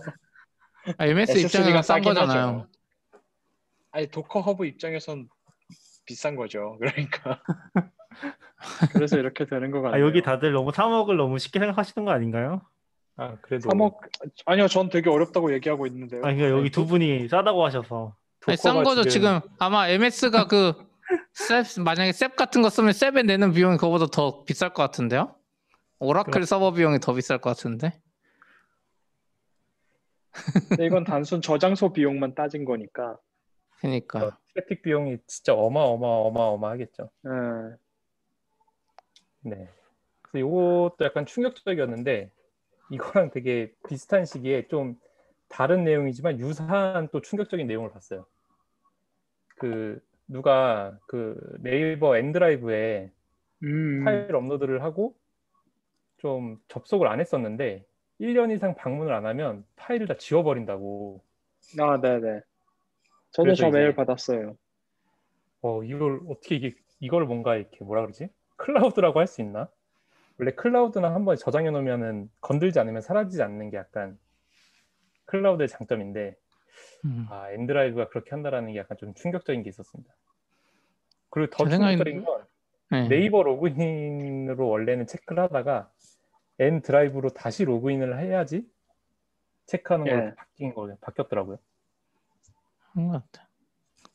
[0.99, 2.67] 아, MS 입장에서 싼 거잖아요.
[3.93, 5.29] 아니 Docker Hub 입장에선
[6.05, 6.77] 비싼 거죠.
[6.81, 7.41] 그러니까
[8.93, 10.05] 그래서 이렇게 되는 거아 같아요.
[10.05, 12.63] 여기 다들 너무 3억을 너무 쉽게 생각하시는 거 아닌가요?
[13.17, 13.99] 아 그래도 3억
[14.47, 16.25] 아니요, 전 되게 어렵다고 얘기하고 있는데요.
[16.25, 18.17] 아니 그러니까 여기 두 분이 싸다고 하셔서
[18.47, 20.73] 아니, 싼 거죠 지금 아마 MS가 그
[21.35, 25.35] SAP, 만약에 SAP 같은 거 쓰면 SAP에 내는 비용이 그거보다 더 비쌀 것 같은데요?
[25.99, 26.47] Oracle 그렇죠.
[26.47, 27.93] 서버 비용이 더 비쌀 것 같은데?
[30.69, 33.17] 근데 이건 단순 저장소 비용만 따진 거니까.
[33.83, 37.11] 그러니까 어, 트래픽 비용이 진짜 어마어마어마어마하겠죠.
[37.27, 37.77] 예.
[39.41, 39.69] 네.
[40.23, 42.31] 그래서 이것도 약간 충격적이었는데
[42.93, 44.99] 이거랑 되게 비슷한 시기에 좀
[45.49, 48.25] 다른 내용이지만 유사한 또 충격적인 내용을 봤어요.
[49.57, 53.11] 그 누가 그 네이버 N드라이브에
[53.65, 54.05] 음.
[54.05, 55.17] 파일 업로드를 하고
[56.19, 57.85] 좀 접속을 안 했었는데
[58.21, 61.21] 1년 이상 방문을 안 하면 파일을 다 지워버린다고.
[61.81, 62.43] 아, 네네.
[63.33, 64.57] 저도 저 메일 받았어요.
[65.63, 68.29] 어, 이걸 어떻게 이게 이걸 뭔가 이렇게 뭐라 그러지?
[68.57, 69.69] 클라우드라고 할 수 있나?
[70.39, 74.19] 원래 클라우드는 한번 저장해 놓으면은 건들지 않으면 사라지지 않는 게 약간
[75.27, 76.37] 클라우드의 장점인데
[77.05, 77.27] 음.
[77.31, 80.13] 아, N드라이브가 그렇게 한다라는 게 약간 좀 충격적인 게 있었습니다.
[81.31, 82.45] 그리고 더 충격적인 건
[82.91, 83.09] 네.
[83.09, 85.91] 네이버 로그인으로 원래는 체크를 하다가
[86.59, 88.67] N 드라이브로 다시 로그인을 해야지
[89.67, 90.35] 체크하는 걸로 예.
[90.35, 91.59] 바뀐 거 바뀌었더라고요.
[92.93, 93.47] 그런 것 같아요.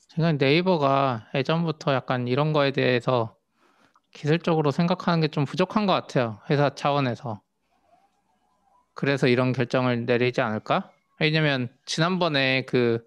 [0.10, 3.36] 제가 네이버가 예전부터 약간 이런 거에 대해서
[4.14, 6.40] 기술적으로 생각하는 게 좀 부족한 것 같아요.
[6.50, 7.42] 회사 차원에서.
[8.94, 10.92] 그래서 이런 결정을 내리지 않을까?
[11.20, 13.04] 왜냐면 지난번에 그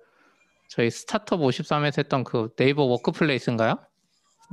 [0.68, 3.76] 저희 스타트업 53에서 했던 그 네이버 Workplace인가요?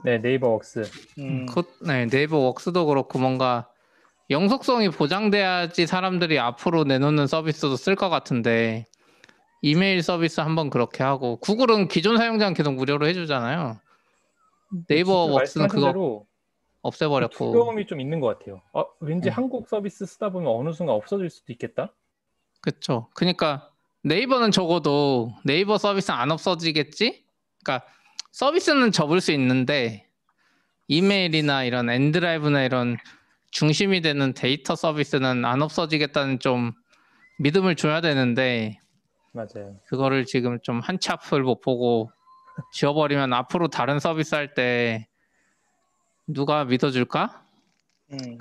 [0.03, 0.89] 네, 네이버 Works.
[1.19, 1.45] 음.
[1.45, 3.69] 그, 네, 네이버 Works도 그렇고 뭔가
[4.29, 8.85] 영속성이 보장돼야지 사람들이 앞으로 내놓는 서비스도 쓸 것 같은데
[9.61, 13.79] 이메일 서비스 한번 그렇게 하고 구글은 기존 사용자는 계속 무료로 해주잖아요.
[14.87, 16.27] 네이버 진짜 Works는 그거 대로
[16.81, 17.51] 없애버렸고.
[17.51, 18.61] 두려움이 좀 있는 것 같아요.
[18.73, 19.33] 어, 왠지 음.
[19.33, 21.93] 한국 서비스 쓰다 보면 어느 순간 없어질 수도 있겠다.
[22.61, 23.09] 그쵸.
[23.13, 23.71] 그러니까
[24.03, 27.25] 네이버는 적어도 네이버 서비스는 안 없어지겠지?
[27.63, 27.85] 그러니까
[28.31, 30.07] 서비스는 접을 수 있는데
[30.87, 32.97] 이메일이나 이런 N드라이브나 이런
[33.51, 36.73] 중심이 되는 데이터 서비스는 안 없어지겠다는 좀
[37.39, 38.79] 믿음을 줘야 되는데
[39.37, 39.75] 맞아요.
[39.85, 42.11] 그거를 지금 좀 한치 앞을 못 보고
[42.73, 45.07] 지워버리면 앞으로 다른 서비스 할 때
[46.25, 47.43] 누가 믿어줄까?
[48.11, 48.37] 음,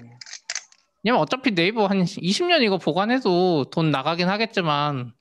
[1.04, 5.12] 왜냐면 어차피 네이버 한 20년 이거 보관해도 돈 나가긴 하겠지만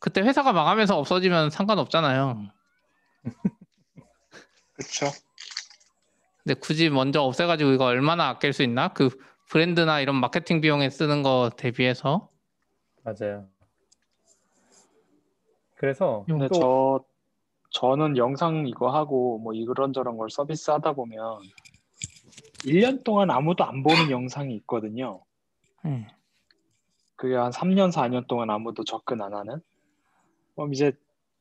[0.00, 2.48] 그때 회사가 망하면서 없어지면 상관없잖아요.
[4.74, 5.06] 그쵸.
[6.42, 8.88] 근데 굳이 먼저 없애가지고 이거 얼마나 아낄 수 있나?
[8.88, 9.10] 그
[9.48, 12.30] 브랜드나 이런 마케팅 비용에 쓰는 거 대비해서
[13.04, 13.46] 맞아요.
[15.80, 17.04] 그래서 근데 또 저
[17.70, 21.40] 저는 영상 이거 하고 뭐 이런저런 걸 서비스 하다 보면
[22.66, 25.24] 1년 동안 아무도 안 보는 영상이 있거든요.
[25.86, 26.06] 음,
[27.16, 29.62] 그게 한 3년, 4년 동안 아무도 접근 안 하는?
[30.54, 30.92] 그럼 이제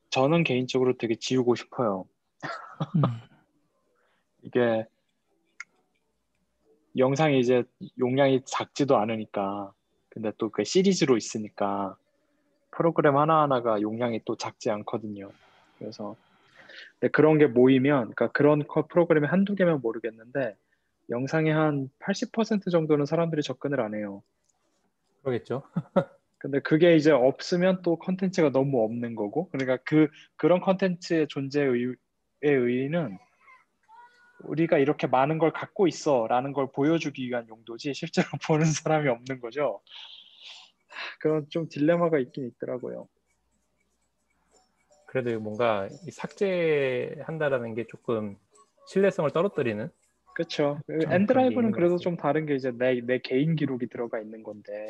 [0.10, 2.06] 저는 개인적으로 되게 지우고 싶어요.
[2.96, 3.02] 음,
[4.44, 4.86] 이게
[6.98, 7.64] 영상이 이제
[8.00, 9.74] 용량이 작지도 않으니까
[10.08, 11.98] 근데 또 그 시리즈로 있으니까
[12.80, 15.30] 프로그램 하나하나가 용량이 또 작지 않거든요.
[15.78, 16.16] 그래서
[17.12, 20.56] 그런 게 모이면 그러니까 그런 거- 프로그램이 한두 개면 모르겠는데
[21.10, 24.24] 영상의 한 80% 정도는 사람들이 접근을 안 해요.
[25.24, 25.64] 그러겠죠.
[26.38, 30.08] 근데 그게 이제 없으면 또 컨텐츠가 너무 없는 거고 그러니까 그
[30.38, 31.96] 그런 컨텐츠의 존재의 의
[32.42, 33.18] 의의는
[34.46, 39.82] 우리가 이렇게 많은 걸 갖고 있어라는 걸 보여주기 위한 용도지 실제로 보는 사람이 없는 거죠.
[41.20, 43.08] 그런 좀 딜레마가 있긴 있더라고요.
[45.08, 48.38] 그래도 뭔가 이 삭제한다라는 게 조금
[48.88, 49.90] 신뢰성을 떨어뜨리는
[50.36, 50.80] 그렇죠.
[50.88, 54.88] N드라이브는 게 그래도 좀 다른 게 이제 내, 내 개인 기록이 들어가 있는 건데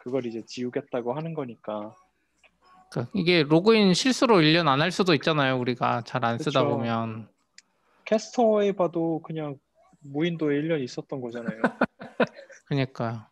[0.00, 1.94] 그걸 이제 지우겠다고 하는 거니까
[2.90, 5.58] 그러니까 이게 로그인 실수로 1년 안할 수도 있잖아요.
[5.58, 6.64] 우리가 잘 안 쓰다.
[6.64, 7.28] 보면.
[8.04, 9.58] Cast Away 봐도 그냥
[10.00, 11.60] 무인도에 1년 있었던 거잖아요.
[12.66, 13.26] 그러니까요.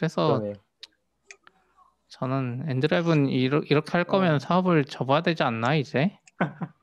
[0.00, 0.54] 그래서 그러네.
[2.08, 4.38] 저는 N드라이브는 이러, 이렇게 할 거면 어.
[4.38, 6.18] 사업을 접어야 되지 않나 이제?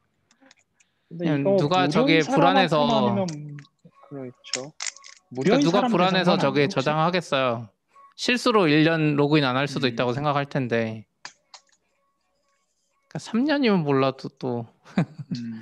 [1.57, 3.25] 누가 저게 불안해서-
[4.09, 4.73] 그렇죠.
[5.35, 6.67] 그러니까 누가 불안해서 저게?
[6.67, 7.69] 저장하겠어요.
[8.15, 9.93] 실수로 1년 로그인 안 할 수도 음.
[9.93, 11.07] 있다고 생각할 텐데.
[13.07, 14.67] 그러니까 3년이면 몰라도 또
[15.35, 15.61] 음.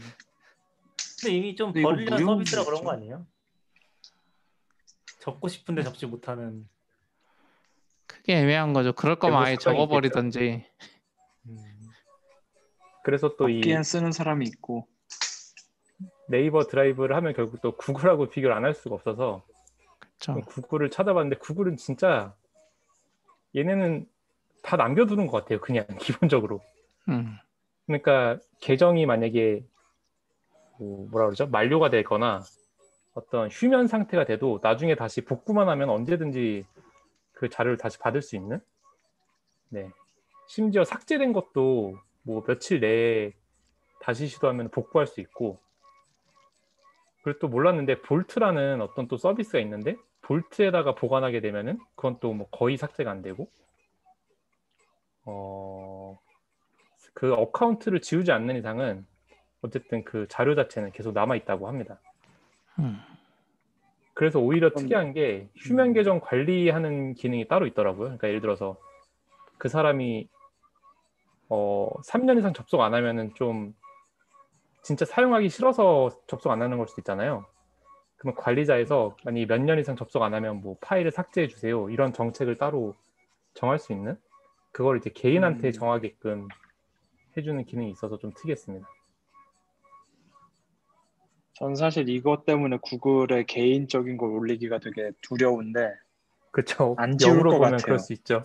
[1.22, 2.84] 근데 이미 좀 무료인 서비스라 그런?
[2.84, 3.26] 거 아니에요?
[5.22, 6.68] 접고 싶은데 접지 못하는.
[8.26, 8.91] 크게 애매한 거죠.
[8.93, 10.65] 그럴 거면 아예 습관이 접어버리던지.
[13.03, 14.88] 그래서 또 이 쓰는 사람이 있고
[16.27, 19.43] 네이버 드라이브를 하면 결국 또 구글하고 비교를 안 할 수가 없어서
[20.19, 20.41] 그렇죠.
[20.47, 22.34] 구글을 찾아봤는데 구글은 진짜
[23.56, 24.07] 얘네는
[24.64, 25.61] 다 남겨두는 것 같아요.
[25.61, 26.61] 그냥 기본적으로.
[27.10, 27.38] 음.
[27.85, 29.64] 그러니까 계정이 만약에
[30.80, 31.45] 뭐 뭐라 그러죠?
[31.45, 32.41] 만료가 되거나
[33.14, 36.65] 어떤 휴면 상태가 돼도 나중에 다시 복구만 하면 언제든지
[37.35, 38.59] 그 자료를 다시 받을 수 있는
[39.69, 39.89] 네.
[40.47, 43.33] 심지어 삭제된 것도 뭐 며칠 내에
[44.01, 45.59] 다시 시도하면 복구할 수 있고
[47.23, 52.77] 그리고 또 몰랐는데 볼트라는 어떤 또 서비스가 있는데 볼트에다가 보관하게 되면은 그건 또 뭐 거의
[52.77, 53.49] 삭제가 안 되고
[55.25, 56.19] 어,
[57.13, 59.05] 그 어카운트를 지우지 않는 이상은
[59.61, 61.99] 어쨌든 그 자료 자체는 계속 남아 있다고 합니다.
[62.79, 62.99] 음.
[64.15, 68.05] 그래서 오히려 특이한 게 휴면 계정 관리하는 기능이 따로 있더라고요.
[68.05, 68.77] 그러니까 예를 들어서
[69.57, 70.27] 그 사람이
[71.49, 73.75] 어 3년 이상 접속 안 하면은 좀
[74.81, 77.45] 진짜 사용하기 싫어서 접속 안 하는 걸 수도 있잖아요.
[78.17, 81.89] 그러면 관리자에서 만약에 몇 년 이상 접속 안 하면 뭐 파일을 삭제해 주세요.
[81.89, 82.95] 이런 정책을 따로
[83.53, 84.17] 정할 수 있는
[84.71, 85.71] 그걸 이제 개인한테 음.
[85.73, 86.47] 정하게끔
[87.35, 88.87] 해주는 기능이 있어서 좀 특이했습니다.
[91.56, 95.90] 전 사실 이것 때문에 구글의 개인적인 걸 올리기가 되게 두려운데
[96.52, 96.95] 그렇죠.
[96.98, 97.77] 안 지울 것 같아요.
[97.84, 98.44] 그럴 수 있죠.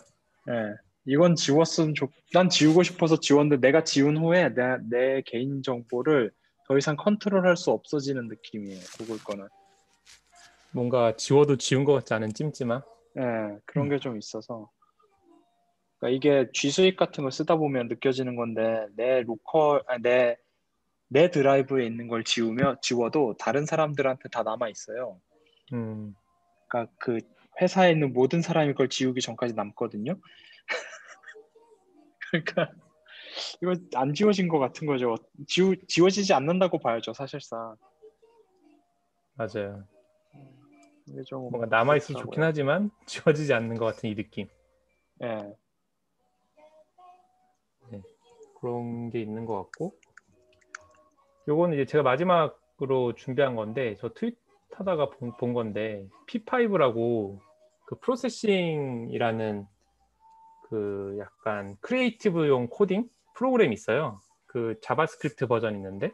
[0.49, 0.74] 예.
[1.07, 2.11] 이건 지웠으면 좋.
[2.32, 6.31] 난 지우고 싶어서 지웠는데 내가 지운 후에 내, 내 개인 정보를
[6.69, 8.81] 더 이상 컨트롤할 수 없어지는 느낌이에요.
[8.99, 9.49] 구글 거는.
[10.73, 12.81] 뭔가 지워도 지운 것 같지 않은 찜찜함.
[13.19, 14.70] 예, 그런 게좀 있어서.
[15.99, 20.37] 그러니까 이게 G 수익 같은 걸 쓰다 보면 느껴지는 건데 내 로컬, 아, 내,
[21.12, 25.20] 내 드라이브에 있는 걸 지우면 지워도 다른 사람들한테 다 남아 있어요.
[25.73, 26.15] 음,
[26.69, 27.19] 그러니까 그
[27.61, 30.16] 회사에 있는 모든 사람이 그걸 지우기 전까지 남거든요.
[32.31, 32.73] 그러니까
[33.61, 35.16] 이거 안 지워진 것 같은 거죠.
[35.49, 37.77] 지워 지워지지 않는다고 봐야죠, 사실상.
[39.35, 39.85] 맞아요.
[41.07, 42.23] 이게 좀 뭔가 남아 있으면.
[42.23, 44.47] 좋긴 하지만 지워지지 않는 것 같은 이 느낌.
[45.23, 45.53] 예.
[48.61, 49.95] 그런 게 있는 것 같고.
[51.51, 54.39] 요거는 이제 제가 마지막으로 준비한 건데 저 트윗
[54.72, 57.40] 하다가 본, 본 건데 P5라고
[57.86, 59.66] 그 Processing이라는
[60.68, 64.20] 그 약간 creative용 코딩 프로그램이 있어요.
[64.47, 66.12] 그 JavaScript 버전 있는데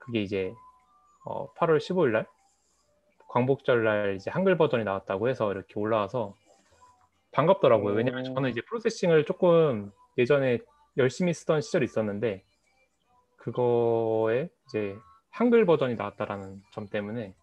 [0.00, 0.54] 그게 이제
[1.26, 2.26] 어, 8월 15일 날
[3.28, 6.34] 광복절 날 이제 한글 버전이 나왔다고 해서 이렇게 올라와서
[7.32, 7.94] 반갑더라고요.
[7.94, 8.34] 왜냐면 오.
[8.34, 10.60] 저는 이제 Processing을 조금 예전에
[10.96, 12.42] 열심히 쓰던 시절이 있었는데
[13.42, 14.96] 그거에 이제
[15.30, 17.34] 한글 버전이 나왔다라는 점 때문에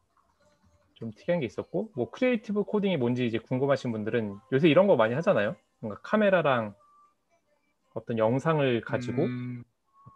[0.95, 5.13] 좀 특이한 게 있었고 뭐 creative 코딩이 뭔지 이제 궁금하신 분들은 요새 이런 거 많이
[5.15, 5.55] 하잖아요.
[5.79, 6.73] 뭔가 카메라랑
[7.93, 9.63] 어떤 영상을 가지고 음,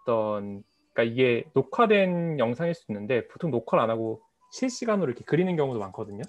[0.01, 5.79] 어떤 그러니까 이게 녹화된 영상일 수 있는데 보통 녹화를 안 하고 실시간으로 이렇게 그리는 경우도
[5.79, 6.21] 많거든요.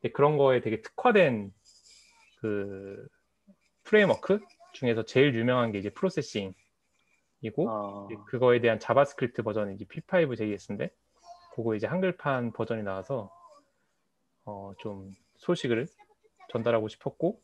[0.00, 1.52] 근데 그런 거에 되게 특화된
[2.40, 3.06] 그
[3.84, 4.40] framework
[4.72, 10.90] 중에서 제일 유명한 게 이제 Processing이고 아, 그거에 대한 JavaScript 버전이 이제 P5 JS인데
[11.54, 13.30] 그거 이제 한글판 버전이 나와서
[14.44, 15.86] 어, 좀 소식을
[16.50, 17.40] 전달하고 싶었고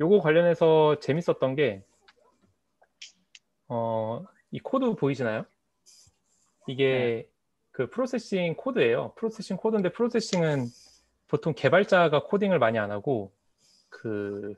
[0.00, 1.84] 요거 관련해서 재밌었던 게
[3.68, 5.44] 어, 이 코드 보이시나요?
[6.66, 7.28] 이게
[7.70, 9.14] 그 Processing 코드예요.
[9.16, 10.66] Processing 코드인데 Processing은
[11.28, 13.32] 보통 개발자가 코딩을 많이 안 하고
[13.88, 14.54] 그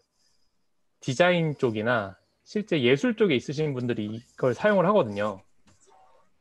[1.01, 5.43] 디자인 쪽이나 실제 예술 쪽에 있으신 분들이 이걸 사용을 하거든요.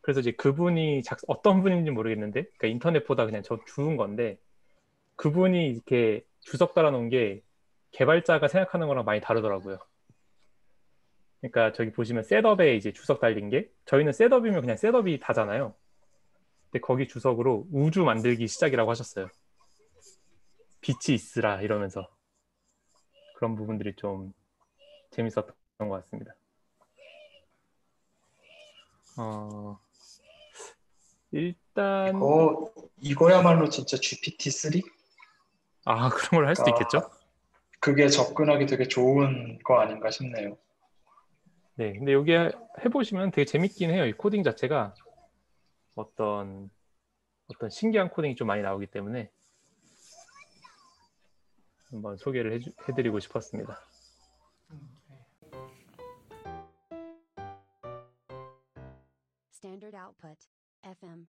[0.01, 4.37] 그래서 이제 그분이 작, 어떤 분인지 모르겠는데, 그러니까 인터넷 보다 그냥 저 주운 건데,
[5.15, 7.41] 그분이 이렇게 주석 달아놓은 게
[7.89, 9.79] 개발자가 생각하는 거랑 많이 다르더라고요.
[11.41, 15.73] 그러니까 저기 보시면 setup에 이제 주석 달린 게, 저희는 setup이면 그냥 setup이 다잖아요.
[16.65, 19.27] 근데 거기 주석으로 우주 만들기 시작이라고 하셨어요.
[20.81, 22.07] 빛이 있으라 이러면서.
[23.37, 24.33] 그런 부분들이 좀
[25.09, 26.33] 재밌었던 것 같습니다.
[29.17, 29.79] 어,
[31.31, 34.81] 일단 이거 이거야말로 진짜 GPT-3?
[35.85, 36.73] 아 그런 걸 할 수도 아.
[36.75, 37.09] 있겠죠.
[37.79, 40.57] 그게 접근하기 되게 좋은 거 아닌가 싶네요.
[41.75, 42.31] 네, 근데 여기
[42.83, 44.05] 해보시면 되게 재밌긴 해요.
[44.05, 44.95] 이 코딩 자체가
[45.93, 46.71] 어떤
[47.47, 49.29] 어떤 신기한 코딩이 좀 많이 나오기 때문에
[51.91, 53.79] 한번 소개를 해주, 해드리고 싶었습니다.
[59.85, 60.37] Standard output.
[60.85, 61.23] FM.